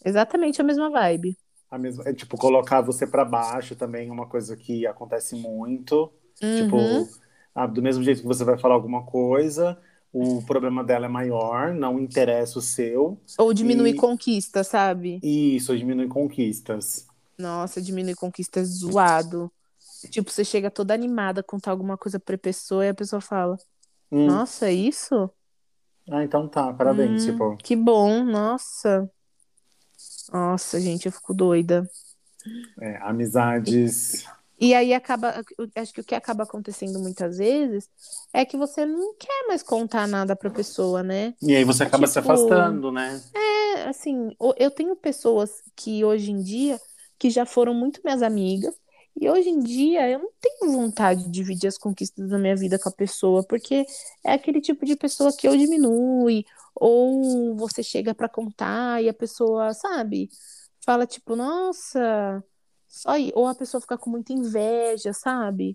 Exatamente 0.04 0.60
a 0.60 0.64
mesma 0.64 0.90
vibe. 0.90 1.36
A 1.70 1.78
mesma, 1.78 2.04
é, 2.06 2.12
tipo, 2.14 2.36
colocar 2.38 2.80
você 2.80 3.06
pra 3.06 3.24
baixo 3.24 3.74
também 3.74 4.08
é 4.08 4.12
uma 4.12 4.26
coisa 4.26 4.56
que 4.56 4.86
acontece 4.86 5.34
muito. 5.34 6.10
Tipo, 6.38 6.76
Uhum. 6.76 7.08
ah, 7.54 7.66
do 7.66 7.82
mesmo 7.82 8.02
jeito 8.04 8.20
que 8.20 8.26
você 8.26 8.44
vai 8.44 8.56
falar 8.58 8.74
alguma 8.74 9.04
coisa, 9.04 9.78
o 10.12 10.42
problema 10.46 10.82
dela 10.82 11.06
é 11.06 11.08
maior, 11.08 11.74
não 11.74 11.98
interessa 11.98 12.58
o 12.58 12.62
seu. 12.62 13.18
Ou 13.38 13.52
diminuir 13.52 13.90
E- 13.90 13.96
conquista, 13.96 14.64
sabe? 14.64 15.20
E 15.22 15.56
isso 15.56 15.76
diminui 15.76 16.08
conquistas. 16.08 17.06
Nossa, 17.38 17.82
diminuir 17.82 18.14
conquista 18.14 18.60
é 18.60 18.64
zoado. 18.64 19.52
Tipo, 20.10 20.30
você 20.30 20.44
chega 20.44 20.70
toda 20.70 20.94
animada 20.94 21.40
a 21.40 21.44
contar 21.44 21.70
alguma 21.72 21.96
coisa 21.98 22.18
pra 22.18 22.38
pessoa 22.38 22.84
e 22.84 22.88
a 22.88 22.94
pessoa 22.94 23.20
fala: 23.20 23.56
Hum, 24.10 24.26
Nossa, 24.26 24.68
é 24.68 24.72
isso? 24.72 25.30
Ah, 26.10 26.22
então 26.22 26.48
tá, 26.48 26.72
parabéns, 26.72 27.24
Hum, 27.24 27.32
tipo. 27.32 27.56
Que 27.58 27.74
bom, 27.76 28.24
nossa. 28.24 29.10
Nossa, 30.32 30.80
gente, 30.80 31.06
eu 31.06 31.12
fico 31.12 31.34
doida. 31.34 31.88
é, 32.80 32.96
amizades. 32.98 34.24
E 34.58 34.74
aí 34.74 34.94
acaba, 34.94 35.44
eu 35.58 35.68
acho 35.76 35.92
que 35.92 36.00
o 36.00 36.04
que 36.04 36.14
acaba 36.14 36.44
acontecendo 36.44 36.98
muitas 36.98 37.36
vezes 37.36 37.88
é 38.32 38.44
que 38.44 38.56
você 38.56 38.86
não 38.86 39.14
quer 39.14 39.46
mais 39.48 39.62
contar 39.62 40.08
nada 40.08 40.34
pra 40.34 40.48
pessoa, 40.50 41.02
né? 41.02 41.34
E 41.42 41.54
aí 41.54 41.62
você 41.62 41.82
acaba 41.82 42.06
se 42.06 42.14
Tipo, 42.14 42.32
afastando, 42.32 42.90
né? 42.90 43.20
É, 43.34 43.88
assim, 43.88 44.34
eu 44.58 44.70
tenho 44.70 44.96
pessoas 44.96 45.50
que 45.74 46.02
hoje 46.04 46.30
em 46.30 46.40
dia 46.42 46.80
que 47.18 47.28
já 47.28 47.44
foram 47.44 47.74
muito 47.74 48.00
minhas 48.02 48.22
amigas 48.22 48.74
e 49.18 49.28
hoje 49.28 49.48
em 49.48 49.60
dia 49.60 50.08
eu 50.10 50.18
não 50.20 50.30
tenho 50.40 50.72
vontade 50.72 51.24
de 51.24 51.30
dividir 51.30 51.68
as 51.68 51.78
conquistas 51.78 52.28
da 52.28 52.38
minha 52.38 52.56
vida 52.56 52.78
com 52.78 52.88
a 52.88 52.92
pessoa, 52.92 53.42
porque 53.46 53.84
é 54.24 54.32
aquele 54.32 54.60
tipo 54.60 54.84
de 54.84 54.96
pessoa 54.96 55.34
que 55.36 55.48
ou 55.48 55.56
diminui 55.56 56.44
ou 56.74 57.56
você 57.56 57.82
chega 57.82 58.14
pra 58.14 58.28
contar 58.28 59.02
e 59.02 59.08
a 59.08 59.14
pessoa, 59.14 59.72
sabe, 59.72 60.28
fala 60.84 61.06
tipo, 61.06 61.34
nossa, 61.34 62.42
só 62.96 63.10
aí, 63.10 63.30
ou 63.34 63.46
a 63.46 63.54
pessoa 63.54 63.78
fica 63.78 63.98
com 63.98 64.08
muita 64.08 64.32
inveja, 64.32 65.12
sabe? 65.12 65.74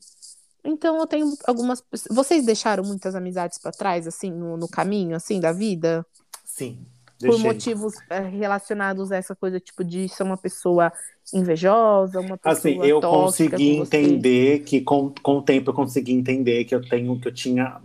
Então 0.64 0.98
eu 0.98 1.06
tenho 1.06 1.32
algumas, 1.46 1.84
vocês 2.10 2.46
deixaram 2.46 2.84
muitas 2.84 3.14
amizades 3.16 3.60
pra 3.60 3.72
trás 3.72 4.08
assim 4.08 4.32
no, 4.32 4.58
no 4.58 4.68
caminho 4.68 5.16
assim 5.16 5.40
da 5.40 5.52
vida? 5.52 6.04
Sim, 6.44 6.80
por 7.20 7.30
deixei. 7.30 7.44
motivos 7.44 7.94
é, 8.10 8.20
relacionados 8.22 9.12
a 9.12 9.18
essa 9.18 9.36
coisa, 9.36 9.60
tipo, 9.60 9.84
de 9.84 10.10
ser 10.10 10.24
uma 10.24 10.36
pessoa 10.36 10.92
invejosa, 11.32 12.20
uma 12.20 12.38
pessoa 12.38 12.54
Assim, 12.54 12.84
eu 12.84 13.00
consegui 13.00 13.78
entender 13.78 14.64
que 14.64 14.82
com, 14.82 15.14
com 15.22 15.38
o 15.38 15.42
tempo 15.44 15.70
eu 15.70 15.76
consegui 15.76 16.14
entender 16.14 16.66
que 16.66 16.74
eu 16.74 16.82
tenho 16.82 17.20
que 17.20 17.28
eu 17.28 17.34
tinha 17.34 17.80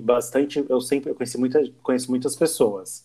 bastante, 0.00 0.64
eu 0.68 0.80
sempre 0.80 1.10
eu 1.10 1.14
conheci 1.16 1.38
muita, 1.38 1.60
conheço 1.82 2.08
muitas 2.08 2.36
pessoas. 2.36 3.04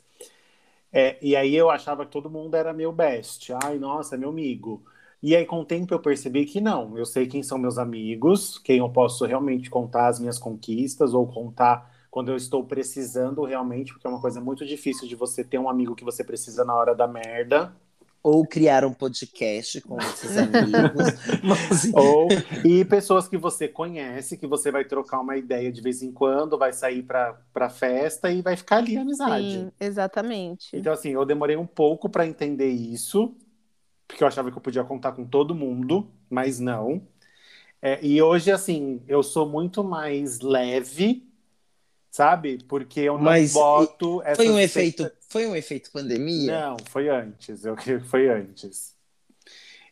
É, 0.94 1.18
e 1.22 1.36
aí 1.36 1.56
eu 1.56 1.72
achava 1.72 2.06
que 2.06 2.12
todo 2.12 2.30
mundo 2.30 2.56
era 2.56 2.72
meu 2.72 2.92
best. 2.92 3.52
Ai, 3.64 3.80
nossa, 3.80 4.14
é 4.14 4.18
meu 4.18 4.30
amigo. 4.30 4.84
E 5.24 5.36
aí 5.36 5.46
com 5.46 5.62
o 5.62 5.66
tempo 5.66 5.94
eu 5.94 6.00
percebi 6.00 6.46
que 6.46 6.60
não, 6.60 6.98
eu 6.98 7.06
sei 7.06 7.28
quem 7.28 7.44
são 7.44 7.58
meus 7.58 7.78
amigos, 7.78 8.58
quem 8.58 8.80
eu 8.80 8.90
posso 8.90 9.26
realmente 9.26 9.70
contar 9.70 10.08
as 10.08 10.20
minhas 10.20 10.40
conquistas 10.40 11.14
ou 11.14 11.28
contar 11.28 11.92
quando 12.12 12.30
eu 12.30 12.36
estou 12.36 12.64
precisando 12.66 13.46
realmente, 13.46 13.94
porque 13.94 14.06
é 14.06 14.10
uma 14.10 14.20
coisa 14.20 14.42
muito 14.42 14.66
difícil 14.66 15.08
de 15.08 15.16
você 15.16 15.44
ter 15.44 15.58
um 15.58 15.70
amigo 15.70 15.96
que 15.96 16.04
você 16.04 16.24
precisa 16.24 16.66
na 16.66 16.76
hora 16.76 16.94
da 16.94 17.08
merda. 17.08 17.74
Ou 18.24 18.46
criar 18.46 18.86
um 18.86 18.94
podcast 18.94 19.82
com 19.82 19.98
esses 20.02 20.38
amigos. 20.38 21.08
Mas, 21.42 21.92
Ou 21.94 22.28
e 22.66 22.84
pessoas 22.86 23.28
que 23.28 23.38
você 23.38 23.68
conhece, 23.68 24.38
que 24.38 24.46
você 24.46 24.70
vai 24.72 24.84
trocar 24.84 25.22
uma 25.22 25.38
ideia 25.38 25.72
de 25.72 25.82
vez 25.82 26.04
em 26.04 26.12
quando, 26.12 26.58
vai 26.58 26.74
sair 26.74 27.02
pra, 27.02 27.40
pra 27.54 27.70
festa 27.70 28.30
e 28.30 28.42
vai 28.42 28.56
ficar 28.56 28.78
ali 28.78 28.98
a 28.98 29.02
amizade. 29.02 29.52
Sim, 29.52 29.72
exatamente. 29.80 30.76
Então, 30.76 30.94
assim, 30.94 31.12
eu 31.12 31.26
demorei 31.26 31.56
um 31.56 31.66
pouco 31.66 32.10
pra 32.10 32.28
entender 32.28 32.70
isso, 32.70 33.34
porque 34.12 34.24
eu 34.24 34.28
achava 34.28 34.52
que 34.52 34.58
eu 34.58 34.62
podia 34.62 34.84
contar 34.84 35.14
com 35.14 35.26
todo 35.26 35.56
mundo, 35.56 36.12
mas 36.30 36.60
não. 36.60 37.02
É, 37.82 38.04
e 38.06 38.22
hoje, 38.22 38.52
assim, 38.52 39.02
eu 39.08 39.24
sou 39.24 39.48
muito 39.48 39.84
mais 39.84 40.42
leve, 40.42 41.26
sabe? 42.12 42.60
Porque 42.68 43.00
eu 43.00 43.18
não 43.18 43.24
Mas 43.24 43.54
boto 43.54 44.22
foi 44.36 44.50
um 44.50 44.60
efeito, 44.60 45.10
foi 45.30 45.48
um 45.48 45.56
efeito 45.56 45.92
pandemia? 45.92 46.52
não, 46.52 46.78
foi 46.90 47.10
antes. 47.10 47.64
Eu 47.66 47.76
creio 47.76 48.02
que 48.02 48.08
foi 48.08 48.30
antes. 48.30 48.96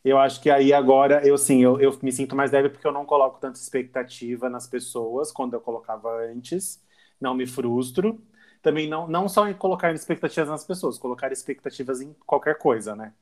Eu 0.03 0.17
acho 0.17 0.41
que 0.41 0.49
aí 0.49 0.71
agora, 0.71 1.25
eu 1.27 1.37
sim, 1.37 1.61
eu, 1.61 1.79
eu 1.79 1.97
me 2.01 2.11
sinto 2.11 2.35
mais 2.35 2.51
leve 2.51 2.69
porque 2.69 2.87
eu 2.87 2.91
não 2.91 3.05
coloco 3.05 3.39
tanta 3.39 3.59
expectativa 3.59 4.49
nas 4.49 4.67
pessoas 4.67 5.31
quando 5.31 5.53
eu 5.53 5.61
colocava 5.61 6.09
antes. 6.31 6.81
Não 7.19 7.33
me 7.33 7.47
frustro. 7.47 8.21
Também 8.61 8.89
não, 8.89 9.07
não 9.07 9.27
só 9.29 9.47
em 9.47 9.53
colocar 9.53 9.93
expectativas 9.93 10.49
nas 10.49 10.65
pessoas, 10.65 10.97
colocar 10.97 11.31
expectativas 11.31 12.01
em 12.01 12.13
qualquer 12.25 12.57
coisa, 12.57 12.95
né? 12.95 13.13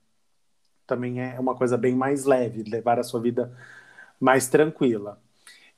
Também 0.87 1.21
é 1.21 1.39
uma 1.39 1.55
coisa 1.55 1.77
bem 1.77 1.95
mais 1.95 2.25
leve, 2.25 2.63
levar 2.63 2.99
a 2.99 3.03
sua 3.03 3.21
vida 3.21 3.55
mais 4.19 4.47
tranquila. 4.47 5.21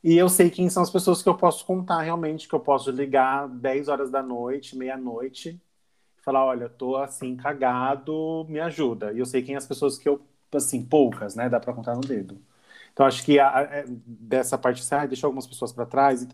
E 0.04 0.18
eu 0.18 0.30
sei 0.30 0.50
quem 0.50 0.70
são 0.70 0.84
as 0.84 0.92
pessoas 0.92 1.24
que 1.24 1.30
eu 1.30 1.38
posso 1.38 1.66
contar 1.66 2.02
realmente, 2.04 2.48
que 2.48 2.56
eu 2.56 2.60
posso 2.60 2.92
ligar 2.92 3.48
10 3.50 3.88
horas 3.90 4.12
da 4.12 4.24
noite, 4.24 4.78
meia-noite, 4.78 5.62
falar, 6.24 6.46
olha, 6.46 6.70
tô 6.70 6.96
assim, 6.98 7.36
cagado, 7.36 8.46
me 8.50 8.60
ajuda. 8.60 9.14
E 9.14 9.20
eu 9.20 9.26
sei 9.26 9.42
quem 9.42 9.56
as 9.56 9.66
pessoas 9.68 9.98
que 9.98 10.08
eu, 10.10 10.22
assim, 10.54 10.84
poucas, 10.86 11.36
né? 11.36 11.50
Dá 11.50 11.60
pra 11.60 11.74
contar 11.74 11.96
no 11.96 12.02
dedo. 12.02 12.42
Então 12.94 13.06
acho 13.06 13.24
que 13.26 13.40
a- 13.40 13.50
a- 13.82 13.86
dessa 13.88 14.58
parte, 14.58 14.82
assim, 14.82 14.96
ah, 14.96 15.06
deixou 15.06 15.28
algumas 15.28 15.48
pessoas 15.48 15.72
pra 15.74 15.86
trás. 15.86 16.28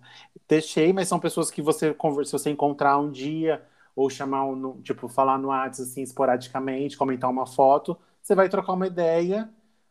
Deixei, 0.47 0.93
mas 0.93 1.07
são 1.07 1.19
pessoas 1.19 1.51
que 1.51 1.61
você 1.61 1.95
se 2.25 2.31
você 2.31 2.49
encontrar 2.49 2.97
um 2.99 3.11
dia, 3.11 3.63
ou 3.95 4.09
chamar, 4.09 4.45
um, 4.45 4.81
tipo, 4.81 5.07
falar 5.07 5.37
no 5.37 5.47
WhatsApp, 5.49 5.89
assim, 5.89 6.01
esporadicamente, 6.03 6.97
comentar 6.97 7.29
uma 7.29 7.45
foto, 7.47 7.97
você 8.25 8.33
vai 8.33 8.49
trocar 8.49 8.73
uma 8.73 8.87
ideia. 8.87 9.47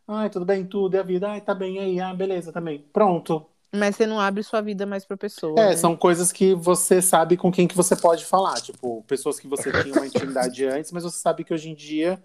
Ai, 0.09 0.28
tudo 0.28 0.45
bem, 0.45 0.66
tudo, 0.66 0.97
e 0.97 0.99
a 0.99 1.05
vida? 1.05 1.30
Ai, 1.30 1.41
tá 1.41 1.55
bem 1.55 1.78
aí, 1.78 2.01
ah, 2.01 2.12
beleza, 2.12 2.53
também. 2.53 2.85
Pronto. 2.93 3.47
Mas 3.72 3.95
você 3.95 4.07
não 4.07 4.18
abre 4.18 4.43
sua 4.43 4.61
vida 4.61 4.85
mais 4.85 5.05
pra 5.05 5.16
pessoa. 5.16 5.59
É, 5.59 5.68
né? 5.70 5.76
são 5.76 5.97
coisas 5.97 6.32
que 6.32 6.53
você 6.53 7.01
sabe 7.01 7.37
com 7.37 7.51
quem 7.53 7.68
que 7.68 7.76
você 7.76 7.95
pode 7.95 8.24
falar. 8.24 8.61
Tipo, 8.61 9.05
pessoas 9.07 9.39
que 9.39 9.47
você 9.47 9.70
tinha 9.82 9.95
uma 9.95 10.07
intimidade 10.07 10.64
antes, 10.66 10.91
mas 10.91 11.05
você 11.05 11.18
sabe 11.18 11.45
que 11.45 11.55
hoje 11.55 11.70
em 11.70 11.74
dia 11.76 12.20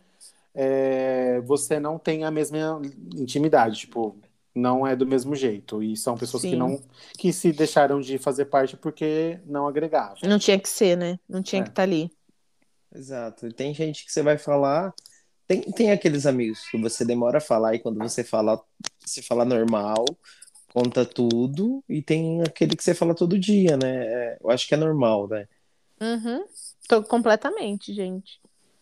é, 0.55 1.39
você 1.41 1.79
não 1.79 1.99
tem 1.99 2.23
a 2.23 2.31
mesma 2.31 2.81
intimidade, 3.15 3.81
tipo, 3.81 4.17
não 4.53 4.85
é 4.85 4.95
do 4.95 5.05
mesmo 5.05 5.35
jeito. 5.35 5.83
E 5.83 5.95
são 5.95 6.17
pessoas 6.17 6.41
que 6.41 6.49
Sim. 6.51 6.55
não 6.55 6.81
que 7.19 7.31
se 7.31 7.51
deixaram 7.51 8.01
de 8.01 8.17
fazer 8.17 8.45
parte 8.45 8.75
porque 8.75 9.39
não 9.45 9.67
agregavam. 9.67 10.17
Não 10.23 10.39
tinha 10.39 10.59
que 10.59 10.69
ser, 10.69 10.97
né? 10.97 11.19
Não 11.29 11.43
tinha 11.43 11.61
É. 11.61 11.63
que 11.63 11.69
estar 11.69 11.83
ali. 11.83 12.11
Exato. 12.93 13.45
E 13.47 13.53
tem 13.53 13.73
gente 13.75 14.03
que 14.05 14.11
você 14.11 14.23
vai 14.23 14.39
falar. 14.39 14.91
Tem, 15.49 15.61
tem 15.63 15.91
aqueles 15.91 16.27
amigos 16.27 16.61
que 16.69 16.77
você 16.77 17.03
demora 17.03 17.39
a 17.39 17.41
falar 17.41 17.73
e 17.73 17.79
quando 17.79 17.97
você 17.97 18.23
fala, 18.23 18.61
você 19.03 19.19
fala 19.23 19.43
normal, 19.43 20.05
conta 20.71 21.03
tudo. 21.03 21.83
E 21.89 22.03
tem 22.03 22.43
aquele 22.43 22.75
que 22.75 22.83
você 22.83 22.93
fala 22.93 23.15
todo 23.15 23.39
dia, 23.39 23.75
né? 23.75 24.05
É, 24.05 24.37
eu 24.41 24.51
acho 24.51 24.67
que 24.67 24.75
é 24.75 24.77
normal, 24.77 25.27
né? 25.27 25.47
Uhum. 25.99 26.45
Tô 26.87 27.03
completamente, 27.03 27.93
gente. 27.93 28.39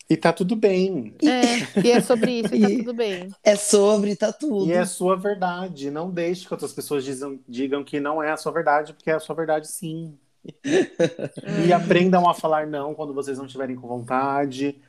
E 0.09 0.17
tá 0.17 0.33
tudo 0.33 0.55
bem. 0.57 1.13
É, 1.25 1.59
e 1.83 1.91
é 1.91 2.01
sobre 2.01 2.39
isso 2.39 2.53
e 2.53 2.59
tá 2.59 2.67
E- 2.71 2.77
tudo 2.79 2.93
bem. 2.93 3.33
É 3.43 3.55
sobre, 3.55 4.15
tá 4.15 4.33
tudo. 4.33 4.67
E 4.67 4.73
é 4.73 4.85
sua 4.85 5.15
verdade. 5.15 5.89
Não 5.89 6.11
deixe 6.11 6.45
que 6.45 6.53
outras 6.53 6.73
pessoas 6.73 7.05
dizam, 7.05 7.39
digam 7.47 7.83
que 7.83 7.99
não 7.99 8.21
é 8.21 8.31
a 8.31 8.37
sua 8.37 8.51
verdade, 8.51 8.93
porque 8.93 9.09
é 9.09 9.13
a 9.13 9.19
sua 9.19 9.35
verdade 9.35 9.67
sim. 9.69 10.17
E 11.67 11.71
aprendam 11.73 12.27
a 12.29 12.33
falar 12.33 12.67
não 12.67 12.93
quando 12.93 13.13
vocês 13.13 13.37
não 13.37 13.45
estiverem 13.45 13.75
com 13.75 13.87
vontade. 13.87 14.79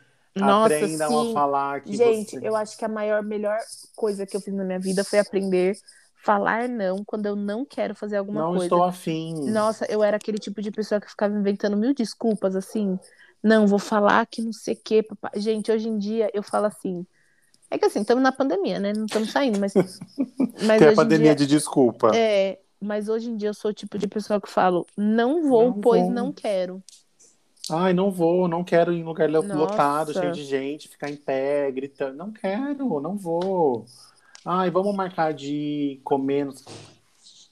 Nossa, 0.47 0.75
aprendam 0.75 1.09
sim. 1.11 1.31
a 1.31 1.35
falar 1.35 1.81
que 1.81 1.97
Gente, 1.97 2.39
você... 2.39 2.49
eu 2.49 2.57
acho 2.57 2.77
que 2.77 2.85
a 2.85 2.89
maior, 2.89 3.23
melhor 3.23 3.59
coisa 3.95 4.27
que 4.27 4.37
eu 4.37 4.41
fiz 4.41 4.55
na 4.55 4.65
minha 4.65 4.79
vida 4.79 5.05
foi 5.05 5.19
aprender 5.19 5.77
falar 6.29 6.69
não 6.69 7.05
quando 7.05 7.27
eu 7.27 7.37
não 7.37 7.65
quero 7.65 7.95
fazer 7.95 8.17
alguma 8.17 8.43
não 8.43 8.51
coisa. 8.51 8.65
estou 8.67 8.83
afim. 8.83 9.51
Nossa, 9.51 9.87
eu 9.87 10.03
era 10.03 10.17
aquele 10.17 10.39
tipo 10.39 10.61
de 10.61 10.71
pessoa 10.71 11.01
que 11.01 11.09
ficava 11.09 11.35
inventando 11.35 11.77
mil 11.77 11.95
desculpas, 11.95 12.55
assim. 12.57 12.99
Não, 13.43 13.67
vou 13.67 13.79
falar 13.79 14.27
que 14.27 14.43
não 14.43 14.53
sei 14.53 14.75
o 14.75 14.81
quê. 14.83 15.07
Gente, 15.37 15.71
hoje 15.71 15.89
em 15.89 15.97
dia 15.97 16.31
eu 16.35 16.43
falo 16.43 16.67
assim. 16.67 17.07
É 17.71 17.79
que 17.79 17.85
assim, 17.85 18.01
estamos 18.01 18.23
na 18.23 18.33
pandemia, 18.33 18.79
né? 18.79 18.93
Não 18.93 19.07
estamos 19.07 19.31
saindo, 19.31 19.59
mas. 19.59 19.73
mas 20.67 20.79
Tem 20.79 20.89
a 20.89 20.95
pandemia 20.95 21.35
dia, 21.35 21.47
de 21.47 21.47
desculpa. 21.47 22.11
É, 22.15 22.59
mas 22.81 23.09
hoje 23.09 23.31
em 23.31 23.37
dia 23.37 23.51
eu 23.51 23.55
sou 23.55 23.71
o 23.71 23.75
tipo 23.75 23.97
de 23.99 24.07
pessoa 24.07 24.41
que 24.41 24.51
falo, 24.51 24.87
não 24.97 25.49
vou, 25.49 25.67
Não 25.67 25.81
pois 25.81 26.03
vou. 26.03 26.11
não 26.11 26.33
quero. 26.33 26.83
Ai, 27.71 27.93
não 27.93 28.11
vou, 28.11 28.49
não 28.49 28.65
quero 28.65 28.93
ir 28.93 29.01
em 29.01 29.05
lugar 29.05 29.29
Nossa. 29.29 29.55
lotado, 29.55 30.13
cheio 30.13 30.33
de 30.33 30.45
gente, 30.45 30.89
ficar 30.89 31.11
em 31.11 31.17
pé, 31.17 31.71
gritando. 31.71 32.17
Não 32.17 32.33
quero, 32.33 33.01
não 33.01 33.17
vou. 33.17 33.85
Ai, 34.45 34.71
vamos 34.71 34.95
marcar 34.95 35.35
de 35.35 36.01
comer. 36.05 36.49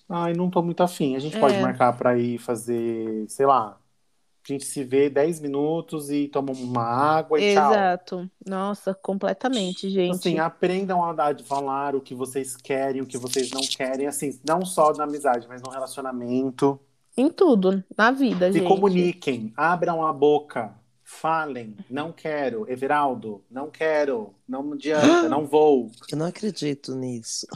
Ai, 0.09 0.33
não 0.33 0.49
tô 0.49 0.63
muito 0.63 0.83
afim. 0.83 1.17
A 1.17 1.19
gente 1.19 1.39
pode 1.39 1.57
É. 1.57 1.61
marcar 1.61 1.97
pra 1.97 2.17
ir 2.17 2.39
fazer, 2.39 3.27
sei 3.29 3.47
lá. 3.47 3.79
A 4.49 4.53
gente 4.53 4.65
se 4.65 4.85
vê 4.85 5.11
10 5.11 5.41
minutos 5.41 6.09
e 6.09 6.29
toma 6.29 6.53
uma 6.53 6.85
água 6.85 7.41
e 7.41 7.53
tchau. 7.53 7.73
Exato. 7.73 8.31
Nossa, 8.47 8.95
completamente, 8.95 9.91
gente. 9.91 10.15
Assim, 10.15 10.39
aprendam 10.39 11.05
a 11.05 11.13
dar 11.13 11.33
de 11.33 11.43
falar 11.43 11.97
o 11.97 12.01
que 12.01 12.15
vocês 12.15 12.57
querem, 12.57 13.03
o 13.03 13.07
que 13.07 13.19
vocês 13.19 13.51
não 13.51 13.61
querem, 13.63 14.07
assim, 14.07 14.39
não 14.49 14.65
só 14.65 14.93
na 14.93 15.03
amizade, 15.03 15.49
mas 15.49 15.61
no 15.61 15.69
relacionamento. 15.69 16.79
Em 17.17 17.31
tudo, 17.31 17.83
na 17.97 18.11
vida, 18.11 18.53
Se 18.53 18.59
gente. 18.59 18.69
comuniquem, 18.69 19.53
abram 19.57 20.07
a 20.07 20.13
boca, 20.13 20.75
falem, 21.03 21.77
não 21.89 22.13
quero, 22.13 22.71
Everaldo, 22.71 23.43
não 23.51 23.71
quero, 23.71 24.35
não 24.47 24.73
adianta, 24.73 25.29
não 25.29 25.47
vou. 25.47 25.91
Eu 26.11 26.19
não 26.19 26.27
acredito 26.27 26.95
nisso. 26.95 27.47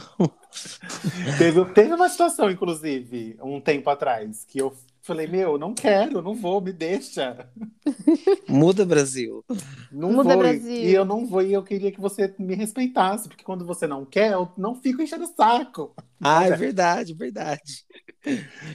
Teve, 1.37 1.63
teve 1.73 1.93
uma 1.93 2.09
situação, 2.09 2.49
inclusive, 2.49 3.37
um 3.41 3.61
tempo 3.61 3.89
atrás, 3.89 4.45
que 4.45 4.59
eu 4.59 4.73
falei, 5.01 5.27
meu, 5.27 5.57
não 5.57 5.73
quero, 5.73 6.21
não 6.21 6.35
vou, 6.35 6.61
me 6.61 6.71
deixa. 6.71 7.49
Muda, 8.47 8.85
Brasil. 8.85 9.43
Não 9.91 10.11
Muda, 10.11 10.29
vou. 10.29 10.37
Brasil. 10.37 10.71
E 10.71 10.93
eu 10.93 11.03
não 11.05 11.25
vou, 11.25 11.41
e 11.41 11.53
eu 11.53 11.63
queria 11.63 11.91
que 11.91 11.99
você 11.99 12.33
me 12.37 12.55
respeitasse, 12.55 13.27
porque 13.27 13.43
quando 13.43 13.65
você 13.65 13.87
não 13.87 14.05
quer, 14.05 14.33
eu 14.33 14.49
não 14.57 14.75
fico 14.75 15.01
enchendo 15.01 15.23
o 15.25 15.27
saco. 15.27 15.93
Ah, 16.21 16.45
é 16.45 16.51
verdade, 16.51 17.13
verdade. 17.13 17.83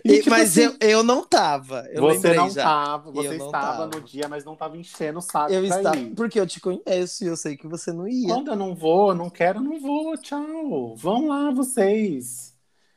E, 0.04 0.14
E- 0.14 0.18
tipo 0.18 0.30
mas 0.30 0.50
assim, 0.50 0.62
eu, 0.62 0.88
eu 0.88 1.02
não 1.02 1.24
tava. 1.24 1.86
Eu 1.90 2.02
você 2.02 2.34
não 2.34 2.50
já. 2.50 2.64
tava, 2.64 3.12
você 3.12 3.28
não 3.38 3.46
estava 3.46 3.66
tava. 3.66 3.86
no 3.86 4.00
dia, 4.02 4.28
mas 4.28 4.44
não 4.44 4.54
estava 4.54 4.76
enchendo 4.76 5.18
o 5.20 5.22
saco 5.22 5.52
Eu 5.52 5.64
pra 5.66 5.76
estava. 5.78 5.96
ir. 5.96 6.14
Porque 6.14 6.40
eu 6.40 6.46
te 6.46 6.60
conheço 6.60 7.24
e 7.24 7.28
eu 7.28 7.36
sei 7.36 7.56
que 7.56 7.68
você 7.68 7.92
não 7.92 8.08
ia. 8.08 8.26
Quando 8.26 8.50
eu 8.50 8.56
não 8.56 8.74
vou, 8.74 9.10
eu 9.10 9.14
não 9.14 9.30
quero, 9.30 9.58
eu 9.60 9.62
não 9.62 9.78
vou, 9.80 10.16
tchau. 10.18 10.96
Vão 10.96 11.28
lá 11.28 11.50
vocês. 11.52 12.45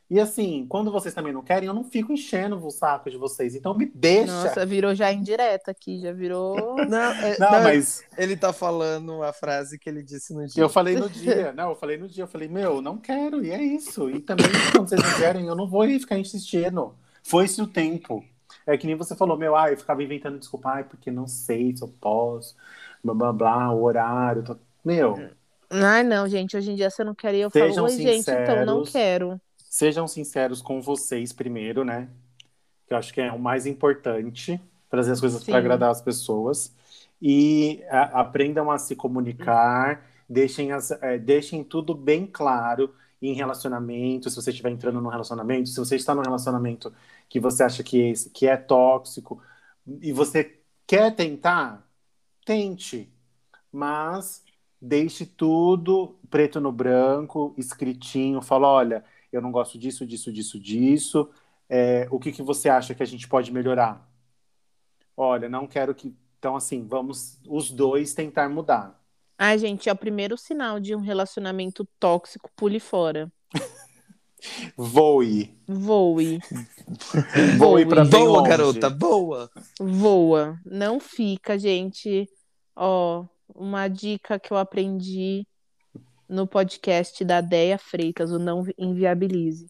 E 0.09 0.19
assim, 0.19 0.65
quando 0.67 0.91
vocês 0.91 1.13
também 1.13 1.31
não 1.31 1.43
querem, 1.43 1.67
eu 1.67 1.73
não 1.73 1.83
fico 1.83 2.11
enchendo 2.11 2.57
o 2.65 2.71
saco 2.71 3.11
de 3.11 3.17
vocês. 3.17 3.53
Então 3.55 3.75
me 3.75 3.85
deixa. 3.85 4.25
Nossa, 4.31 4.65
virou 4.65 4.95
já 4.95 5.11
indireta 5.13 5.69
aqui, 5.69 5.99
já 5.99 6.11
virou. 6.11 6.55
Não, 6.89 7.11
é- 7.11 7.37
não, 7.37 7.51
não, 7.51 7.63
mas 7.63 8.03
ele 8.17 8.35
tá 8.35 8.51
falando 8.51 9.21
a 9.21 9.31
frase 9.31 9.77
que 9.77 9.87
ele 9.87 10.01
disse 10.01 10.33
no 10.33 10.47
dia. 10.47 10.63
eu 10.63 10.69
falei 10.69 10.95
no 10.95 11.07
dia, 11.09 11.53
não, 11.53 11.69
eu 11.69 11.75
falei 11.75 11.97
no 11.97 12.07
dia, 12.07 12.23
eu 12.23 12.27
falei, 12.27 12.47
meu, 12.47 12.81
não 12.81 12.97
quero, 12.97 13.45
e 13.45 13.51
é 13.51 13.61
isso. 13.61 14.09
E 14.09 14.19
também, 14.19 14.47
quando 14.71 14.89
vocês 14.89 15.01
não 15.01 15.15
querem, 15.19 15.45
eu 15.45 15.55
não 15.55 15.67
vou 15.69 15.85
ficar 15.87 16.17
insistindo. 16.17 16.95
Foi-se 17.23 17.61
o 17.61 17.67
tempo. 17.67 18.25
É 18.65 18.77
que 18.77 18.87
nem 18.87 18.95
você 18.95 19.15
falou, 19.15 19.37
meu, 19.37 19.55
ah, 19.55 19.71
eu 19.71 19.77
ficava 19.77 20.03
inventando 20.03 20.39
desculpa, 20.39 20.69
ai, 20.69 20.83
porque 20.83 21.11
não 21.11 21.27
sei 21.27 21.75
se 21.75 21.83
eu 21.83 21.87
posso, 21.87 22.55
blá 23.03 23.13
blá 23.13 23.33
blá, 23.33 23.71
o 23.71 23.83
horário. 23.83 24.43
tô- 24.43 24.57
Meu, 24.83 25.29
Ai, 25.71 26.03
não, 26.03 26.27
gente, 26.27 26.57
hoje 26.57 26.71
em 26.71 26.75
dia 26.75 26.89
você 26.89 27.03
não 27.03 27.13
quer 27.13 27.33
ir, 27.35 27.41
eu 27.41 27.49
Sejam 27.51 27.75
falo, 27.75 27.87
oi, 27.87 27.91
gente, 27.97 28.31
então 28.31 28.65
não 28.65 28.83
sinceros. 28.83 28.91
quero. 28.91 29.41
Sejam 29.69 30.07
sinceros 30.07 30.61
com 30.61 30.81
vocês 30.81 31.33
primeiro, 31.33 31.85
né? 31.85 32.09
Que 32.87 32.93
eu 32.93 32.97
acho 32.97 33.13
que 33.13 33.21
é 33.21 33.31
o 33.31 33.39
mais 33.39 33.65
importante, 33.65 34.59
fazer 34.89 35.11
as 35.11 35.19
coisas 35.19 35.43
para 35.43 35.59
agradar 35.59 35.91
as 35.91 36.01
pessoas. 36.01 36.73
E 37.21 37.83
a- 37.89 38.21
aprendam 38.21 38.71
a 38.71 38.77
se 38.79 38.95
comunicar, 38.95 40.05
deixem, 40.29 40.71
as, 40.71 40.91
eh, 40.91 41.17
deixem 41.19 41.63
tudo 41.63 41.93
bem 41.95 42.25
claro 42.27 42.93
em 43.21 43.33
relacionamento, 43.33 44.29
se 44.29 44.35
você 44.37 44.49
estiver 44.51 44.71
entrando 44.71 45.01
num 45.01 45.09
relacionamento, 45.09 45.69
se 45.69 45.77
você 45.79 45.95
está 45.97 46.15
num 46.15 46.21
relacionamento 46.21 46.93
que 47.29 47.39
você 47.39 47.63
acha 47.63 47.83
que, 47.83 48.13
que 48.33 48.47
é 48.47 48.55
tóxico 48.57 49.41
e 50.01 50.11
você 50.13 50.59
quer 50.87 51.15
tentar, 51.15 51.85
tente. 52.45 53.11
Mas 53.71 54.43
deixe 54.81 55.25
tudo 55.25 56.17
preto 56.29 56.59
no 56.59 56.71
branco, 56.71 57.53
escritinho, 57.57 58.41
fala, 58.41 58.67
olha, 58.67 59.05
eu 59.31 59.41
não 59.41 59.51
gosto 59.51 59.77
disso, 59.77 60.05
disso, 60.05 60.31
disso, 60.31 60.59
disso. 60.59 61.29
É, 61.69 62.07
o 62.09 62.19
que, 62.19 62.31
que 62.31 62.41
você 62.41 62.67
acha 62.69 62.95
que 62.95 63.03
a 63.03 63.05
gente 63.05 63.27
pode 63.27 63.51
melhorar? 63.51 64.07
Olha, 65.15 65.47
não 65.49 65.67
quero 65.67 65.93
que. 65.93 66.15
Então, 66.37 66.55
assim, 66.55 66.87
vamos 66.87 67.37
os 67.47 67.69
dois 67.69 68.13
tentar 68.13 68.47
mudar. 68.49 68.97
Ai, 69.37 69.57
gente, 69.57 69.89
é 69.89 69.91
o 69.91 69.95
primeiro 69.95 70.37
sinal 70.37 70.79
de 70.79 70.95
um 70.95 70.99
relacionamento 70.99 71.87
tóxico, 71.99 72.49
pule 72.55 72.79
fora. 72.79 73.31
Voe. 74.77 75.53
Voe, 75.67 76.39
Voe 77.57 77.85
para 77.85 78.05
bem 78.05 78.25
Boa, 78.25 78.37
longe. 78.39 78.49
garota, 78.49 78.89
boa. 78.89 79.51
voa. 79.79 80.57
Não 80.65 80.99
fica, 80.99 81.57
gente. 81.59 82.29
Ó, 82.75 83.25
uma 83.53 83.87
dica 83.89 84.39
que 84.39 84.51
eu 84.51 84.57
aprendi 84.57 85.45
no 86.29 86.45
podcast 86.47 87.25
da 87.25 87.41
Deia 87.41 87.77
Freitas, 87.77 88.31
o 88.31 88.37
Não 88.37 88.63
Inviabilize. 88.77 89.65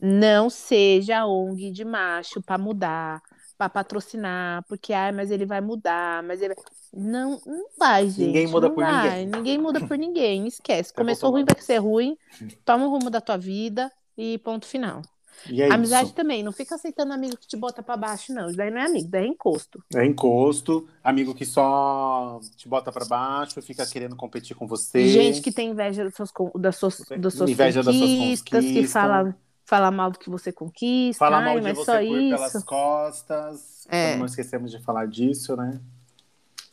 Não 0.00 0.48
seja 0.48 1.26
ONG 1.26 1.70
de 1.70 1.84
macho 1.84 2.40
para 2.40 2.56
mudar, 2.56 3.20
para 3.58 3.68
patrocinar, 3.68 4.64
porque, 4.68 4.92
ai, 4.92 5.12
mas 5.12 5.30
ele 5.30 5.44
vai 5.44 5.60
mudar, 5.60 6.22
mas 6.22 6.40
ele 6.40 6.54
vai... 6.54 6.64
Não, 6.94 7.40
não 7.44 7.66
vai, 7.76 8.08
gente. 8.08 8.26
Ninguém 8.26 8.46
muda 8.46 8.68
não 8.68 8.74
por 8.74 8.84
vai. 8.84 9.24
ninguém. 9.24 9.26
Ninguém 9.26 9.58
muda 9.58 9.80
por 9.86 9.98
ninguém, 9.98 10.46
esquece. 10.48 10.94
Tá 10.94 11.02
Começou 11.02 11.30
bom, 11.30 11.36
ruim, 11.36 11.44
vai 11.44 11.60
ser 11.60 11.78
ruim. 11.78 12.16
Toma 12.64 12.86
o 12.86 12.90
rumo 12.90 13.10
da 13.10 13.20
tua 13.20 13.36
vida 13.36 13.92
e 14.16 14.38
ponto 14.38 14.66
final. 14.66 15.02
E 15.48 15.62
é 15.62 15.72
Amizade 15.72 16.06
isso. 16.06 16.14
também, 16.14 16.42
não 16.42 16.52
fica 16.52 16.74
aceitando 16.74 17.12
amigo 17.12 17.36
que 17.36 17.46
te 17.46 17.56
bota 17.56 17.82
pra 17.82 17.96
baixo, 17.96 18.32
não. 18.32 18.48
Isso 18.48 18.56
daí 18.56 18.70
não 18.70 18.78
é 18.80 18.86
amigo, 18.86 19.08
daí 19.08 19.24
é 19.24 19.28
encosto. 19.28 19.82
É 19.94 20.04
encosto, 20.04 20.88
amigo 21.04 21.34
que 21.34 21.44
só 21.46 22.40
te 22.56 22.68
bota 22.68 22.90
para 22.90 23.04
baixo, 23.04 23.60
fica 23.62 23.86
querendo 23.86 24.16
competir 24.16 24.56
com 24.56 24.66
você. 24.66 25.06
Gente 25.08 25.40
que 25.40 25.52
tem 25.52 25.70
inveja 25.70 26.04
das 26.04 26.14
suas, 26.14 26.30
das 26.54 26.76
suas, 26.76 27.02
das 27.18 27.34
suas 27.34 27.50
Inveja 27.50 27.82
das 27.82 27.94
suas 27.94 28.10
conquistas, 28.10 28.42
que 28.42 28.56
conquistas. 28.68 28.92
fala, 28.92 29.36
fala 29.64 29.90
mal 29.90 30.10
do 30.10 30.18
que 30.18 30.30
você 30.30 30.50
conquista. 30.50 31.18
Fala 31.18 31.38
ai, 31.38 31.44
mal 31.44 31.56
de 31.60 31.62
mas 31.62 31.76
você 31.76 31.92
por 31.92 32.02
isso. 32.02 32.36
pelas 32.36 32.64
costas. 32.64 33.86
É. 33.88 34.16
Não 34.16 34.26
esquecemos 34.26 34.70
de 34.70 34.78
falar 34.80 35.06
disso, 35.06 35.56
né? 35.56 35.80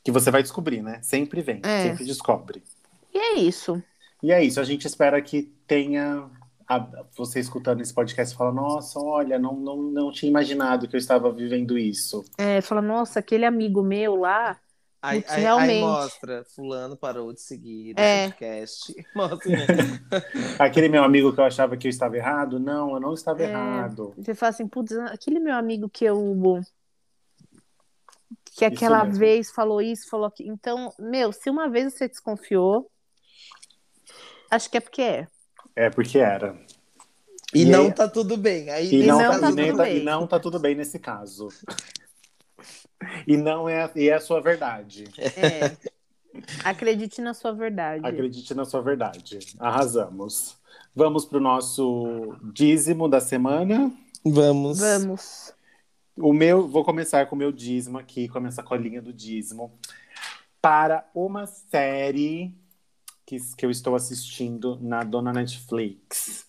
Que 0.03 0.11
você 0.11 0.30
vai 0.32 0.41
descobrir, 0.43 0.82
né? 0.82 0.99
Sempre 1.01 1.41
vem, 1.41 1.59
É. 1.63 1.84
sempre 1.89 2.05
descobre. 2.05 2.63
E 3.13 3.18
é 3.18 3.36
isso. 3.39 3.82
E 4.22 4.32
é 4.32 4.43
isso, 4.43 4.59
a 4.59 4.63
gente 4.63 4.86
espera 4.88 5.22
que 5.22 5.51
tenha. 5.68 6.30
A- 6.68 7.05
você 7.16 7.39
escutando 7.39 7.82
esse 7.82 7.93
podcast 7.93 8.34
e 8.34 8.38
fala, 8.38 8.51
nossa, 8.51 8.99
olha, 8.99 9.38
não, 9.39 9.53
não, 9.55 9.78
não 9.78 10.11
tinha 10.11 10.30
imaginado 10.30 10.88
que 10.88 10.95
eu 10.95 10.99
estava 10.99 11.32
vivendo 11.32 11.78
isso. 11.78 12.24
É, 12.38 12.61
fala, 12.61 12.82
nossa, 12.82 13.20
aquele 13.20 13.45
amigo 13.45 13.82
meu 13.84 14.16
lá. 14.16 14.59
Aí, 15.01 15.20
aí- 15.28 15.36
aí 15.36 15.41
realmente. 15.41 15.82
mostra, 15.82 16.43
fulano 16.55 16.97
parou 16.97 17.32
de 17.32 17.39
seguir 17.39 17.93
o 17.95 17.99
É. 17.99 18.28
podcast. 18.30 18.95
Mostra, 19.16 19.51
né? 19.51 19.66
Aquele 20.59 20.89
meu 20.89 21.03
amigo 21.03 21.32
que 21.32 21.39
eu 21.39 21.43
achava 21.45 21.78
que 21.78 21.86
eu 21.88 21.89
estava 21.91 22.18
errado, 22.18 22.59
não, 22.59 22.95
eu 22.95 22.99
não 22.99 23.13
estava 23.13 23.43
É. 23.43 23.49
errado. 23.51 24.13
Você 24.18 24.34
fala 24.34 24.49
assim, 24.49 24.68
putz, 24.68 24.93
aquele 24.97 25.39
meu 25.39 25.53
amigo 25.55 25.88
que 25.88 26.05
eu. 26.05 26.59
Que 28.57 28.66
aquela 28.66 29.03
vez 29.03 29.51
falou 29.51 29.80
isso, 29.82 30.09
falou 30.09 30.26
aquilo. 30.26 30.51
Então, 30.53 30.91
meu, 30.97 31.32
se 31.32 31.49
uma 31.51 31.70
vez 31.70 31.93
você 31.93 32.07
desconfiou, 32.07 32.89
Acho 34.49 34.70
que 34.70 34.78
é 34.78 34.80
porque 34.80 35.01
é. 35.01 35.28
É 35.76 35.89
porque 35.89 36.17
era. 36.19 36.55
E, 37.53 37.61
E 37.63 37.65
não 37.65 37.86
aí- 37.86 37.93
tá 37.93 38.07
tudo 38.07 38.38
bem. 38.38 38.69
Aí 38.69 38.91
E 38.93 39.05
não, 39.05 39.17
não 39.19 39.32
tá, 39.32 39.39
tá 39.39 39.51
e 39.61 39.71
tá- 39.73 39.84
bem. 39.84 39.97
e 39.97 40.03
não 40.03 40.28
tá 40.28 40.39
tudo 40.39 40.59
bem 40.59 40.76
nesse 40.76 40.99
caso. 40.99 41.49
E 43.28 43.38
não 43.38 43.67
é, 43.69 43.91
e 43.95 44.09
é 44.09 44.13
a 44.13 44.19
sua 44.21 44.41
verdade. 44.41 45.03
É. 45.19 45.76
Acredite 46.63 47.21
na 47.21 47.34
sua 47.34 47.51
verdade. 47.53 48.05
Acredite 48.05 48.53
na 48.55 48.65
sua 48.65 48.82
verdade. 48.82 49.38
Arrasamos. 49.59 50.55
Vamos 50.95 51.26
pro 51.26 51.39
nosso 51.39 52.36
dízimo 52.53 53.07
da 53.07 53.19
semana. 53.19 53.91
Vamos. 54.26 54.80
Vamos. 54.80 55.53
O 56.17 56.34
meu, 56.34 56.67
vou 56.67 56.84
começar 56.84 57.26
com 57.28 57.36
o 57.36 57.38
meu 57.39 57.51
dízimo 57.51 57.97
aqui, 57.97 58.28
com 58.28 58.38
a 58.38 58.41
minha 58.41 58.51
sacolinha 58.51 59.01
do 59.01 59.13
dízimo, 59.13 59.71
para 60.61 61.05
uma 61.13 61.45
série 61.45 62.55
que, 63.26 63.38
que 63.55 63.65
eu 63.65 63.71
estou 63.71 63.95
assistindo 63.95 64.78
na 64.82 65.03
dona 65.03 65.34
Netflix. 65.34 66.45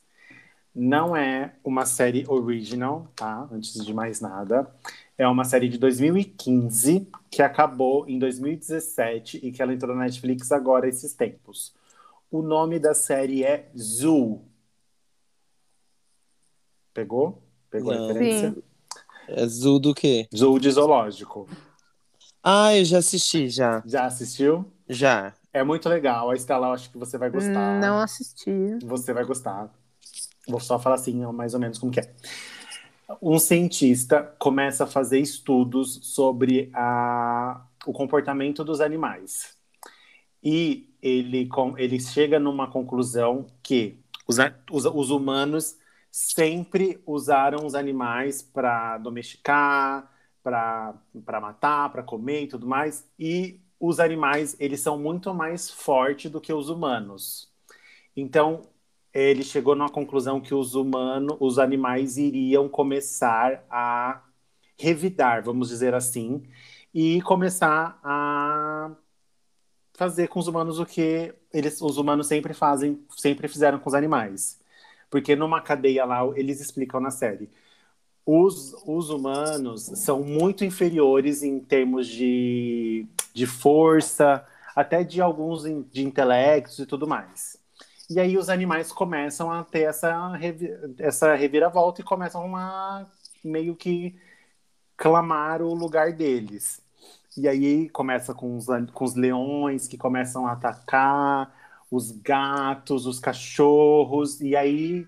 Não 0.75 1.17
é 1.17 1.55
uma 1.65 1.87
série 1.87 2.25
original, 2.29 3.09
tá? 3.17 3.49
Antes 3.51 3.83
de 3.85 3.95
mais 3.95 4.21
nada. 4.21 4.71
É 5.17 5.27
uma 5.27 5.45
série 5.45 5.69
de 5.71 5.79
2015 5.79 7.09
que 7.31 7.41
acabou 7.41 8.07
em 8.07 8.19
2017 8.19 9.41
e 9.43 9.51
que 9.51 9.63
ela 9.63 9.73
entrou 9.73 9.97
na 9.97 10.05
Netflix 10.05 10.53
agora 10.53 10.87
esses 10.87 11.15
tempos. 11.15 11.75
O 12.31 12.43
nome 12.43 12.79
da 12.79 12.93
série 12.93 13.43
é 13.43 13.71
Zoo. 13.79 14.45
Pegou? 16.93 17.43
Pegou 17.71 17.93
a 17.93 17.97
Não. 17.97 18.07
referência? 18.09 18.51
Sim. 18.51 18.63
É 19.29 19.47
Zoo 19.47 19.79
do 19.79 19.95
quê? 19.95 20.29
Zoo 20.35 20.59
de 20.59 20.71
zoológico. 20.71 21.49
Ah, 22.43 22.77
eu 22.77 22.85
já 22.85 22.99
assisti, 22.99 23.49
já. 23.49 23.83
Já 23.87 24.05
assistiu? 24.05 24.71
Já. 24.89 25.35
É 25.57 25.65
muito 25.65 25.89
legal. 25.89 26.31
A 26.31 26.35
Estela, 26.35 26.67
eu 26.67 26.73
acho 26.75 26.91
que 26.91 26.99
você 26.99 27.17
vai 27.17 27.31
gostar. 27.31 27.81
Não 27.81 27.99
assisti. 27.99 28.51
Você 28.85 29.15
vai 29.15 29.25
gostar. 29.25 29.75
Vou 30.47 30.61
só 30.61 30.79
falar 30.79 30.97
assim, 30.97 31.25
mais 31.33 31.55
ou 31.55 31.61
menos 31.61 31.79
como 31.79 31.91
que 31.91 32.01
é. 32.01 32.13
Um 33.23 33.39
cientista 33.39 34.23
começa 34.39 34.85
a 34.85 34.87
fazer 34.87 35.19
estudos 35.19 35.99
sobre 36.03 36.71
a, 36.75 37.65
o 37.87 37.93
comportamento 37.95 38.63
dos 38.63 38.83
animais. 38.83 39.57
E 40.45 40.95
ele, 41.01 41.49
ele 41.79 41.99
chega 42.01 42.39
numa 42.39 42.71
conclusão 42.71 43.47
que 43.63 43.99
os, 44.29 44.37
os, 44.71 44.85
os 44.85 45.09
humanos 45.09 45.79
sempre 46.11 47.03
usaram 47.07 47.65
os 47.65 47.75
animais 47.75 48.43
para 48.43 48.99
domesticar, 48.99 50.13
para 50.43 51.41
matar, 51.41 51.91
para 51.91 52.03
comer 52.03 52.43
e 52.43 52.47
tudo 52.47 52.67
mais. 52.67 53.09
E 53.19 53.59
os 53.81 54.01
animais, 54.01 54.57
eles 54.59 54.81
são 54.81 54.99
muito 54.99 55.33
mais 55.35 55.71
fortes 55.71 56.31
do 56.31 56.41
que 56.41 56.53
os 56.53 56.69
humanos. 56.69 57.51
Então, 58.17 58.63
ele 59.13 59.43
chegou 59.43 59.75
numa 59.75 59.89
conclusão 59.89 60.41
que 60.41 60.55
os 60.55 60.75
humanos, 60.75 61.37
os 61.41 61.59
animais 61.59 62.17
iriam 62.17 62.69
começar 62.69 63.65
a 63.71 64.23
revidar, 64.79 65.43
vamos 65.43 65.69
dizer 65.69 65.95
assim, 65.95 66.43
e 66.93 67.21
começar 67.23 67.99
a 68.03 68.95
fazer 69.95 70.29
com 70.29 70.39
os 70.39 70.49
humanos 70.49 70.79
o 70.79 70.87
que 70.87 71.35
eles, 71.53 71.81
os 71.81 71.97
humanos 71.99 72.27
sempre 72.27 72.53
fazem, 72.55 73.03
sempre 73.17 73.49
fizeram 73.49 73.79
com 73.79 73.89
os 73.89 73.95
animais. 73.95 74.61
Porque 75.11 75.35
numa 75.37 75.61
cadeia 75.63 76.05
lá, 76.05 76.21
eles 76.37 76.61
explicam 76.61 77.01
na 77.01 77.11
série, 77.11 77.51
os, 78.27 78.75
os 78.87 79.11
humanos 79.11 79.85
são 79.85 80.23
muito 80.23 80.65
inferiores 80.65 81.43
em 81.45 81.61
termos 81.61 82.09
de, 82.09 83.07
de 83.33 83.47
força, 83.47 84.45
até 84.75 85.05
de 85.05 85.21
alguns 85.23 85.65
in- 85.65 85.83
de 85.93 86.05
intelectos 86.05 86.79
e 86.81 86.87
tudo 86.87 87.07
mais. 87.07 87.57
E 88.11 88.21
aí 88.21 88.37
os 88.39 88.49
animais 88.49 88.93
começam 88.93 89.51
a 89.51 89.65
ter 89.65 89.83
essa, 89.83 90.33
essa 90.99 91.35
reviravolta 91.35 92.01
e 92.01 92.05
começam 92.05 92.57
a 92.57 93.07
meio 93.45 93.77
que 93.77 94.17
clamar 94.97 95.63
o 95.63 95.75
lugar 95.75 96.13
deles. 96.13 96.83
E 97.37 97.47
aí 97.49 97.89
começa 97.91 98.35
com 98.35 98.57
os, 98.57 98.67
com 98.93 99.05
os 99.05 99.15
leões 99.15 99.87
que 99.89 99.99
começam 99.99 100.47
a 100.47 100.53
atacar, 100.53 101.55
os 101.91 102.11
gatos, 102.11 103.07
os 103.07 103.21
cachorros, 103.21 104.41
e 104.41 104.57
aí 104.57 105.07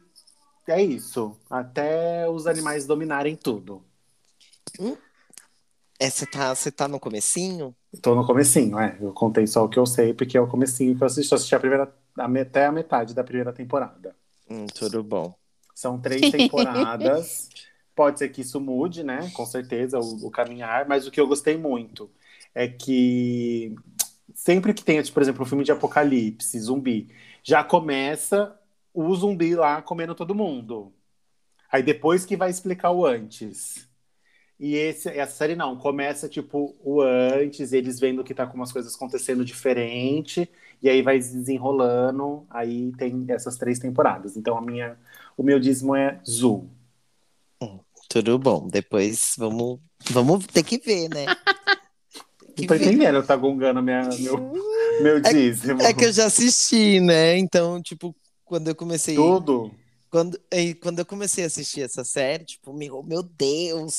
é 0.70 0.82
isso. 0.82 1.36
Até 1.50 2.28
os 2.28 2.46
animais 2.46 2.86
dominarem 2.86 3.36
tudo. 3.36 3.84
É, 6.00 6.08
você 6.08 6.26
tá, 6.26 6.54
tá 6.76 6.88
no 6.88 7.00
comecinho? 7.00 7.74
Tô 8.02 8.14
no 8.14 8.26
comecinho, 8.26 8.78
é. 8.78 8.96
Eu 9.00 9.12
contei 9.12 9.46
só 9.46 9.64
o 9.64 9.68
que 9.68 9.78
eu 9.78 9.86
sei, 9.86 10.14
porque 10.14 10.36
é 10.36 10.40
o 10.40 10.46
comecinho 10.46 10.96
que 10.96 11.02
eu 11.02 11.06
assisti. 11.06 11.32
Eu 11.32 11.36
assisti 11.36 11.54
a 11.54 11.60
primeira, 11.60 11.92
até 12.16 12.66
a 12.66 12.72
metade 12.72 13.14
da 13.14 13.24
primeira 13.24 13.52
temporada. 13.52 14.14
Hum, 14.48 14.66
tudo 14.66 15.02
bom. 15.02 15.34
São 15.74 15.98
três 15.98 16.28
temporadas. 16.30 17.48
Pode 17.94 18.18
ser 18.18 18.28
que 18.28 18.42
isso 18.42 18.60
mude, 18.60 19.02
né? 19.02 19.30
Com 19.34 19.44
certeza, 19.44 19.98
o, 19.98 20.26
o 20.26 20.30
caminhar. 20.30 20.86
Mas 20.86 21.06
o 21.06 21.10
que 21.10 21.20
eu 21.20 21.26
gostei 21.26 21.56
muito 21.56 22.10
é 22.54 22.68
que 22.68 23.74
sempre 24.34 24.74
que 24.74 24.84
tem, 24.84 25.00
tipo, 25.02 25.14
por 25.14 25.22
exemplo, 25.22 25.42
um 25.42 25.46
filme 25.46 25.64
de 25.64 25.72
apocalipse, 25.72 26.58
zumbi, 26.60 27.08
já 27.42 27.64
começa 27.64 28.57
o 29.04 29.14
zumbi 29.14 29.54
lá 29.54 29.80
comendo 29.82 30.14
todo 30.14 30.34
mundo. 30.34 30.92
Aí 31.70 31.82
depois 31.82 32.24
que 32.24 32.36
vai 32.36 32.50
explicar 32.50 32.90
o 32.90 33.06
antes. 33.06 33.88
E 34.58 34.74
esse, 34.74 35.08
essa 35.08 35.36
série 35.36 35.54
não, 35.54 35.76
começa 35.76 36.28
tipo 36.28 36.76
o 36.82 37.00
antes, 37.00 37.72
eles 37.72 38.00
vendo 38.00 38.24
que 38.24 38.34
tá 38.34 38.46
com 38.46 38.56
umas 38.56 38.72
coisas 38.72 38.94
acontecendo 38.94 39.44
diferente, 39.44 40.50
e 40.82 40.88
aí 40.88 41.00
vai 41.00 41.16
desenrolando, 41.16 42.44
aí 42.50 42.90
tem 42.98 43.24
essas 43.28 43.56
três 43.56 43.78
temporadas. 43.78 44.36
Então 44.36 44.58
a 44.58 44.60
minha, 44.60 44.98
o 45.36 45.44
meu 45.44 45.60
dízimo 45.60 45.94
é 45.94 46.20
Zoo. 46.28 46.68
Tudo 48.08 48.38
bom. 48.38 48.66
Depois 48.68 49.34
vamos, 49.36 49.78
vamos 50.10 50.46
ter 50.46 50.64
que 50.64 50.78
ver, 50.78 51.08
né? 51.08 51.26
Não 52.58 52.66
tô 52.66 52.74
entendendo, 52.74 53.22
tá 53.22 53.36
gongando 53.36 53.80
minha, 53.80 54.08
meu, 54.18 54.52
meu 55.00 55.20
dízimo. 55.20 55.80
É 55.80 55.94
que 55.94 56.06
eu 56.06 56.12
já 56.12 56.26
assisti, 56.26 56.98
né? 56.98 57.38
Então, 57.38 57.80
tipo, 57.80 58.16
quando 58.48 58.68
eu 58.68 58.74
comecei. 58.74 59.14
Tudo? 59.14 59.70
Quando, 60.10 60.40
quando 60.82 60.98
eu 61.00 61.06
comecei 61.06 61.44
a 61.44 61.46
assistir 61.48 61.82
essa 61.82 62.02
série, 62.04 62.44
tipo, 62.44 62.72
meu, 62.72 63.02
meu 63.02 63.22
Deus, 63.22 63.94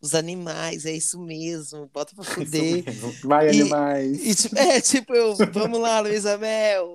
os 0.00 0.14
animais, 0.14 0.84
é 0.84 0.92
isso 0.92 1.18
mesmo, 1.18 1.88
bota 1.92 2.14
pra 2.14 2.22
Isso 2.28 2.34
fuder. 2.34 2.84
mesmo. 2.84 3.12
Vai, 3.24 3.46
E- 3.46 3.60
animais. 3.62 4.26
E, 4.26 4.34
tipo, 4.34 4.58
é, 4.58 4.80
tipo, 4.80 5.14
eu, 5.14 5.34
vamos 5.52 5.80
lá, 5.80 6.00
Luísa 6.00 6.36
Mel, 6.36 6.94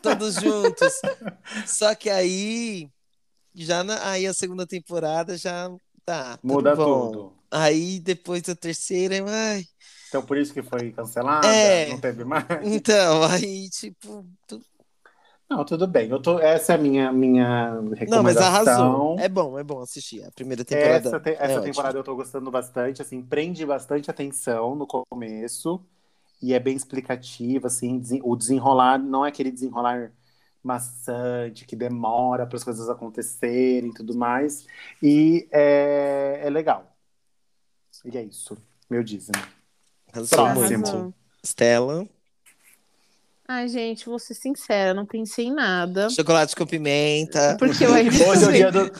todos 0.00 0.36
juntos. 0.36 0.92
Só 1.66 1.92
que 1.96 2.08
aí, 2.08 2.88
já 3.54 3.82
na, 3.82 4.10
aí 4.10 4.26
a 4.28 4.32
segunda 4.32 4.64
temporada 4.66 5.36
já 5.36 5.68
tá. 6.04 6.36
tudo 6.38 6.52
Muda 6.54 6.76
bom. 6.76 7.10
tudo. 7.10 7.32
Aí 7.50 7.98
depois 8.00 8.42
da 8.42 8.54
terceira, 8.54 9.16
eu, 9.16 9.26
ai, 9.28 9.64
Então 10.08 10.22
por 10.24 10.38
isso 10.38 10.54
que 10.54 10.62
foi 10.62 10.90
cancelada, 10.92 11.46
É. 11.48 11.88
não 11.88 11.98
teve 12.00 12.24
mais. 12.24 12.44
então, 12.62 13.24
aí, 13.24 13.68
tipo, 13.70 14.24
tu- 14.46 14.62
Não, 15.52 15.64
tudo 15.66 15.86
bem. 15.86 16.08
Eu 16.08 16.20
tô, 16.20 16.38
essa 16.38 16.72
é 16.72 16.76
a 16.76 16.78
minha, 16.78 17.12
minha 17.12 17.72
recomendação. 17.94 18.08
não, 18.08 18.22
mas 18.22 18.36
arrasou. 18.38 19.18
É 19.18 19.28
bom, 19.28 19.58
é 19.58 19.62
bom 19.62 19.80
assistir. 19.80 20.24
A 20.24 20.30
primeira 20.32 20.64
temporada. 20.64 21.08
Essa, 21.08 21.20
te- 21.20 21.30
é 21.30 21.36
essa 21.38 21.60
temporada 21.60 21.98
eu 21.98 22.02
tô 22.02 22.16
gostando 22.16 22.50
bastante, 22.50 23.02
assim, 23.02 23.20
prende 23.22 23.64
bastante 23.66 24.10
atenção 24.10 24.74
no 24.74 24.86
começo 24.86 25.84
e 26.40 26.54
é 26.54 26.58
bem 26.58 26.74
explicativa, 26.74 27.66
assim, 27.66 28.00
o 28.24 28.34
desenrolar 28.34 28.98
não 28.98 29.26
é 29.26 29.28
aquele 29.28 29.50
desenrolar 29.50 30.10
maçante 30.64 31.66
que 31.66 31.76
demora 31.76 32.46
para 32.46 32.56
as 32.56 32.64
coisas 32.64 32.88
acontecerem 32.88 33.90
e 33.90 33.94
tudo 33.94 34.16
mais, 34.16 34.66
e 35.02 35.46
é, 35.52 36.40
é 36.44 36.50
legal. 36.50 36.96
E 38.04 38.16
é 38.16 38.22
isso, 38.22 38.56
meu 38.88 39.02
dízimo. 39.02 39.38
Próximo. 40.28 40.78
muito. 40.78 42.21
Ai, 43.48 43.66
gente, 43.68 44.06
vou 44.06 44.18
ser 44.18 44.34
sincera, 44.34 44.94
não 44.94 45.04
pensei 45.04 45.46
em 45.46 45.52
nada. 45.52 46.08
chocolate 46.08 46.54
com 46.54 46.64
pimenta. 46.64 47.56
Porque 47.58 47.84
eu 47.84 47.92
ainda 47.92 48.24
Hoje 48.28 48.44
é 48.44 48.48
o 48.48 48.52
dia 48.52 48.72
do. 48.72 48.90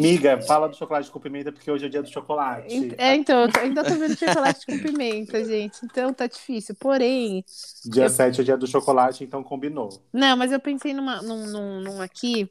Miga, 0.00 0.40
fala 0.42 0.66
do 0.68 0.76
chocolate 0.76 1.10
com 1.10 1.20
pimenta, 1.20 1.52
porque 1.52 1.70
hoje 1.70 1.84
é 1.84 1.88
o 1.88 1.90
dia 1.90 2.02
do 2.02 2.08
chocolate. 2.10 2.94
É, 2.98 3.14
então, 3.14 3.42
eu 3.42 3.52
tô- 3.52 3.60
ainda 3.60 3.84
tô 3.84 3.94
vendo 3.96 4.18
chocolate 4.18 4.64
com 4.66 4.78
pimenta, 4.78 5.44
gente. 5.44 5.78
Então 5.84 6.12
tá 6.12 6.26
difícil. 6.26 6.74
Porém, 6.74 7.44
Dia 7.84 8.08
7 8.08 8.38
é 8.38 8.42
o 8.42 8.44
dia 8.44 8.56
do 8.56 8.66
chocolate, 8.66 9.22
então 9.24 9.42
combinou. 9.44 10.02
não, 10.12 10.36
mas 10.36 10.50
eu 10.52 10.58
pensei 10.58 10.92
numa, 10.94 11.20
num, 11.22 11.46
num, 11.46 11.80
num 11.82 12.00
aqui 12.00 12.50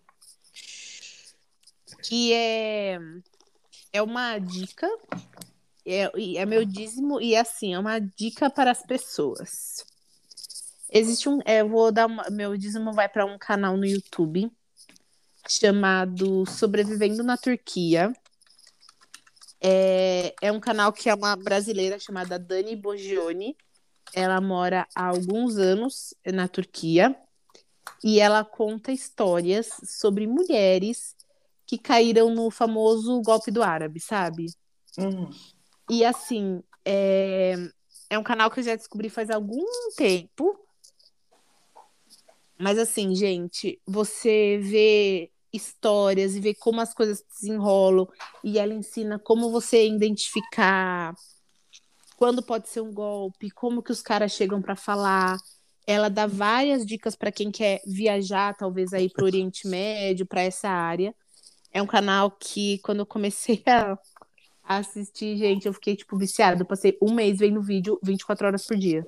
que 2.04 2.34
é, 2.34 2.98
é 3.92 4.02
uma 4.02 4.38
dica. 4.38 4.88
É, 5.86 6.12
e 6.16 6.38
é 6.38 6.46
meu 6.46 6.64
dízimo, 6.64 7.20
e 7.20 7.36
assim, 7.36 7.74
é 7.74 7.80
uma 7.80 8.00
dica 8.00 8.48
para 8.50 8.70
as 8.72 8.84
pessoas. 8.84 9.84
Existe 10.92 11.30
um. 11.30 11.40
é, 11.46 11.62
eu 11.62 11.70
vou 11.70 11.92
dar 11.92 12.08
uma, 12.08 12.30
meu 12.30 12.58
dízimo 12.58 12.94
vai 12.94 13.08
para 13.08 13.26
um 13.26 13.38
canal 13.38 13.78
no 13.78 13.86
YouTube 13.86 14.52
chamado 15.48 16.46
Sobrevivendo 16.46 17.24
na 17.24 17.38
Turquia. 17.38 18.14
É, 19.62 20.34
é 20.42 20.52
um 20.52 20.60
canal 20.60 20.94
que 20.94 21.10
é 21.10 21.14
uma 21.14 21.36
brasileira 21.36 22.00
chamada 22.00 22.40
Dani 22.40 22.76
Bogioni. 22.76 23.58
Ela 24.14 24.40
mora 24.40 24.88
há 24.96 25.08
alguns 25.08 25.58
anos 25.58 26.14
na 26.26 26.48
Turquia. 26.48 27.16
E 28.04 28.20
ela 28.20 28.46
conta 28.46 28.92
histórias 28.92 29.70
sobre 29.84 30.26
mulheres 30.28 31.16
que 31.66 31.78
caíram 31.78 32.34
no 32.34 32.50
famoso 32.50 33.22
golpe 33.22 33.52
do 33.52 33.62
árabe, 33.62 34.00
sabe? 34.00 34.48
Hum. 34.98 35.30
E 35.90 36.06
assim, 36.06 36.64
é, 36.86 37.56
é 38.10 38.18
um 38.18 38.24
canal 38.24 38.50
que 38.50 38.60
eu 38.60 38.64
já 38.64 38.76
descobri 38.76 39.10
faz 39.10 39.30
algum 39.30 39.66
tempo. 39.96 40.58
Mas 42.60 42.78
assim, 42.78 43.16
gente, 43.16 43.82
você 43.88 44.60
vê 44.62 45.32
histórias 45.52 46.36
e 46.36 46.40
vê 46.40 46.54
como 46.54 46.82
as 46.82 46.94
coisas 46.94 47.20
se 47.20 47.42
desenrolam 47.42 48.08
e 48.44 48.60
ela 48.60 48.74
ensina 48.74 49.18
como 49.18 49.50
você 49.50 49.88
identificar 49.88 51.16
quando 52.18 52.44
pode 52.44 52.68
ser 52.68 52.82
um 52.82 52.94
golpe, 52.94 53.50
como 53.50 53.82
que 53.82 53.94
os 53.94 54.02
caras 54.02 54.34
chegam 54.34 54.62
para 54.62 54.76
falar. 54.76 55.38
Ela 55.88 56.10
dá 56.10 56.28
várias 56.28 56.86
dicas 56.86 57.16
para 57.16 57.32
quem 57.32 57.50
quer 57.50 57.82
viajar, 57.88 58.56
talvez 58.58 58.94
aí 58.94 59.10
para 59.10 59.24
o 59.24 59.26
Oriente 59.26 59.66
Médio, 59.66 60.26
para 60.26 60.42
essa 60.42 60.68
área. 60.70 61.16
É 61.72 61.82
um 61.82 61.88
canal 61.88 62.30
que 62.32 62.80
quando 62.80 63.00
eu 63.00 63.06
comecei 63.06 63.64
a 63.68 63.98
assistir, 64.70 65.36
gente, 65.36 65.66
eu 65.66 65.74
fiquei, 65.74 65.96
tipo, 65.96 66.16
viciada. 66.16 66.62
Eu 66.62 66.66
passei 66.66 66.96
um 67.02 67.12
mês 67.12 67.40
vendo 67.40 67.60
vídeo 67.60 68.00
24 68.04 68.46
horas 68.46 68.66
por 68.68 68.78
dia. 68.78 69.04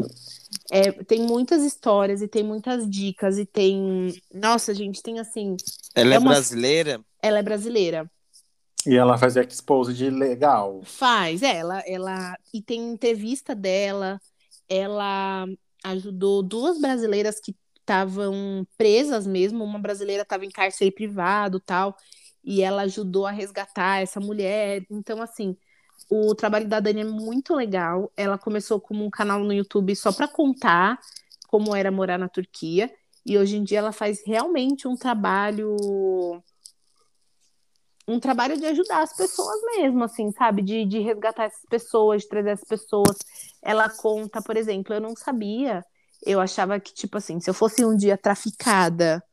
É, 0.71 0.91
tem 1.03 1.21
muitas 1.21 1.63
histórias 1.63 2.19
e 2.23 2.27
tem 2.27 2.43
muitas 2.43 2.89
dicas 2.89 3.37
e 3.37 3.45
tem... 3.45 4.11
Nossa, 4.33 4.73
gente, 4.73 5.03
tem 5.03 5.19
assim... 5.19 5.55
Ela 5.93 6.13
é, 6.13 6.15
É 6.15 6.19
uma- 6.19 6.31
brasileira? 6.31 6.99
Ela 7.21 7.39
é 7.39 7.43
brasileira. 7.43 8.11
E 8.87 8.95
ela 8.95 9.19
faz 9.19 9.35
expose 9.35 9.93
de 9.93 10.09
legal. 10.09 10.81
Faz, 10.83 11.43
é, 11.43 11.57
ela, 11.57 11.83
ela... 11.85 12.35
E 12.51 12.59
tem 12.59 12.91
entrevista 12.91 13.53
dela. 13.53 14.19
Ela 14.67 15.45
ajudou 15.83 16.41
duas 16.41 16.81
brasileiras 16.81 17.39
que 17.39 17.55
estavam 17.79 18.65
presas 18.75 19.27
mesmo. 19.27 19.63
Uma 19.63 19.77
brasileira 19.77 20.23
estava 20.23 20.43
em 20.43 20.49
cárcere 20.49 20.89
privado 20.91 21.59
tal. 21.59 21.95
E 22.43 22.61
ela 22.61 22.83
ajudou 22.83 23.25
a 23.25 23.31
resgatar 23.31 24.01
essa 24.01 24.19
mulher. 24.19 24.83
Então, 24.89 25.21
assim, 25.21 25.55
o 26.09 26.33
trabalho 26.35 26.67
da 26.67 26.79
Dani 26.79 27.01
é 27.01 27.05
muito 27.05 27.55
legal. 27.55 28.11
Ela 28.17 28.37
começou 28.37 28.79
como 28.79 29.05
um 29.05 29.09
canal 29.09 29.39
no 29.39 29.53
YouTube 29.53 29.95
só 29.95 30.11
para 30.11 30.27
contar 30.27 30.99
como 31.47 31.75
era 31.75 31.91
morar 31.91 32.17
na 32.17 32.29
Turquia. 32.29 32.91
E 33.25 33.37
hoje 33.37 33.57
em 33.57 33.63
dia 33.63 33.79
ela 33.79 33.91
faz 33.91 34.23
realmente 34.25 34.87
um 34.87 34.95
trabalho. 34.95 35.75
Um 38.07 38.19
trabalho 38.19 38.57
de 38.57 38.65
ajudar 38.65 39.03
as 39.03 39.15
pessoas 39.15 39.61
mesmo, 39.77 40.03
assim, 40.03 40.31
sabe? 40.31 40.61
De, 40.61 40.85
de 40.85 40.99
resgatar 40.99 41.45
essas 41.45 41.65
pessoas, 41.69 42.23
de 42.23 42.29
trazer 42.29 42.49
essas 42.49 42.67
pessoas. 42.67 43.17
Ela 43.61 43.89
conta, 43.89 44.41
por 44.41 44.57
exemplo, 44.57 44.93
eu 44.93 44.99
não 44.99 45.15
sabia. 45.15 45.85
Eu 46.25 46.39
achava 46.39 46.79
que, 46.79 46.93
tipo 46.93 47.17
assim, 47.17 47.39
se 47.39 47.49
eu 47.49 47.53
fosse 47.53 47.85
um 47.85 47.95
dia 47.95 48.17
traficada 48.17 49.23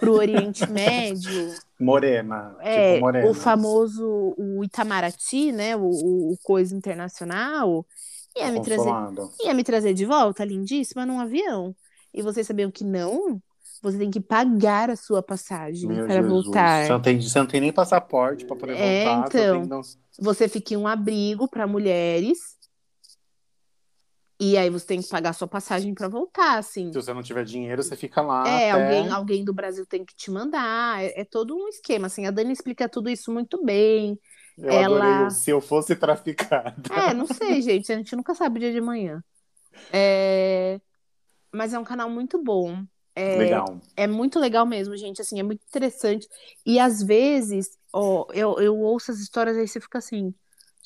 pro 0.00 0.14
Oriente 0.14 0.68
Médio, 0.70 1.54
Morena. 1.80 2.56
é, 2.60 2.94
tipo 2.94 3.00
morena. 3.04 3.30
o 3.30 3.34
famoso 3.34 4.34
o 4.36 4.64
Itamaraty, 4.64 5.52
né? 5.52 5.76
O, 5.76 5.80
o, 5.82 6.32
o 6.32 6.38
coisa 6.42 6.74
internacional, 6.74 7.84
ia 8.36 8.50
me 8.52 8.62
trazer, 8.62 8.90
ia 9.40 9.54
me 9.54 9.64
trazer 9.64 9.94
de 9.94 10.04
volta, 10.04 10.44
lindíssima, 10.44 11.04
num 11.06 11.20
avião. 11.20 11.74
E 12.14 12.22
vocês 12.22 12.46
sabiam 12.46 12.70
que 12.70 12.84
não? 12.84 13.40
Você 13.82 13.96
tem 13.98 14.10
que 14.10 14.20
pagar 14.20 14.90
a 14.90 14.96
sua 14.96 15.22
passagem 15.22 15.88
Meu 15.88 16.04
para 16.06 16.20
Jesus. 16.22 16.44
voltar. 16.46 16.84
Você 16.84 16.92
não, 16.92 17.00
tem, 17.00 17.20
você 17.20 17.38
não 17.38 17.46
tem 17.46 17.60
nem 17.60 17.72
passaporte 17.72 18.44
pra 18.44 18.56
poder 18.56 18.76
É, 18.76 19.04
voltar. 19.04 19.28
então. 19.28 19.66
dar- 19.68 19.80
Você 20.18 20.48
fica 20.48 20.74
em 20.74 20.76
um 20.76 20.88
abrigo 20.88 21.46
para 21.48 21.64
mulheres. 21.66 22.57
E 24.40 24.56
aí 24.56 24.70
você 24.70 24.86
tem 24.86 25.02
que 25.02 25.08
pagar 25.08 25.32
sua 25.32 25.48
passagem 25.48 25.92
para 25.92 26.06
voltar, 26.06 26.58
assim. 26.58 26.92
Se 26.92 27.02
você 27.02 27.12
não 27.12 27.22
tiver 27.22 27.44
dinheiro, 27.44 27.82
você 27.82 27.96
fica 27.96 28.22
lá. 28.22 28.48
É, 28.48 28.70
até... 28.70 28.82
alguém, 28.82 29.12
alguém 29.12 29.44
do 29.44 29.52
Brasil 29.52 29.84
tem 29.84 30.04
que 30.04 30.14
te 30.14 30.30
mandar. 30.30 31.02
É, 31.02 31.22
é 31.22 31.24
todo 31.24 31.56
um 31.56 31.66
esquema, 31.68 32.06
assim. 32.06 32.24
A 32.24 32.30
Dani 32.30 32.52
explica 32.52 32.88
tudo 32.88 33.10
isso 33.10 33.32
muito 33.32 33.64
bem. 33.64 34.18
Eu 34.56 34.70
ela- 34.70 35.04
adorei 35.04 35.30
se 35.30 35.50
eu 35.50 35.60
fosse 35.60 35.96
traficada. 35.96 36.74
É, 36.92 37.12
não 37.12 37.26
sei, 37.26 37.60
gente. 37.62 37.92
A 37.92 37.96
gente 37.96 38.14
nunca 38.14 38.34
sabe 38.34 38.58
o 38.58 38.60
dia 38.60 38.72
de 38.72 38.78
amanhã. 38.78 39.22
É, 39.92 40.80
Mas 41.52 41.72
é 41.72 41.78
um 41.78 41.84
canal 41.84 42.08
muito 42.08 42.42
bom. 42.42 42.84
É, 43.14 43.36
Legal. 43.36 43.80
é 43.96 44.06
muito 44.06 44.38
legal 44.38 44.64
mesmo, 44.64 44.96
gente. 44.96 45.20
Assim, 45.20 45.40
é 45.40 45.42
muito 45.42 45.62
interessante. 45.68 46.28
E 46.64 46.78
às 46.78 47.02
vezes, 47.02 47.76
ó, 47.92 48.26
eu, 48.32 48.60
eu 48.60 48.78
ouço 48.78 49.10
as 49.10 49.18
histórias 49.18 49.56
aí 49.56 49.66
você 49.66 49.80
fica 49.80 49.98
assim, 49.98 50.32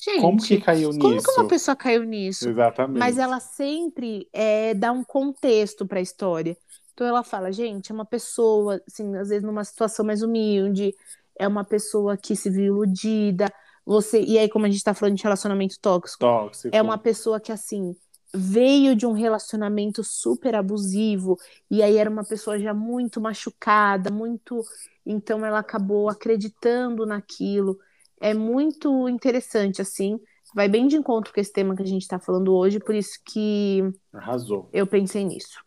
gente, 0.02 0.20
Como 0.20 0.38
que 0.42 0.60
caiu 0.60 0.90
como 0.90 1.14
nisso? 1.14 1.26
que 1.26 1.32
uma 1.40 1.48
pessoa 1.48 1.76
caiu 1.76 2.04
nisso? 2.04 2.48
Exatamente. 2.48 2.98
Mas 2.98 3.18
ela 3.18 3.40
sempre 3.40 4.28
é, 4.32 4.74
dá 4.74 4.92
um 4.92 5.04
contexto 5.04 5.86
para 5.86 5.98
a 5.98 6.02
história. 6.02 6.56
Então 6.94 7.06
ela 7.06 7.22
fala, 7.22 7.52
gente, 7.52 7.90
é 7.90 7.94
uma 7.94 8.04
pessoa, 8.04 8.80
assim, 8.86 9.14
às 9.16 9.28
vezes 9.28 9.42
numa 9.42 9.64
situação 9.64 10.04
mais 10.04 10.22
humilde, 10.22 10.94
é 11.38 11.48
uma 11.48 11.64
pessoa 11.64 12.16
que 12.16 12.36
se 12.36 12.50
viu 12.50 12.66
iludida. 12.66 13.52
Você, 13.84 14.20
e 14.22 14.38
aí, 14.38 14.48
como 14.48 14.66
a 14.66 14.70
gente 14.70 14.84
tá 14.84 14.94
falando 14.94 15.16
de 15.16 15.22
relacionamento 15.22 15.76
tóxico, 15.80 16.20
Tóxico. 16.20 16.74
é 16.74 16.80
uma 16.80 16.98
pessoa 16.98 17.40
que, 17.40 17.50
assim, 17.50 17.96
veio 18.34 18.94
de 18.94 19.06
um 19.06 19.12
relacionamento 19.12 20.04
super 20.04 20.54
abusivo, 20.54 21.36
e 21.70 21.82
aí 21.82 21.96
era 21.96 22.08
uma 22.08 22.24
pessoa 22.24 22.58
já 22.58 22.72
muito 22.72 23.20
machucada, 23.20 24.10
muito. 24.10 24.62
Então 25.04 25.44
ela 25.44 25.58
acabou 25.58 26.08
acreditando 26.08 27.04
naquilo. 27.04 27.78
É 28.22 28.32
muito 28.34 29.08
interessante, 29.08 29.82
assim. 29.82 30.18
Vai 30.54 30.68
bem 30.68 30.86
de 30.86 30.96
encontro 30.96 31.32
com 31.32 31.40
esse 31.40 31.52
tema 31.52 31.74
que 31.74 31.82
a 31.82 31.86
gente 31.86 32.06
tá 32.06 32.18
falando 32.18 32.54
hoje, 32.54 32.78
por 32.78 32.94
isso 32.94 33.18
que 33.26 33.82
Arrasou. 34.12 34.68
eu 34.72 34.86
pensei 34.86 35.24
nisso. 35.24 35.58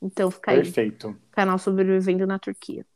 Então 0.00 0.30
fica 0.30 0.52
aí, 0.52 0.62
Perfeito. 0.62 1.16
canal 1.32 1.58
sobrevivendo 1.58 2.26
na 2.26 2.38
Turquia. 2.38 2.86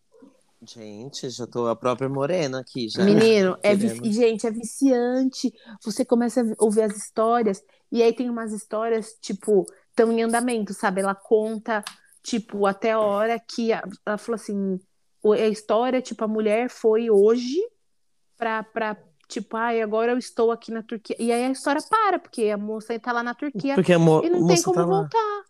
Gente, 0.65 1.29
já 1.29 1.45
tô 1.47 1.67
a 1.67 1.75
própria 1.75 2.09
morena 2.09 2.61
aqui, 2.61 2.89
já. 2.89 3.05
Menino, 3.05 3.59
é 3.65 3.75
gente, 3.77 4.47
é 4.47 4.51
viciante. 4.51 5.53
Você 5.85 6.05
começa 6.05 6.41
a 6.43 6.65
ouvir 6.65 6.83
as 6.83 6.97
histórias, 6.97 7.61
e 7.91 8.01
aí 8.03 8.13
tem 8.13 8.31
umas 8.31 8.53
histórias, 8.53 9.17
tipo, 9.21 9.67
estão 9.91 10.13
em 10.13 10.23
andamento, 10.23 10.73
sabe? 10.73 11.01
Ela 11.01 11.17
conta, 11.17 11.83
tipo, 12.23 12.65
até 12.65 12.93
a 12.93 13.01
hora 13.01 13.41
que 13.41 13.73
a- 13.73 13.83
ela 14.07 14.17
falou 14.17 14.37
assim: 14.37 14.79
a 15.25 15.49
história, 15.49 16.01
tipo, 16.01 16.23
a 16.25 16.29
mulher 16.29 16.71
foi 16.71 17.11
hoje 17.11 17.59
pra, 18.43 18.63
pra 18.65 18.97
tipo, 19.29 19.57
ai, 19.57 19.81
agora 19.81 20.11
eu 20.11 20.19
estou 20.19 20.51
aqui 20.51 20.73
na 20.73 20.83
Turquia. 20.83 21.15
E 21.19 21.31
aí 21.31 21.45
a 21.45 21.51
história 21.51 21.81
para, 21.89 22.19
porque 22.19 22.49
a 22.51 22.59
moça 22.59 22.99
tá 22.99 23.13
lá 23.13 23.23
na 23.23 23.35
Turquia 23.35 23.77
Porque 23.77 23.93
a 23.93 23.99
mo 23.99 24.21
e 24.25 24.29
não 24.29 24.47
tem 24.49 24.61
como 24.61 24.75
tá 24.75 24.85
lá. 24.85 25.01
voltar. 25.01 25.43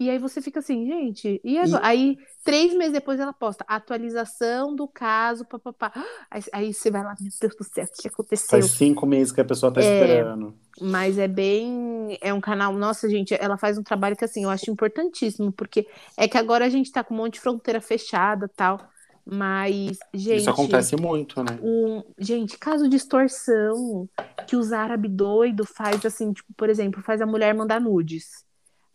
E 0.00 0.08
aí 0.08 0.18
você 0.18 0.40
fica 0.40 0.60
assim, 0.60 0.86
gente, 0.86 1.40
e 1.44 1.58
agora? 1.58 1.84
Aí, 1.84 2.16
três 2.44 2.72
meses 2.72 2.92
depois, 2.92 3.18
ela 3.18 3.32
posta 3.32 3.64
atualização 3.68 4.74
do 4.74 4.86
caso, 4.86 5.44
papapá. 5.44 5.92
Aí, 6.30 6.40
aí 6.52 6.72
você 6.72 6.88
vai 6.88 7.02
lá, 7.02 7.16
meu 7.20 7.30
Deus 7.40 7.54
do 7.56 7.64
céu, 7.64 7.84
o 7.84 8.00
que 8.02 8.08
aconteceu? 8.08 8.48
Faz 8.48 8.70
cinco 8.70 9.04
meses 9.04 9.32
que 9.32 9.40
a 9.40 9.44
pessoa 9.44 9.72
tá 9.72 9.80
É. 9.82 9.84
esperando. 9.84 10.54
Mas 10.80 11.18
é 11.18 11.26
bem. 11.28 12.16
É 12.20 12.32
um 12.32 12.40
canal. 12.40 12.72
Nossa, 12.74 13.10
gente, 13.10 13.34
ela 13.38 13.58
faz 13.58 13.76
um 13.76 13.82
trabalho 13.82 14.16
que, 14.16 14.24
assim, 14.24 14.44
eu 14.44 14.50
acho 14.50 14.70
importantíssimo, 14.70 15.52
porque 15.52 15.86
é 16.16 16.28
que 16.28 16.38
agora 16.38 16.64
a 16.64 16.68
gente 16.68 16.90
tá 16.92 17.02
com 17.04 17.12
um 17.12 17.16
monte 17.18 17.34
de 17.34 17.40
fronteira 17.40 17.80
fechada 17.80 18.48
tal. 18.56 18.78
Mas, 19.30 19.98
gente. 20.14 20.38
Isso 20.38 20.50
acontece 20.50 20.96
muito, 20.96 21.42
né? 21.42 21.58
um, 21.62 22.02
gente, 22.18 22.56
caso 22.56 22.88
de 22.88 22.96
extorsão 22.96 24.08
que 24.46 24.56
os 24.56 24.72
árabes 24.72 25.10
doido 25.10 25.66
faz 25.66 26.04
assim, 26.06 26.32
tipo, 26.32 26.50
por 26.56 26.70
exemplo, 26.70 27.02
faz 27.02 27.20
a 27.20 27.26
mulher 27.26 27.54
mandar 27.54 27.78
nudes. 27.78 28.47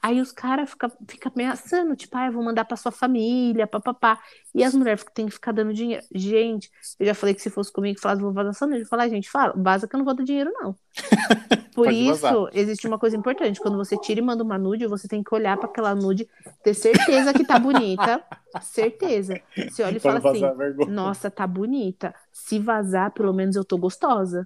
Aí 0.03 0.19
os 0.19 0.33
caras 0.33 0.69
ficam 0.69 0.91
fica 1.07 1.31
ameaçando, 1.33 1.95
tipo, 1.95 2.17
ah, 2.17 2.25
eu 2.25 2.33
vou 2.33 2.43
mandar 2.43 2.65
pra 2.65 2.75
sua 2.75 2.91
família, 2.91 3.65
papapá. 3.65 4.19
E 4.53 4.61
as 4.61 4.75
mulheres 4.75 5.01
têm 5.13 5.27
que 5.27 5.31
ficar 5.31 5.53
dando 5.53 5.73
dinheiro. 5.73 6.03
Gente, 6.13 6.69
eu 6.99 7.05
já 7.05 7.13
falei 7.15 7.33
que 7.33 7.41
se 7.41 7.49
fosse 7.49 7.71
comigo, 7.71 7.97
falasse, 8.01 8.21
vou 8.21 8.33
vazar 8.33 8.67
nude. 8.67 8.81
Eu 8.81 8.85
falei, 8.85 9.07
ah, 9.07 9.09
gente, 9.09 9.29
fala, 9.29 9.53
vaza 9.55 9.87
que 9.87 9.95
eu 9.95 9.99
não 9.99 10.03
vou 10.03 10.13
dar 10.13 10.25
dinheiro, 10.25 10.51
não. 10.53 10.75
Por 11.73 11.85
Pode 11.85 11.95
isso, 11.95 12.21
vazar. 12.21 12.49
existe 12.53 12.85
uma 12.85 12.99
coisa 12.99 13.15
importante. 13.15 13.61
Quando 13.61 13.77
você 13.77 13.97
tira 13.97 14.19
e 14.19 14.23
manda 14.23 14.43
uma 14.43 14.57
nude, 14.57 14.85
você 14.87 15.07
tem 15.07 15.23
que 15.23 15.33
olhar 15.33 15.55
pra 15.55 15.69
aquela 15.69 15.95
nude, 15.95 16.27
ter 16.61 16.73
certeza 16.73 17.33
que 17.33 17.45
tá 17.45 17.57
bonita. 17.57 18.21
certeza. 18.61 19.39
Você 19.55 19.83
olha 19.83 19.95
e 19.95 19.99
fala 20.01 20.19
assim, 20.19 20.41
nossa, 20.89 21.31
tá 21.31 21.47
bonita. 21.47 22.13
Se 22.29 22.59
vazar, 22.59 23.11
pelo 23.11 23.31
menos 23.31 23.55
eu 23.55 23.63
tô 23.63 23.77
gostosa. 23.77 24.45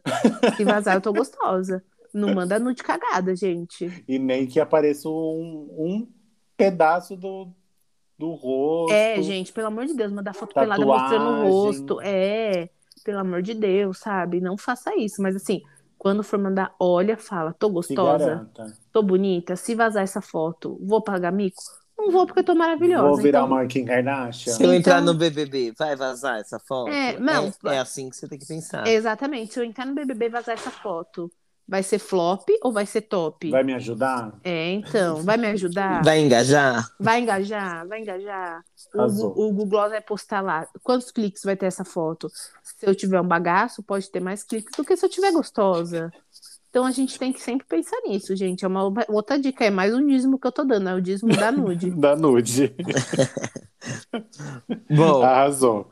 Se 0.56 0.64
vazar, 0.64 0.96
eu 0.98 1.02
tô 1.02 1.12
gostosa. 1.12 1.84
Não 2.14 2.34
manda 2.34 2.60
nude 2.60 2.84
cagada, 2.84 3.36
gente. 3.36 4.04
E 4.08 4.18
nem 4.20 4.46
que 4.48 4.60
apareça 4.60 5.08
um, 5.10 5.68
um 5.78 6.08
pedaço 6.56 7.16
do, 7.16 7.50
do 8.18 8.32
rosto. 8.34 8.94
É, 8.94 9.22
gente, 9.22 9.52
pelo 9.54 9.68
amor 9.68 9.86
de 9.86 9.94
Deus, 9.94 10.12
mandar 10.12 10.34
foto 10.34 10.54
pelada 10.54 10.84
mostrando 10.86 11.24
o 11.24 11.26
Tatuagem. 11.34 11.52
rosto. 11.52 12.02
É, 12.02 12.70
pelo 13.04 13.20
amor 13.20 13.42
de 13.42 13.54
Deus, 13.54 14.00
sabe? 14.00 14.42
Não 14.42 14.58
faça 14.58 14.96
isso. 14.96 15.22
Mas 15.22 15.36
assim, 15.36 15.62
quando 15.98 16.24
for 16.24 16.40
mandar, 16.40 16.74
olha, 16.80 17.18
fala, 17.18 17.54
tô 17.54 17.70
gostosa, 17.70 18.50
tô 18.92 19.02
bonita. 19.04 19.56
Se 19.56 19.76
vazar 19.76 20.04
essa 20.04 20.22
foto, 20.22 20.80
vou 20.82 21.02
pagar 21.02 21.32
mico? 21.32 21.62
Não 21.98 22.12
vou 22.12 22.28
porque 22.28 22.42
eu 22.42 22.44
tô 22.44 22.54
maravilhosa. 22.54 23.08
Vou 23.08 23.18
virar 23.18 23.40
então... 23.40 23.58
uma 23.58 23.66
Kim 23.66 23.84
Kardashian. 23.84 24.54
Se 24.54 24.64
eu 24.64 24.72
entrar 24.72 25.02
Então- 25.02 25.14
no 25.14 25.20
BBB, 25.20 25.74
vai 25.76 25.96
vazar 25.96 26.40
essa 26.40 26.60
foto? 26.60 26.92
É, 26.92 27.20
não. 27.20 27.52
É, 27.66 27.76
é 27.76 27.80
assim 27.80 28.08
que 28.08 28.16
você 28.16 28.28
tem 28.28 28.38
que 28.38 28.46
pensar. 28.46 28.86
Exatamente. 28.88 29.54
Se 29.54 29.60
eu 29.60 29.64
entrar 29.64 29.86
no 29.86 29.96
BBB 29.96 30.28
e 30.28 30.30
vazar 30.30 30.54
essa 30.54 30.70
foto, 30.70 31.32
Vai 31.68 31.84
ser 31.84 32.00
flop 32.00 32.48
ou 32.64 32.72
vai 32.72 32.86
ser 32.86 33.02
top? 33.02 33.50
Vai 33.50 33.62
me 33.62 33.74
ajudar? 33.74 34.34
É, 34.42 34.72
então, 34.72 35.22
vai 35.24 35.36
me 35.36 35.48
ajudar? 35.48 36.02
Vai 36.06 36.20
engajar? 36.20 36.88
Vai 36.98 37.20
engajar, 37.20 37.86
vai 37.88 38.02
engajar. 38.02 38.64
O, 38.96 39.48
o 39.48 39.52
Google 39.52 39.90
vai 39.90 40.00
postar 40.02 40.40
lá. 40.40 40.66
Quantos 40.82 41.12
cliques 41.12 41.44
vai 41.44 41.58
ter 41.58 41.66
essa 41.66 41.84
foto? 41.84 42.30
Se 42.64 42.86
eu 42.86 42.96
tiver 42.96 43.20
um 43.20 43.28
bagaço, 43.28 43.84
pode 43.84 44.10
ter 44.10 44.22
mais 44.22 44.44
cliques 44.44 44.72
do 44.78 44.86
que 44.86 44.96
se 44.96 45.06
eu 45.06 45.10
tiver 45.10 45.32
gostosa. 45.34 46.10
Então 46.70 46.86
a 46.86 46.92
gente 46.92 47.18
tem 47.18 47.34
que 47.34 47.42
sempre 47.42 47.66
pensar 47.68 47.98
nisso, 48.06 48.36
gente. 48.36 48.64
É 48.64 48.68
uma 48.68 48.84
outra 49.10 49.40
dica, 49.40 49.66
é 49.66 49.70
mais 49.70 49.94
um 49.94 50.06
dízimo 50.06 50.38
que 50.40 50.48
eu 50.48 50.52
tô 50.52 50.64
dando, 50.64 50.88
é 50.90 50.94
o 50.96 51.02
dízimo 51.02 51.36
da 51.36 51.52
nude. 51.52 51.90
Da 51.98 52.16
nude. 52.16 52.76
Bom, 54.90 55.24
Arrasou. 55.24 55.90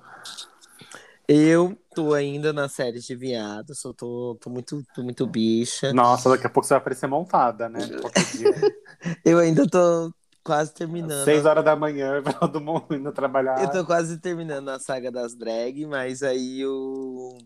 eu 1.28 1.78
tô 1.96 2.14
ainda 2.14 2.52
na 2.52 2.68
série 2.68 3.00
de 3.00 3.16
viado, 3.16 3.74
só 3.74 3.94
tô, 3.94 4.38
tô 4.42 4.50
muito, 4.50 4.84
tô 4.94 5.02
muito 5.02 5.26
bicha. 5.26 5.94
Nossa, 5.94 6.30
daqui 6.30 6.46
a 6.46 6.50
pouco 6.50 6.68
você 6.68 6.74
vai 6.74 6.80
aparecer 6.80 7.08
montada, 7.08 7.70
né? 7.70 7.80
Eu 9.24 9.40
ainda 9.40 9.68
tô 9.68 10.14
quase 10.44 10.74
terminando. 10.74 11.24
Seis 11.24 11.46
horas 11.46 11.64
da 11.64 11.76
manhã, 11.76 12.22
todo 12.40 12.60
mundo 12.60 12.94
indo 12.94 13.12
trabalhar. 13.14 13.62
Eu 13.62 13.72
tô 13.72 13.86
quase 13.86 14.20
terminando 14.20 14.70
a 14.70 14.80
saga 14.80 15.12
das 15.12 15.34
drag, 15.36 15.86
mas 15.86 16.22
aí 16.22 16.62
eu. 16.62 17.38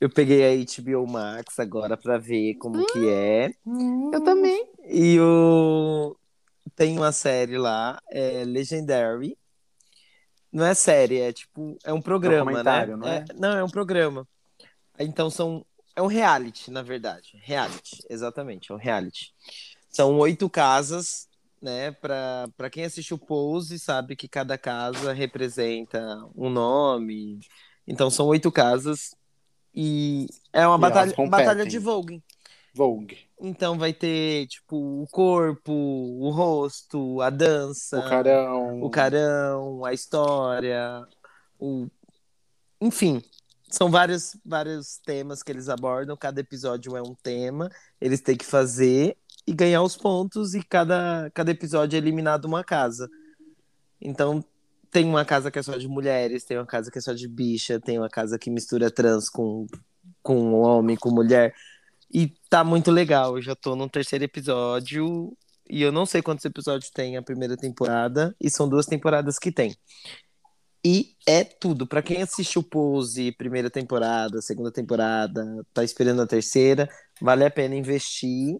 Eu 0.00 0.08
peguei 0.08 0.42
a 0.42 0.56
HBO 0.56 1.06
Max 1.06 1.58
agora 1.58 1.96
pra 1.96 2.16
ver 2.16 2.54
como 2.54 2.86
que 2.86 3.08
é. 3.08 3.50
Eu 4.12 4.24
também. 4.24 4.66
E 4.86 5.20
o... 5.20 6.16
tem 6.74 6.96
uma 6.96 7.12
série 7.12 7.58
lá, 7.58 8.00
é 8.10 8.44
Legendary. 8.44 9.36
Não 10.52 10.64
é 10.64 10.74
série, 10.74 11.20
é 11.20 11.32
tipo. 11.32 11.78
É 11.84 11.92
um 11.92 12.02
programa, 12.02 12.50
né? 12.50 12.58
Documentário, 12.58 12.96
não 12.96 13.08
é? 13.08 13.24
Não, 13.34 13.56
é 13.56 13.64
um 13.64 13.68
programa. 13.68 14.26
Então 14.98 15.30
são. 15.30 15.64
É 15.94 16.02
um 16.02 16.06
reality, 16.06 16.70
na 16.70 16.82
verdade. 16.82 17.38
Reality, 17.42 18.02
exatamente, 18.08 18.70
é 18.70 18.74
um 18.74 18.78
reality. 18.78 19.32
São 19.88 20.16
oito 20.18 20.48
casas, 20.48 21.28
né? 21.60 21.92
Pra, 21.92 22.48
pra 22.56 22.70
quem 22.70 22.84
assistiu 22.84 23.18
Pose, 23.18 23.78
sabe 23.78 24.16
que 24.16 24.28
cada 24.28 24.56
casa 24.56 25.12
representa 25.12 26.00
um 26.34 26.48
nome. 26.48 27.40
Então 27.86 28.08
são 28.10 28.26
oito 28.26 28.50
casas. 28.50 29.14
E 29.74 30.26
é 30.52 30.66
uma 30.66 30.76
E 30.76 30.80
batalha, 30.80 31.14
batalha 31.28 31.66
de 31.66 31.78
Vogue. 31.78 32.22
Vogue. 32.74 33.18
Então 33.40 33.78
vai 33.78 33.92
ter, 33.92 34.46
tipo, 34.46 35.02
o 35.02 35.06
corpo, 35.10 35.72
o 35.72 36.30
rosto, 36.30 37.20
a 37.20 37.30
dança, 37.30 37.98
O 37.98 38.08
carão. 38.08 38.82
o 38.82 38.90
carão, 38.90 39.84
a 39.84 39.92
história, 39.92 41.06
o... 41.58 41.88
Enfim, 42.80 43.22
são 43.70 43.90
vários, 43.90 44.36
vários 44.44 44.98
temas 44.98 45.42
que 45.42 45.52
eles 45.52 45.68
abordam, 45.68 46.16
cada 46.16 46.40
episódio 46.40 46.96
é 46.96 47.02
um 47.02 47.14
tema, 47.14 47.70
eles 48.00 48.20
têm 48.20 48.36
que 48.36 48.44
fazer 48.44 49.16
e 49.46 49.52
ganhar 49.52 49.82
os 49.82 49.96
pontos, 49.96 50.54
e 50.54 50.62
cada, 50.62 51.30
cada 51.34 51.50
episódio 51.50 51.96
é 51.96 51.98
eliminado 51.98 52.44
uma 52.44 52.62
casa. 52.62 53.08
Então, 54.00 54.44
tem 54.90 55.04
uma 55.04 55.24
casa 55.24 55.50
que 55.50 55.58
é 55.58 55.62
só 55.62 55.76
de 55.76 55.86
mulheres, 55.86 56.44
tem 56.44 56.56
uma 56.56 56.66
casa 56.66 56.90
que 56.90 56.98
é 56.98 57.00
só 57.00 57.12
de 57.12 57.28
bicha, 57.28 57.78
tem 57.80 57.98
uma 57.98 58.08
casa 58.08 58.38
que 58.38 58.50
mistura 58.50 58.90
trans 58.90 59.28
com, 59.28 59.66
com 60.22 60.52
homem, 60.54 60.96
com 60.96 61.10
mulher. 61.10 61.54
E 62.12 62.32
tá 62.48 62.64
muito 62.64 62.90
legal. 62.90 63.36
Eu 63.36 63.42
já 63.42 63.54
tô 63.54 63.76
no 63.76 63.88
terceiro 63.88 64.24
episódio. 64.24 65.36
E 65.68 65.82
eu 65.82 65.92
não 65.92 66.04
sei 66.04 66.20
quantos 66.20 66.44
episódios 66.44 66.90
tem 66.90 67.16
a 67.16 67.22
primeira 67.22 67.56
temporada. 67.56 68.34
E 68.40 68.50
são 68.50 68.68
duas 68.68 68.86
temporadas 68.86 69.38
que 69.38 69.52
tem. 69.52 69.74
E 70.84 71.14
é 71.26 71.44
tudo. 71.44 71.86
Pra 71.86 72.02
quem 72.02 72.22
assistiu 72.22 72.62
Pose, 72.62 73.32
primeira 73.32 73.68
temporada, 73.70 74.40
segunda 74.40 74.72
temporada, 74.72 75.44
tá 75.74 75.84
esperando 75.84 76.22
a 76.22 76.26
terceira, 76.26 76.88
vale 77.20 77.44
a 77.44 77.50
pena 77.50 77.74
investir 77.76 78.56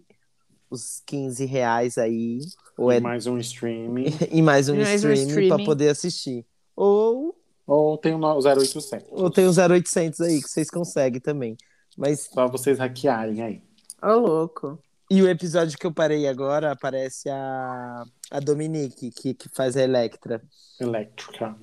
os 0.69 1.03
15 1.07 1.47
reais 1.47 1.97
aí. 1.99 2.39
Ou 2.77 2.93
é 2.93 3.01
Mais 3.01 3.27
um 3.27 3.39
streaming. 3.39 4.05
e 4.31 4.43
mais 4.43 4.69
um 4.69 4.77
Mais 4.77 5.03
um 5.03 5.11
streaming 5.13 5.33
pra 5.33 5.41
streaming. 5.43 5.65
poder 5.65 5.89
assistir. 5.89 6.47
Ou, 6.77 7.35
Ou 7.67 7.97
tem 7.99 8.15
o 8.15 8.19
no- 8.19 8.39
0800. 8.39 8.87
ou 9.11 9.31
tem 9.31 9.47
o 9.47 9.51
0800 9.53 10.21
aí 10.21 10.41
que 10.43 10.49
vocês 10.49 10.71
conseguem 10.71 11.21
também. 11.21 11.57
Mas 11.97 12.29
Só 12.33 12.49
vocês 12.49 12.79
hackearem 12.79 13.43
aí. 13.43 13.63
Ô, 14.03 14.15
louco. 14.19 14.79
E 15.11 15.21
o 15.23 15.29
episódio 15.29 15.77
que 15.77 15.87
eu 15.87 15.93
parei 15.93 16.29
agora 16.29 16.71
aparece 16.71 17.29
a, 17.29 18.05
a 18.31 18.41
Dominique, 18.41 19.11
que, 19.11 19.35
que 19.35 19.49
faz 19.49 19.77
a 19.77 19.83
Electra. 19.83 20.41
Electrica. 20.79 21.57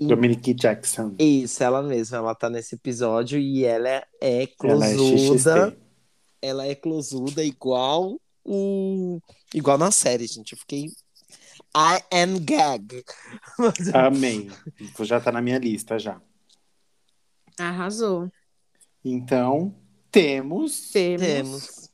E- 0.00 0.06
Dominique 0.06 0.52
Jackson. 0.54 1.14
Isso, 1.18 1.62
ela 1.62 1.82
mesma, 1.82 2.18
ela 2.18 2.34
tá 2.34 2.50
nesse 2.50 2.74
episódio 2.74 3.38
e 3.38 3.64
ela 3.64 3.88
é 3.88 4.02
Ela 4.20 4.40
é 4.40 4.46
closuda. 4.48 5.78
Ela 6.42 6.66
é 6.66 6.74
closuda 6.74 7.44
igual 7.44 8.20
o. 8.44 9.20
igual 9.54 9.78
na 9.78 9.90
série, 9.90 10.26
gente. 10.26 10.52
Eu 10.52 10.58
fiquei. 10.58 10.86
I 11.76 12.02
am 12.12 12.38
gag. 12.40 13.04
Amei. 13.94 14.50
Já 15.00 15.20
tá 15.20 15.30
na 15.30 15.42
minha 15.42 15.58
lista 15.58 15.98
já. 15.98 16.20
Arrasou. 17.58 18.30
Então, 19.04 19.74
temos 20.10 20.90
Temos. 20.90 21.22
Temos. 21.22 21.90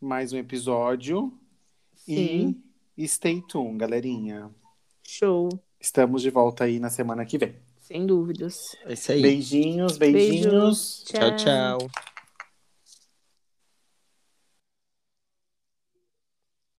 mais 0.00 0.32
um 0.32 0.38
episódio. 0.38 1.32
Sim. 1.94 2.60
E 2.96 3.06
stay 3.06 3.42
tuned, 3.48 3.78
galerinha. 3.78 4.50
Show. 5.06 5.48
Estamos 5.80 6.22
de 6.22 6.30
volta 6.30 6.64
aí 6.64 6.80
na 6.80 6.90
semana 6.90 7.24
que 7.24 7.38
vem. 7.38 7.54
Sem 7.78 8.04
dúvidas. 8.04 8.76
É 8.84 8.92
isso 8.92 9.12
aí. 9.12 9.22
Beijinhos, 9.22 9.96
beijinhos. 9.96 11.04
Beijo. 11.12 11.36
tchau. 11.36 11.78
tchau. 11.78 11.90